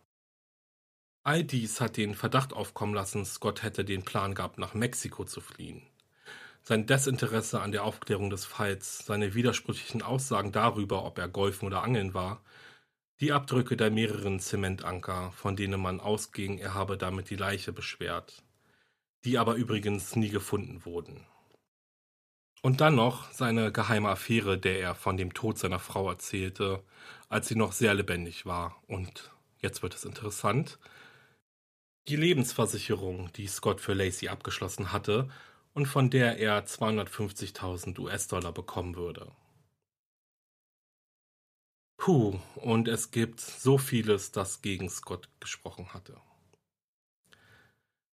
All 1.25 1.43
dies 1.43 1.81
hat 1.81 1.97
den 1.97 2.15
Verdacht 2.15 2.53
aufkommen 2.53 2.95
lassen, 2.95 3.25
Scott 3.25 3.65
hätte 3.65 3.85
den 3.85 4.05
Plan 4.05 4.35
gehabt, 4.35 4.59
nach 4.59 4.75
Mexiko 4.75 5.25
zu 5.25 5.41
fliehen. 5.41 5.83
Sein 6.69 6.85
Desinteresse 6.85 7.61
an 7.61 7.71
der 7.71 7.85
Aufklärung 7.85 8.29
des 8.29 8.45
Falls, 8.45 9.07
seine 9.07 9.37
widersprüchlichen 9.37 10.03
Aussagen 10.03 10.51
darüber, 10.51 11.05
ob 11.05 11.17
er 11.17 11.29
Golfen 11.29 11.65
oder 11.67 11.85
Angeln 11.85 12.13
war, 12.13 12.43
die 13.21 13.31
Abdrücke 13.31 13.77
der 13.77 13.93
mehreren 13.93 14.41
Zementanker, 14.41 15.31
von 15.31 15.55
denen 15.55 15.81
man 15.81 16.01
ausging, 16.01 16.59
er 16.59 16.75
habe 16.75 16.99
damit 16.99 17.31
die 17.31 17.37
Leiche 17.37 17.73
beschwert, 17.73 18.43
die 19.25 19.39
aber 19.39 19.55
übrigens 19.55 20.17
nie 20.17 20.29
gefunden 20.29 20.85
wurden. 20.85 21.25
Und 22.63 22.81
dann 22.81 22.97
noch 22.97 23.31
seine 23.31 23.71
geheime 23.71 24.09
Affäre, 24.09 24.59
der 24.59 24.81
er 24.81 24.97
von 24.97 25.17
dem 25.17 25.35
Tod 25.35 25.59
seiner 25.59 25.79
Frau 25.79 26.11
erzählte, 26.11 26.83
als 27.29 27.47
sie 27.47 27.55
noch 27.55 27.71
sehr 27.71 27.95
lebendig 27.95 28.45
war. 28.45 28.83
Und 28.89 29.31
jetzt 29.59 29.85
wird 29.85 29.95
es 29.95 30.05
interessant. 30.05 30.81
Die 32.09 32.17
Lebensversicherung, 32.17 33.33
die 33.35 33.47
Scott 33.47 33.81
für 33.81 33.95
Lacey 33.95 34.27
abgeschlossen 34.27 34.91
hatte 34.91 35.29
und 35.77 35.85
von 35.85 36.09
der 36.09 36.39
er 36.39 36.65
250.000 36.65 37.99
US-Dollar 37.99 38.51
bekommen 38.51 38.97
würde. 38.97 39.31
Puh, 41.99 42.41
und 42.55 42.89
es 42.89 43.11
gibt 43.11 43.41
so 43.41 43.77
vieles, 43.77 44.33
das 44.33 44.63
gegen 44.63 44.89
Scott 44.89 45.29
gesprochen 45.39 45.93
hatte. 45.93 46.19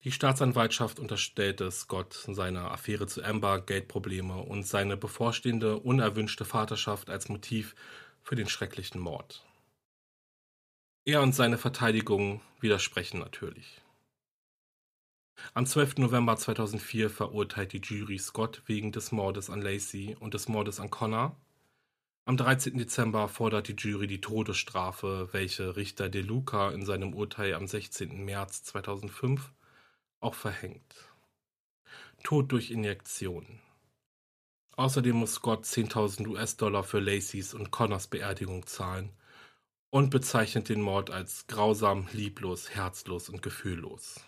Die 0.04 0.11
Staatsanwaltschaft 0.11 0.98
unterstellte 0.98 1.70
Scott 1.70 2.14
seine 2.28 2.70
Affäre 2.70 3.06
zu 3.06 3.22
Amber, 3.22 3.61
Geldprobleme 3.61 4.38
und 4.38 4.62
seine 4.62 4.96
bevorstehende 4.96 5.80
unerwünschte 5.80 6.46
Vaterschaft 6.46 7.11
als 7.11 7.28
Motiv 7.28 7.74
für 8.22 8.36
den 8.36 8.48
schrecklichen 8.48 9.02
Mord. 9.02 9.44
Er 11.04 11.20
und 11.20 11.34
seine 11.34 11.58
Verteidigung 11.58 12.40
widersprechen 12.61 13.20
natürlich. 13.20 13.82
Am 15.55 15.66
12. 15.66 15.99
November 15.99 16.36
2004 16.36 17.11
verurteilt 17.11 17.72
die 17.72 17.80
Jury 17.82 18.18
Scott 18.18 18.62
wegen 18.66 18.93
des 18.93 19.12
Mordes 19.12 19.51
an 19.51 19.62
Lacey 19.62 20.16
und 20.20 20.34
des 20.34 20.49
Mordes 20.49 20.80
an 20.80 20.91
Connor. 20.91 21.36
Am 22.24 22.36
13. 22.36 22.78
Dezember 22.78 23.28
fordert 23.28 23.68
die 23.68 23.74
Jury 23.76 24.07
die 24.07 24.20
Todesstrafe, 24.20 25.28
welche 25.32 25.76
Richter 25.76 26.09
De 26.09 26.22
Luca 26.22 26.70
in 26.70 26.84
seinem 26.84 27.14
Urteil 27.14 27.55
am 27.55 27.66
16. 27.66 28.24
März 28.24 28.62
2005 28.64 29.53
auch 30.20 30.34
verhängt. 30.34 30.95
Tod 32.22 32.53
durch 32.53 32.70
Injektion. 32.70 33.61
Außerdem 34.76 35.16
muss 35.16 35.34
Scott 35.34 35.64
10.000 35.64 36.28
US-Dollar 36.28 36.84
für 36.84 37.01
Lacys 37.01 37.55
und 37.55 37.70
Connors 37.70 38.07
Beerdigung 38.07 38.66
zahlen 38.66 39.11
und 39.91 40.11
bezeichnet 40.11 40.68
den 40.68 40.80
Mord 40.80 41.11
als 41.11 41.47
grausam, 41.49 42.07
lieblos, 42.12 42.70
herzlos 42.70 43.28
und 43.28 43.43
gefühllos. 43.43 44.20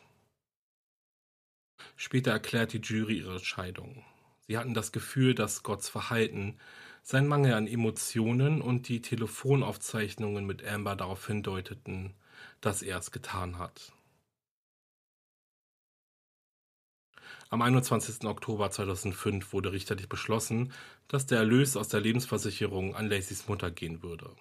Später 1.97 2.33
erklärt 2.33 2.73
die 2.73 2.81
Jury 2.81 3.19
ihre 3.19 3.37
Entscheidung. 3.37 4.05
Sie 4.47 4.59
hatten 4.59 4.75
das 4.75 4.93
Gefühl, 4.93 5.35
dass 5.35 5.57
Scotts 5.57 5.89
Verhalten, 5.89 6.59
sein 7.03 7.27
Mangel 7.27 7.55
an 7.55 7.67
Emotionen 7.67 8.63
und 8.63 8.89
die 8.89 9.03
Telefonaufzeichnungen 9.03 10.47
mit 10.47 10.65
Amber 10.65 10.95
darauf 10.95 11.27
hindeuteten, 11.27 12.15
dass 12.61 12.83
er 12.83 12.99
es 12.99 13.11
getan 13.11 13.59
hat. 13.59 13.93
Am 17.51 17.61
21. 17.61 18.25
Oktober 18.25 18.71
2005 18.71 19.53
wurde 19.53 19.73
richterlich 19.73 20.09
beschlossen, 20.09 20.73
dass 21.09 21.27
der 21.27 21.39
Erlös 21.39 21.77
aus 21.77 21.89
der 21.89 22.01
Lebensversicherung 22.01 22.95
an 22.97 23.09
Lacys 23.09 23.47
Mutter 23.47 23.71
gehen 23.71 24.03
würde. 24.03 24.35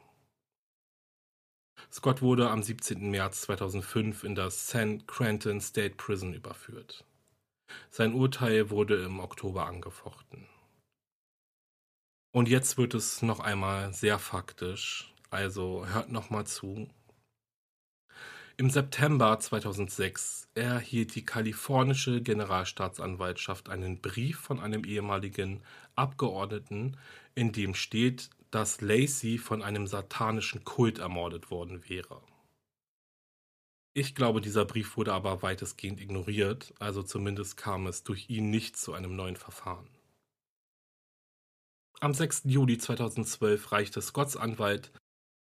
Scott 1.91 2.21
wurde 2.21 2.49
am 2.49 2.63
17. 2.63 3.11
März 3.11 3.41
2005 3.41 4.23
in 4.23 4.35
das 4.35 4.67
San 4.67 5.05
Quentin 5.07 5.59
State 5.59 5.95
Prison 5.95 6.33
überführt. 6.33 7.03
Sein 7.89 8.13
Urteil 8.13 8.69
wurde 8.69 9.03
im 9.03 9.19
Oktober 9.19 9.65
angefochten. 9.65 10.47
Und 12.33 12.47
jetzt 12.47 12.77
wird 12.77 12.93
es 12.93 13.21
noch 13.21 13.39
einmal 13.39 13.93
sehr 13.93 14.17
faktisch, 14.17 15.13
also 15.29 15.85
hört 15.87 16.11
noch 16.11 16.29
mal 16.29 16.45
zu. 16.45 16.89
Im 18.57 18.69
September 18.69 19.39
2006 19.39 20.47
erhielt 20.53 21.15
die 21.15 21.25
kalifornische 21.25 22.21
Generalstaatsanwaltschaft 22.21 23.69
einen 23.69 24.01
Brief 24.01 24.39
von 24.39 24.59
einem 24.59 24.85
ehemaligen 24.85 25.63
Abgeordneten, 25.95 26.97
in 27.33 27.51
dem 27.51 27.73
steht, 27.73 28.29
dass 28.51 28.81
Lacey 28.81 29.37
von 29.37 29.61
einem 29.61 29.87
satanischen 29.87 30.63
Kult 30.63 30.99
ermordet 30.99 31.49
worden 31.49 31.89
wäre. 31.89 32.21
Ich 33.93 34.15
glaube, 34.15 34.39
dieser 34.39 34.63
Brief 34.63 34.95
wurde 34.95 35.11
aber 35.11 35.41
weitestgehend 35.41 35.99
ignoriert, 35.99 36.73
also 36.79 37.03
zumindest 37.03 37.57
kam 37.57 37.87
es 37.87 38.03
durch 38.03 38.29
ihn 38.29 38.49
nicht 38.49 38.77
zu 38.77 38.93
einem 38.93 39.17
neuen 39.17 39.35
Verfahren. 39.35 39.89
Am 41.99 42.13
6. 42.13 42.43
Juli 42.45 42.77
2012 42.77 43.71
reichte 43.73 44.01
Scotts 44.01 44.37
Anwalt 44.37 44.91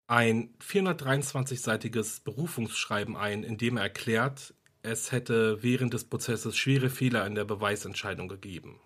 ein 0.09 0.53
423-seitiges 0.59 2.25
Berufungsschreiben 2.25 3.17
ein, 3.17 3.45
in 3.45 3.57
dem 3.57 3.77
er 3.77 3.85
erklärt, 3.85 4.53
es 4.83 5.13
hätte 5.13 5.63
während 5.63 5.95
des 5.95 6.05
Prozesses 6.05 6.57
schwere 6.57 6.91
Fehler 6.91 7.25
in 7.27 7.37
der 7.37 7.45
Beweisentscheidung 7.45 8.27
gegeben. 8.27 8.81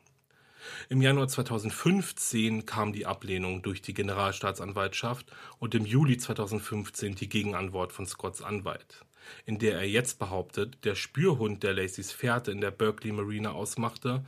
Im 0.91 1.01
Januar 1.01 1.29
2015 1.29 2.67
kam 2.67 2.93
die 2.93 3.07
Ablehnung 3.07 3.63
durch 3.63 3.81
die 3.81 3.95
Generalstaatsanwaltschaft 3.95 5.33
und 5.59 5.75
im 5.75 5.87
Juli 5.87 6.19
2015 6.19 7.15
die 7.15 7.31
Gegenantwort 7.31 7.93
von 7.93 8.07
Scotts 8.07 8.43
Anwalt 8.43 9.07
in 9.47 9.59
der 9.59 9.77
er 9.77 9.89
jetzt 9.89 10.19
behauptet, 10.19 10.85
der 10.85 10.95
Spürhund, 10.95 11.63
der 11.63 11.75
Lacys 11.75 12.13
Fährte 12.13 12.51
in 12.51 12.61
der 12.61 12.71
Berkeley 12.71 13.13
Marina 13.13 13.53
ausmachte, 13.53 14.25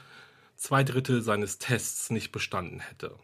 zwei 0.56 0.84
Drittel 0.84 1.22
seines 1.22 1.58
Tests 1.58 2.10
nicht 2.10 2.32
bestanden 2.32 2.80
hätte. 2.80 3.16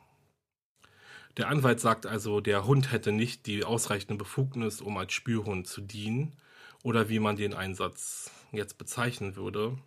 Der 1.38 1.48
Anwalt 1.48 1.80
sagt 1.80 2.04
also, 2.04 2.40
der 2.40 2.66
Hund 2.66 2.92
hätte 2.92 3.10
nicht 3.10 3.46
die 3.46 3.64
ausreichende 3.64 4.16
Befugnis, 4.16 4.80
um 4.80 4.98
als 4.98 5.12
Spürhund 5.12 5.66
zu 5.66 5.80
dienen, 5.80 6.36
oder 6.82 7.08
wie 7.08 7.20
man 7.20 7.36
den 7.36 7.54
Einsatz 7.54 8.30
jetzt 8.50 8.76
bezeichnen 8.76 9.36
würde. 9.36 9.78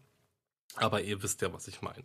Aber 0.76 1.02
ihr 1.02 1.22
wisst 1.22 1.42
ja, 1.42 1.54
was 1.54 1.68
ich 1.68 1.82
meine. 1.82 2.04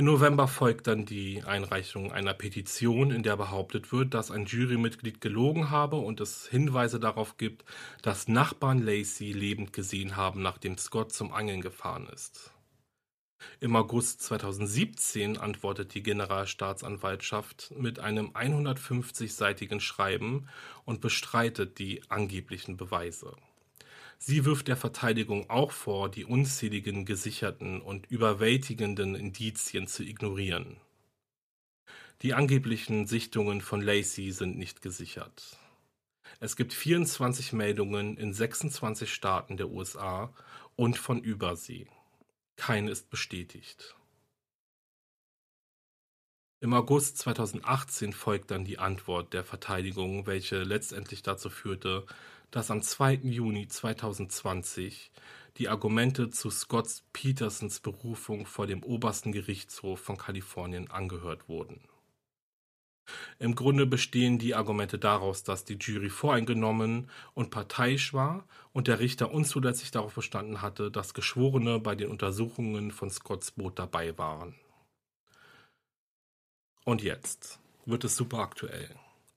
Im 0.00 0.06
November 0.06 0.48
folgt 0.48 0.86
dann 0.86 1.04
die 1.04 1.42
Einreichung 1.44 2.10
einer 2.10 2.32
Petition, 2.32 3.10
in 3.10 3.22
der 3.22 3.36
behauptet 3.36 3.92
wird, 3.92 4.14
dass 4.14 4.30
ein 4.30 4.46
Jurymitglied 4.46 5.20
gelogen 5.20 5.68
habe 5.68 5.96
und 5.96 6.22
es 6.22 6.46
Hinweise 6.46 6.98
darauf 6.98 7.36
gibt, 7.36 7.66
dass 8.00 8.26
Nachbarn 8.26 8.78
Lacey 8.78 9.30
lebend 9.30 9.74
gesehen 9.74 10.16
haben, 10.16 10.40
nachdem 10.40 10.78
Scott 10.78 11.12
zum 11.12 11.34
Angeln 11.34 11.60
gefahren 11.60 12.08
ist. 12.14 12.50
Im 13.60 13.76
August 13.76 14.22
2017 14.22 15.36
antwortet 15.36 15.92
die 15.92 16.02
Generalstaatsanwaltschaft 16.02 17.74
mit 17.76 17.98
einem 17.98 18.30
150-seitigen 18.30 19.80
Schreiben 19.80 20.48
und 20.86 21.02
bestreitet 21.02 21.78
die 21.78 22.00
angeblichen 22.08 22.78
Beweise. 22.78 23.36
Sie 24.22 24.44
wirft 24.44 24.68
der 24.68 24.76
Verteidigung 24.76 25.48
auch 25.48 25.72
vor, 25.72 26.10
die 26.10 26.26
unzähligen 26.26 27.06
gesicherten 27.06 27.80
und 27.80 28.06
überwältigenden 28.10 29.14
Indizien 29.14 29.86
zu 29.86 30.02
ignorieren. 30.02 30.76
Die 32.20 32.34
angeblichen 32.34 33.06
Sichtungen 33.06 33.62
von 33.62 33.80
Lacey 33.80 34.30
sind 34.32 34.58
nicht 34.58 34.82
gesichert. 34.82 35.56
Es 36.38 36.54
gibt 36.54 36.74
24 36.74 37.54
Meldungen 37.54 38.18
in 38.18 38.34
26 38.34 39.12
Staaten 39.12 39.56
der 39.56 39.70
USA 39.70 40.34
und 40.76 40.98
von 40.98 41.22
Übersee. 41.22 41.86
Keine 42.56 42.90
ist 42.90 43.08
bestätigt. 43.08 43.96
Im 46.62 46.74
August 46.74 47.16
2018 47.16 48.12
folgt 48.12 48.50
dann 48.50 48.66
die 48.66 48.78
Antwort 48.78 49.32
der 49.32 49.44
Verteidigung, 49.44 50.26
welche 50.26 50.62
letztendlich 50.62 51.22
dazu 51.22 51.48
führte, 51.48 52.04
dass 52.50 52.70
am 52.70 52.82
2. 52.82 53.20
Juni 53.22 53.68
2020 53.68 55.10
die 55.56 55.68
Argumente 55.68 56.30
zu 56.30 56.50
Scott 56.50 57.02
Petersons 57.12 57.80
Berufung 57.80 58.46
vor 58.46 58.66
dem 58.66 58.82
obersten 58.82 59.32
Gerichtshof 59.32 60.00
von 60.00 60.16
Kalifornien 60.16 60.90
angehört 60.90 61.48
wurden. 61.48 61.80
Im 63.38 63.54
Grunde 63.54 63.86
bestehen 63.86 64.38
die 64.38 64.54
Argumente 64.54 64.98
daraus, 64.98 65.42
dass 65.42 65.64
die 65.64 65.74
Jury 65.74 66.10
voreingenommen 66.10 67.10
und 67.34 67.50
parteiisch 67.50 68.14
war 68.14 68.46
und 68.72 68.86
der 68.86 69.00
Richter 69.00 69.32
unzulässig 69.32 69.90
darauf 69.90 70.14
bestanden 70.14 70.62
hatte, 70.62 70.90
dass 70.90 71.14
Geschworene 71.14 71.80
bei 71.80 71.94
den 71.94 72.08
Untersuchungen 72.08 72.92
von 72.92 73.10
Scotts 73.10 73.52
Boot 73.52 73.78
dabei 73.78 74.16
waren. 74.16 74.54
Und 76.84 77.02
jetzt 77.02 77.58
wird 77.84 78.04
es 78.04 78.16
super 78.16 78.38
aktuell. 78.38 78.88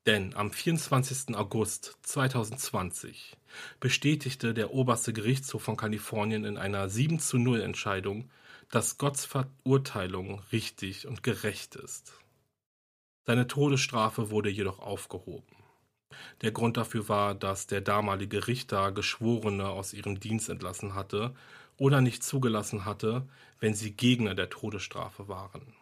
Denn 0.06 0.36
am 0.36 0.52
24. 0.52 1.34
August 1.34 1.98
2020 2.02 3.38
bestätigte 3.80 4.54
der 4.54 4.74
oberste 4.74 5.14
Gerichtshof 5.14 5.64
von 5.64 5.78
Kalifornien 5.78 6.44
in 6.44 6.58
einer 6.58 6.90
7 6.90 7.20
zu 7.20 7.38
0 7.38 7.62
Entscheidung, 7.62 8.30
dass 8.70 8.90
Scotts 8.90 9.24
Verurteilung 9.24 10.42
richtig 10.52 11.08
und 11.08 11.24
gerecht 11.24 11.76
ist. 11.76 12.20
Seine 13.26 13.48
Todesstrafe 13.48 14.30
wurde 14.30 14.50
jedoch 14.50 14.80
aufgehoben. 14.80 15.56
Der 16.42 16.52
Grund 16.52 16.76
dafür 16.76 17.08
war, 17.08 17.34
dass 17.34 17.68
der 17.68 17.80
damalige 17.80 18.48
Richter 18.48 18.92
Geschworene 18.92 19.70
aus 19.70 19.94
ihrem 19.94 20.20
Dienst 20.20 20.50
entlassen 20.50 20.96
hatte 20.96 21.34
oder 21.78 22.02
nicht 22.02 22.24
zugelassen 22.24 22.84
hatte, 22.84 23.26
wenn 23.62 23.74
sie 23.74 23.94
Gegner 23.94 24.36
der 24.36 24.50
Todesstrafe 24.50 25.30
waren. 25.30 25.74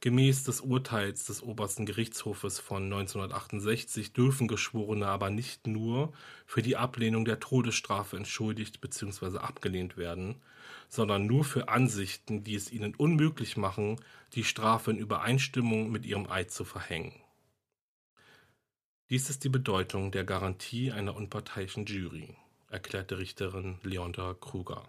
Gemäß 0.00 0.44
des 0.44 0.60
Urteils 0.60 1.26
des 1.26 1.42
Obersten 1.42 1.86
Gerichtshofes 1.86 2.58
von 2.58 2.84
1968 2.84 4.12
dürfen 4.12 4.48
Geschworene 4.48 5.06
aber 5.06 5.30
nicht 5.30 5.66
nur 5.66 6.12
für 6.46 6.62
die 6.62 6.76
Ablehnung 6.76 7.24
der 7.24 7.40
Todesstrafe 7.40 8.16
entschuldigt 8.16 8.80
bzw. 8.80 9.38
abgelehnt 9.38 9.96
werden, 9.96 10.42
sondern 10.88 11.26
nur 11.26 11.44
für 11.44 11.68
Ansichten, 11.68 12.44
die 12.44 12.54
es 12.54 12.72
ihnen 12.72 12.94
unmöglich 12.94 13.56
machen, 13.56 13.96
die 14.34 14.44
Strafe 14.44 14.90
in 14.90 14.98
Übereinstimmung 14.98 15.90
mit 15.90 16.04
ihrem 16.04 16.30
Eid 16.30 16.50
zu 16.50 16.64
verhängen. 16.64 17.14
Dies 19.10 19.30
ist 19.30 19.44
die 19.44 19.50
Bedeutung 19.50 20.10
der 20.10 20.24
Garantie 20.24 20.90
einer 20.90 21.14
unparteiischen 21.14 21.84
Jury, 21.86 22.34
erklärte 22.70 23.18
Richterin 23.18 23.78
Leonda 23.82 24.34
Kruger. 24.34 24.88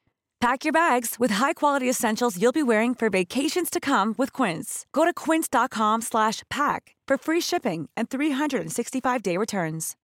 Pack 0.41 0.65
your 0.65 0.73
bags 0.73 1.17
with 1.19 1.31
high-quality 1.31 1.87
essentials 1.87 2.41
you'll 2.41 2.51
be 2.51 2.63
wearing 2.63 2.95
for 2.95 3.09
vacations 3.11 3.69
to 3.69 3.79
come 3.79 4.15
with 4.17 4.33
Quince. 4.33 4.87
Go 4.91 5.05
to 5.05 5.13
quince.com/pack 5.13 6.95
for 7.07 7.17
free 7.17 7.41
shipping 7.41 7.89
and 7.95 8.09
365-day 8.09 9.37
returns. 9.37 9.95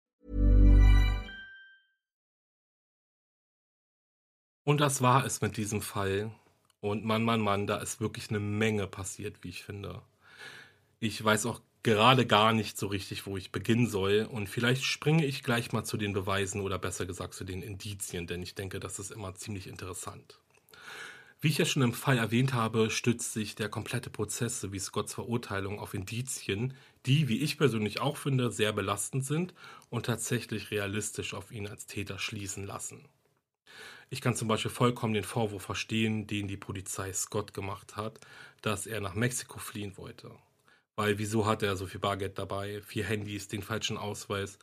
Und 4.63 4.81
das 4.81 5.01
war 5.01 5.25
es 5.25 5.41
mit 5.41 5.55
diesem 5.55 5.81
Fall. 5.81 6.29
Und 6.81 7.05
Mann, 7.05 7.23
Mann, 7.23 7.39
Mann, 7.39 7.67
da 7.67 7.77
ist 7.77 8.01
wirklich 8.01 8.29
eine 8.29 8.39
Menge 8.39 8.85
passiert, 8.85 9.43
wie 9.43 9.49
ich 9.49 9.63
finde. 9.63 10.01
Ich 10.99 11.23
weiß 11.23 11.45
auch 11.45 11.61
gerade 11.87 12.25
gar 12.25 12.51
nicht 12.51 12.77
so 12.77 12.87
richtig, 12.87 13.25
wo 13.25 13.37
ich 13.37 13.53
beginnen 13.53 13.87
soll. 13.87 14.27
Und 14.29 14.49
vielleicht 14.49 14.83
springe 14.83 15.25
ich 15.25 15.41
gleich 15.41 15.71
mal 15.71 15.85
zu 15.85 15.95
den 15.95 16.11
Beweisen 16.11 16.59
oder 16.59 16.77
besser 16.77 17.05
gesagt 17.05 17.33
zu 17.33 17.45
den 17.45 17.61
Indizien, 17.61 18.27
denn 18.27 18.41
ich 18.41 18.55
denke, 18.55 18.81
das 18.81 18.99
ist 18.99 19.09
immer 19.09 19.35
ziemlich 19.35 19.67
interessant. 19.67 20.37
Wie 21.39 21.47
ich 21.47 21.59
ja 21.59 21.63
schon 21.63 21.83
im 21.83 21.93
Fall 21.93 22.17
erwähnt 22.17 22.51
habe, 22.51 22.89
stützt 22.89 23.31
sich 23.31 23.55
der 23.55 23.69
komplette 23.69 24.09
Prozess 24.09 24.59
sowie 24.59 24.79
Scotts 24.79 25.13
Verurteilung 25.13 25.79
auf 25.79 25.93
Indizien, 25.93 26.73
die, 27.05 27.29
wie 27.29 27.39
ich 27.39 27.57
persönlich 27.57 28.01
auch 28.01 28.17
finde, 28.17 28.51
sehr 28.51 28.73
belastend 28.73 29.23
sind 29.23 29.53
und 29.89 30.05
tatsächlich 30.05 30.71
realistisch 30.71 31.33
auf 31.33 31.53
ihn 31.53 31.67
als 31.67 31.85
Täter 31.85 32.19
schließen 32.19 32.65
lassen. 32.65 33.07
Ich 34.09 34.19
kann 34.19 34.35
zum 34.35 34.49
Beispiel 34.49 34.71
vollkommen 34.71 35.13
den 35.13 35.23
Vorwurf 35.23 35.63
verstehen, 35.63 36.27
den 36.27 36.49
die 36.49 36.57
Polizei 36.57 37.13
Scott 37.13 37.53
gemacht 37.53 37.95
hat, 37.95 38.19
dass 38.61 38.87
er 38.87 38.99
nach 38.99 39.15
Mexiko 39.15 39.57
fliehen 39.57 39.95
wollte. 39.95 40.31
Weil 40.97 41.19
wieso 41.19 41.45
hat 41.45 41.61
er 41.61 41.77
so 41.77 41.85
viel 41.85 41.99
Bargeld 41.99 42.39
dabei, 42.39 42.81
vier 42.81 43.05
Handys, 43.05 43.47
den 43.47 43.61
falschen 43.61 43.97
Ausweis 43.97 44.57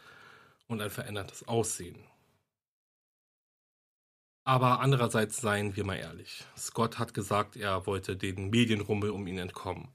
und 0.67 0.83
ein 0.83 0.91
verändertes 0.91 1.47
Aussehen? 1.47 2.05
Aber 4.43 4.81
andererseits 4.81 5.41
seien 5.41 5.77
wir 5.77 5.85
mal 5.85 5.95
ehrlich. 5.95 6.45
Scott 6.59 6.99
hat 6.99 7.15
gesagt, 7.15 7.57
er 7.57 7.87
wollte 7.87 8.17
den 8.17 8.51
Medienrummel 8.51 9.11
um 9.11 9.27
ihn 9.29 9.39
entkommen. 9.39 9.89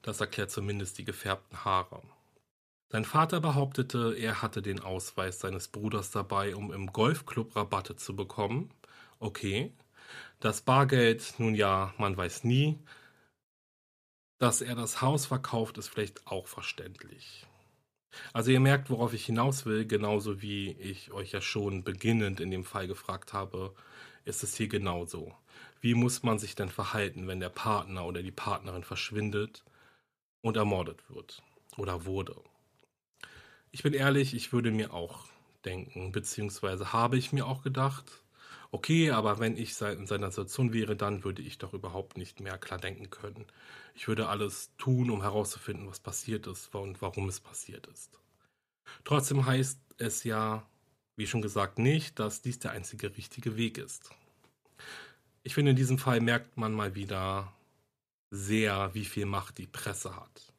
Das 0.00 0.20
erklärt 0.20 0.52
zumindest 0.52 0.96
die 0.96 1.04
gefärbten 1.04 1.64
Haare. 1.64 2.00
Sein 2.88 3.04
Vater 3.04 3.40
behauptete, 3.40 4.14
er 4.16 4.42
hatte 4.42 4.62
den 4.62 4.80
Ausweis 4.80 5.40
seines 5.40 5.68
Bruders 5.68 6.12
dabei, 6.12 6.54
um 6.54 6.72
im 6.72 6.92
Golfclub 6.92 7.54
Rabatte 7.56 7.96
zu 7.96 8.14
bekommen. 8.14 8.70
Okay. 9.18 9.72
Das 10.38 10.62
Bargeld, 10.62 11.34
nun 11.38 11.54
ja, 11.54 11.92
man 11.98 12.16
weiß 12.16 12.44
nie. 12.44 12.78
Dass 14.40 14.62
er 14.62 14.74
das 14.74 15.02
Haus 15.02 15.26
verkauft, 15.26 15.76
ist 15.76 15.88
vielleicht 15.88 16.26
auch 16.26 16.46
verständlich. 16.46 17.46
Also 18.32 18.50
ihr 18.50 18.58
merkt, 18.58 18.88
worauf 18.88 19.12
ich 19.12 19.26
hinaus 19.26 19.66
will, 19.66 19.86
genauso 19.86 20.40
wie 20.40 20.70
ich 20.72 21.12
euch 21.12 21.32
ja 21.32 21.42
schon 21.42 21.84
beginnend 21.84 22.40
in 22.40 22.50
dem 22.50 22.64
Fall 22.64 22.86
gefragt 22.86 23.34
habe, 23.34 23.74
ist 24.24 24.42
es 24.42 24.56
hier 24.56 24.68
genauso. 24.68 25.34
Wie 25.82 25.92
muss 25.92 26.22
man 26.22 26.38
sich 26.38 26.54
denn 26.54 26.70
verhalten, 26.70 27.28
wenn 27.28 27.38
der 27.38 27.50
Partner 27.50 28.06
oder 28.06 28.22
die 28.22 28.30
Partnerin 28.30 28.82
verschwindet 28.82 29.62
und 30.40 30.56
ermordet 30.56 31.10
wird 31.10 31.42
oder 31.76 32.06
wurde? 32.06 32.36
Ich 33.72 33.82
bin 33.82 33.92
ehrlich, 33.92 34.32
ich 34.32 34.54
würde 34.54 34.70
mir 34.70 34.94
auch 34.94 35.26
denken, 35.66 36.12
beziehungsweise 36.12 36.94
habe 36.94 37.18
ich 37.18 37.32
mir 37.32 37.46
auch 37.46 37.62
gedacht, 37.62 38.06
okay, 38.72 39.10
aber 39.10 39.38
wenn 39.38 39.56
ich 39.56 39.80
in 39.80 40.06
seiner 40.06 40.30
Situation 40.30 40.72
wäre, 40.72 40.96
dann 40.96 41.24
würde 41.24 41.42
ich 41.42 41.58
doch 41.58 41.72
überhaupt 41.72 42.16
nicht 42.16 42.40
mehr 42.40 42.58
klar 42.58 42.78
denken 42.78 43.10
können. 43.10 43.46
Ich 43.94 44.08
würde 44.08 44.28
alles 44.28 44.70
tun, 44.78 45.10
um 45.10 45.22
herauszufinden, 45.22 45.88
was 45.88 46.00
passiert 46.00 46.46
ist 46.46 46.74
und 46.74 47.02
warum 47.02 47.28
es 47.28 47.40
passiert 47.40 47.86
ist. 47.88 48.18
Trotzdem 49.04 49.46
heißt 49.46 49.78
es 49.98 50.24
ja, 50.24 50.66
wie 51.16 51.26
schon 51.26 51.42
gesagt, 51.42 51.78
nicht, 51.78 52.18
dass 52.18 52.42
dies 52.42 52.58
der 52.58 52.72
einzige 52.72 53.16
richtige 53.16 53.56
Weg 53.56 53.78
ist. 53.78 54.10
Ich 55.42 55.54
finde, 55.54 55.70
in 55.70 55.76
diesem 55.76 55.98
Fall 55.98 56.20
merkt 56.20 56.56
man 56.56 56.72
mal 56.72 56.94
wieder 56.94 57.52
sehr, 58.30 58.94
wie 58.94 59.04
viel 59.04 59.26
Macht 59.26 59.58
die 59.58 59.66
Presse 59.66 60.16
hat. 60.16 60.52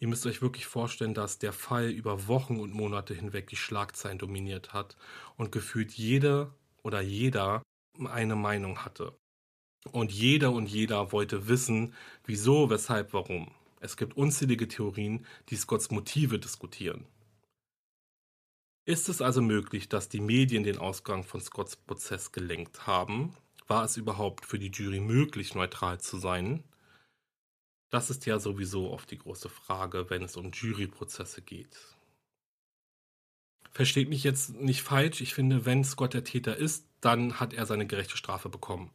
Ihr 0.00 0.08
müsst 0.08 0.26
euch 0.26 0.42
wirklich 0.42 0.66
vorstellen, 0.66 1.14
dass 1.14 1.38
der 1.38 1.52
Fall 1.52 1.88
über 1.88 2.26
Wochen 2.26 2.60
und 2.60 2.74
Monate 2.74 3.14
hinweg 3.14 3.48
die 3.48 3.56
Schlagzeilen 3.56 4.18
dominiert 4.18 4.72
hat 4.72 4.96
und 5.36 5.52
gefühlt 5.52 5.92
jede 5.92 6.52
oder 6.82 7.00
jeder 7.00 7.62
eine 8.04 8.36
Meinung 8.36 8.84
hatte. 8.84 9.16
Und 9.90 10.12
jeder 10.12 10.52
und 10.52 10.66
jeder 10.66 11.12
wollte 11.12 11.48
wissen, 11.48 11.94
wieso, 12.24 12.70
weshalb, 12.70 13.12
warum. 13.12 13.50
Es 13.80 13.96
gibt 13.96 14.16
unzählige 14.16 14.68
Theorien, 14.68 15.26
die 15.48 15.56
Scotts 15.56 15.90
Motive 15.90 16.38
diskutieren. 16.38 17.04
Ist 18.84 19.08
es 19.08 19.20
also 19.20 19.42
möglich, 19.42 19.88
dass 19.88 20.08
die 20.08 20.20
Medien 20.20 20.64
den 20.64 20.78
Ausgang 20.78 21.24
von 21.24 21.40
Scotts 21.40 21.76
Prozess 21.76 22.32
gelenkt 22.32 22.86
haben? 22.86 23.36
War 23.66 23.84
es 23.84 23.96
überhaupt 23.96 24.44
für 24.44 24.58
die 24.58 24.70
Jury 24.70 25.00
möglich, 25.00 25.54
neutral 25.54 26.00
zu 26.00 26.18
sein? 26.18 26.64
Das 27.90 28.10
ist 28.10 28.26
ja 28.26 28.38
sowieso 28.38 28.90
oft 28.90 29.10
die 29.10 29.18
große 29.18 29.48
Frage, 29.48 30.10
wenn 30.10 30.22
es 30.22 30.36
um 30.36 30.50
Juryprozesse 30.50 31.42
geht. 31.42 31.91
Versteht 33.72 34.08
mich 34.08 34.22
jetzt 34.22 34.60
nicht 34.60 34.82
falsch, 34.82 35.20
ich 35.20 35.34
finde, 35.34 35.64
wenn 35.64 35.84
Scott 35.84 36.14
der 36.14 36.24
Täter 36.24 36.56
ist, 36.56 36.86
dann 37.00 37.40
hat 37.40 37.54
er 37.54 37.66
seine 37.66 37.86
gerechte 37.86 38.16
Strafe 38.16 38.48
bekommen. 38.48 38.90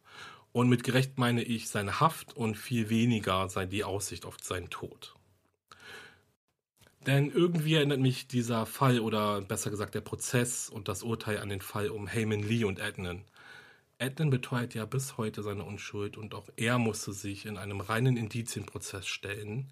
Und 0.51 0.69
mit 0.69 0.83
gerecht 0.83 1.17
meine 1.17 1.43
ich 1.43 1.69
seine 1.69 1.99
Haft 1.99 2.35
und 2.35 2.57
viel 2.57 2.89
weniger 2.89 3.49
sei 3.49 3.65
die 3.65 3.83
Aussicht 3.83 4.25
auf 4.25 4.37
seinen 4.41 4.69
Tod. 4.69 5.15
Denn 7.05 7.31
irgendwie 7.31 7.75
erinnert 7.75 7.99
mich 7.99 8.27
dieser 8.27 8.65
Fall 8.65 8.99
oder 8.99 9.41
besser 9.41 9.69
gesagt 9.69 9.95
der 9.95 10.01
Prozess 10.01 10.69
und 10.69 10.87
das 10.87 11.03
Urteil 11.03 11.39
an 11.39 11.49
den 11.49 11.61
Fall 11.61 11.89
um 11.89 12.07
Heyman 12.07 12.43
Lee 12.43 12.65
und 12.65 12.81
Adnan. 12.81 13.23
Adnan 13.99 14.29
beteuert 14.29 14.73
ja 14.73 14.85
bis 14.85 15.17
heute 15.17 15.41
seine 15.41 15.63
Unschuld 15.63 16.17
und 16.17 16.35
auch 16.35 16.49
er 16.55 16.77
musste 16.77 17.13
sich 17.13 17.45
in 17.45 17.57
einem 17.57 17.79
reinen 17.79 18.17
Indizienprozess 18.17 19.07
stellen, 19.07 19.71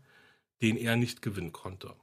den 0.62 0.78
er 0.78 0.96
nicht 0.96 1.22
gewinnen 1.22 1.52
konnte. 1.52 1.94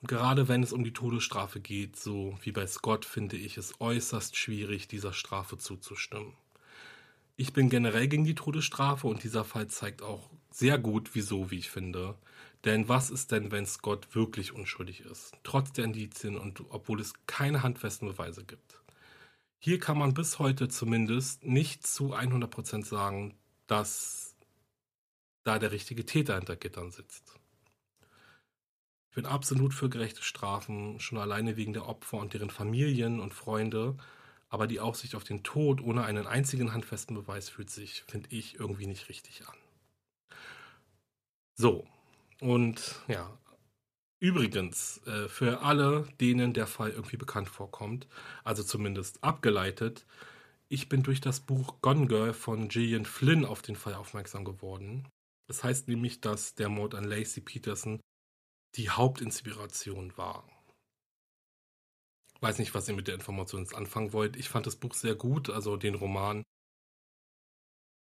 Und 0.00 0.08
gerade 0.08 0.48
wenn 0.48 0.62
es 0.62 0.72
um 0.72 0.82
die 0.82 0.92
Todesstrafe 0.92 1.60
geht, 1.60 1.96
so 1.96 2.38
wie 2.42 2.52
bei 2.52 2.66
Scott, 2.66 3.04
finde 3.04 3.36
ich 3.36 3.58
es 3.58 3.80
äußerst 3.80 4.36
schwierig, 4.36 4.88
dieser 4.88 5.12
Strafe 5.12 5.58
zuzustimmen. 5.58 6.32
Ich 7.36 7.52
bin 7.52 7.68
generell 7.70 8.08
gegen 8.08 8.24
die 8.24 8.34
Todesstrafe 8.34 9.06
und 9.06 9.22
dieser 9.24 9.44
Fall 9.44 9.68
zeigt 9.68 10.02
auch 10.02 10.30
sehr 10.50 10.78
gut, 10.78 11.14
wieso, 11.14 11.50
wie 11.50 11.58
ich 11.58 11.70
finde. 11.70 12.16
Denn 12.64 12.88
was 12.88 13.10
ist 13.10 13.32
denn, 13.32 13.50
wenn 13.50 13.64
Scott 13.66 14.14
wirklich 14.14 14.52
unschuldig 14.52 15.00
ist, 15.00 15.32
trotz 15.42 15.72
der 15.72 15.86
Indizien 15.86 16.36
und 16.36 16.62
obwohl 16.68 17.00
es 17.00 17.14
keine 17.26 17.62
handfesten 17.62 18.08
Beweise 18.08 18.44
gibt? 18.44 18.82
Hier 19.58 19.78
kann 19.78 19.98
man 19.98 20.14
bis 20.14 20.38
heute 20.38 20.68
zumindest 20.68 21.44
nicht 21.44 21.86
zu 21.86 22.14
100% 22.14 22.84
sagen, 22.84 23.34
dass 23.66 24.34
da 25.44 25.58
der 25.58 25.72
richtige 25.72 26.04
Täter 26.04 26.36
hinter 26.36 26.56
Gittern 26.56 26.90
sitzt. 26.90 27.39
Ich 29.10 29.14
bin 29.14 29.26
absolut 29.26 29.72
für 29.74 29.88
gerechte 29.88 30.22
Strafen, 30.22 30.98
schon 31.00 31.18
alleine 31.18 31.56
wegen 31.56 31.72
der 31.72 31.86
Opfer 31.86 32.18
und 32.18 32.32
deren 32.34 32.50
Familien 32.50 33.20
und 33.20 33.34
Freunde. 33.34 33.96
Aber 34.48 34.66
die 34.66 34.80
Aussicht 34.80 35.14
auf 35.14 35.22
den 35.24 35.42
Tod 35.44 35.80
ohne 35.80 36.04
einen 36.04 36.26
einzigen 36.26 36.72
handfesten 36.72 37.14
Beweis 37.16 37.48
fühlt 37.48 37.70
sich, 37.70 38.04
finde 38.08 38.30
ich, 38.30 38.58
irgendwie 38.58 38.86
nicht 38.86 39.08
richtig 39.08 39.46
an. 39.48 39.54
So, 41.56 41.86
und 42.40 42.96
ja, 43.08 43.38
übrigens, 44.20 44.98
äh, 45.06 45.28
für 45.28 45.62
alle, 45.62 46.08
denen 46.20 46.54
der 46.54 46.66
Fall 46.66 46.90
irgendwie 46.90 47.16
bekannt 47.18 47.48
vorkommt, 47.48 48.08
also 48.44 48.62
zumindest 48.64 49.24
abgeleitet, 49.24 50.06
Ich 50.70 50.88
bin 50.88 51.02
durch 51.04 51.20
das 51.20 51.40
Buch 51.40 51.80
Gone 51.82 52.08
Girl 52.08 52.34
von 52.34 52.68
Gillian 52.68 53.04
Flynn 53.06 53.44
auf 53.46 53.62
den 53.62 53.76
Fall 53.76 53.94
aufmerksam 53.94 54.44
geworden. 54.44 55.08
Das 55.48 55.64
heißt 55.64 55.88
nämlich, 55.88 56.20
dass 56.22 56.56
der 56.56 56.68
Mord 56.70 56.94
an 56.96 57.04
Lacey 57.04 57.40
Peterson 57.42 58.00
die 58.76 58.90
Hauptinspiration 58.90 60.16
war. 60.16 60.48
Weiß 62.40 62.58
nicht, 62.58 62.74
was 62.74 62.88
ihr 62.88 62.94
mit 62.94 63.08
der 63.08 63.14
Information 63.14 63.62
jetzt 63.62 63.74
anfangen 63.74 64.12
wollt. 64.12 64.36
Ich 64.36 64.48
fand 64.48 64.66
das 64.66 64.76
Buch 64.76 64.94
sehr 64.94 65.14
gut, 65.14 65.50
also 65.50 65.76
den 65.76 65.94
Roman. 65.94 66.42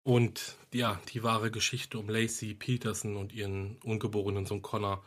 Und 0.04 0.56
ja, 0.72 1.00
die 1.08 1.22
wahre 1.22 1.50
Geschichte 1.50 1.98
um 1.98 2.08
Lacey 2.08 2.54
Peterson 2.54 3.16
und 3.16 3.32
ihren 3.32 3.76
ungeborenen 3.82 4.46
Sohn 4.46 4.62
Connor 4.62 5.04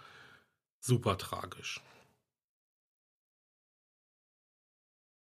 super 0.82 1.18
tragisch. 1.18 1.82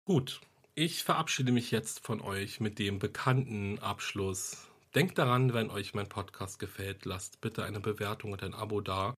Gut, 0.06 0.42
ich 0.76 1.04
verabschiede 1.04 1.52
mich 1.52 1.72
jetzt 1.72 2.02
von 2.02 2.20
euch 2.20 2.60
mit 2.60 2.78
dem 2.78 3.00
bekannten 3.00 3.80
Abschluss. 3.80 4.68
Denkt 4.96 5.18
daran, 5.18 5.54
wenn 5.54 5.70
euch 5.70 5.94
mein 5.94 6.10
Podcast 6.10 6.60
gefällt, 6.60 7.06
lasst 7.06 7.40
bitte 7.42 7.64
eine 7.64 7.80
Bewertung 7.80 8.34
und 8.34 8.44
ein 8.44 8.54
Abo 8.54 8.82
da. 8.82 9.16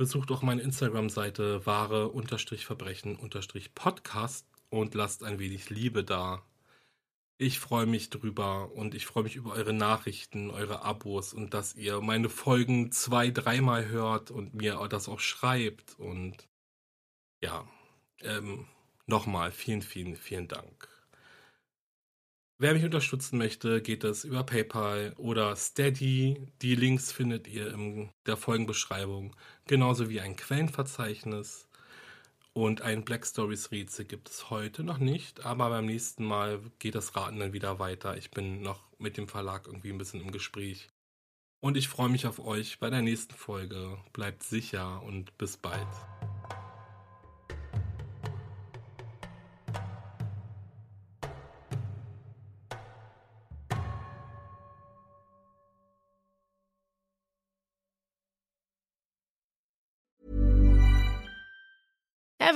Besucht 0.00 0.30
auch 0.30 0.40
meine 0.40 0.62
Instagram-Seite 0.62 1.66
wahre-verbrechen-podcast 1.66 4.46
und 4.70 4.94
lasst 4.94 5.22
ein 5.22 5.38
wenig 5.38 5.68
Liebe 5.68 6.04
da. 6.04 6.42
Ich 7.36 7.60
freue 7.60 7.84
mich 7.84 8.08
drüber 8.08 8.72
und 8.72 8.94
ich 8.94 9.04
freue 9.04 9.24
mich 9.24 9.36
über 9.36 9.52
eure 9.52 9.74
Nachrichten, 9.74 10.50
eure 10.50 10.82
Abos 10.82 11.34
und 11.34 11.52
dass 11.52 11.74
ihr 11.74 12.00
meine 12.00 12.30
Folgen 12.30 12.92
zwei, 12.92 13.30
dreimal 13.30 13.88
hört 13.88 14.30
und 14.30 14.54
mir 14.54 14.78
das 14.88 15.06
auch 15.06 15.20
schreibt. 15.20 15.98
Und 15.98 16.48
ja, 17.42 17.68
ähm, 18.22 18.66
Nochmal 19.10 19.50
vielen, 19.50 19.82
vielen, 19.82 20.14
vielen 20.14 20.46
Dank. 20.46 20.88
Wer 22.62 22.74
mich 22.74 22.84
unterstützen 22.84 23.38
möchte, 23.38 23.80
geht 23.80 24.04
es 24.04 24.24
über 24.24 24.44
PayPal 24.44 25.14
oder 25.16 25.56
Steady. 25.56 26.46
Die 26.60 26.74
Links 26.74 27.10
findet 27.10 27.48
ihr 27.48 27.72
in 27.72 28.10
der 28.26 28.36
Folgenbeschreibung, 28.36 29.34
genauso 29.66 30.10
wie 30.10 30.20
ein 30.20 30.36
Quellenverzeichnis. 30.36 31.66
Und 32.52 32.82
ein 32.82 33.02
Black 33.02 33.26
Stories 33.26 33.70
Rätsel 33.70 34.04
gibt 34.04 34.28
es 34.28 34.50
heute 34.50 34.84
noch 34.84 34.98
nicht, 34.98 35.46
aber 35.46 35.70
beim 35.70 35.86
nächsten 35.86 36.22
Mal 36.26 36.60
geht 36.78 36.96
das 36.96 37.16
Raten 37.16 37.38
dann 37.38 37.54
wieder 37.54 37.78
weiter. 37.78 38.18
Ich 38.18 38.30
bin 38.30 38.60
noch 38.60 38.82
mit 38.98 39.16
dem 39.16 39.26
Verlag 39.26 39.66
irgendwie 39.66 39.90
ein 39.90 39.96
bisschen 39.96 40.20
im 40.20 40.30
Gespräch. 40.30 40.90
Und 41.60 41.78
ich 41.78 41.88
freue 41.88 42.10
mich 42.10 42.26
auf 42.26 42.40
euch 42.40 42.78
bei 42.78 42.90
der 42.90 43.00
nächsten 43.00 43.34
Folge. 43.34 43.96
Bleibt 44.12 44.42
sicher 44.42 45.02
und 45.02 45.38
bis 45.38 45.56
bald. 45.56 45.88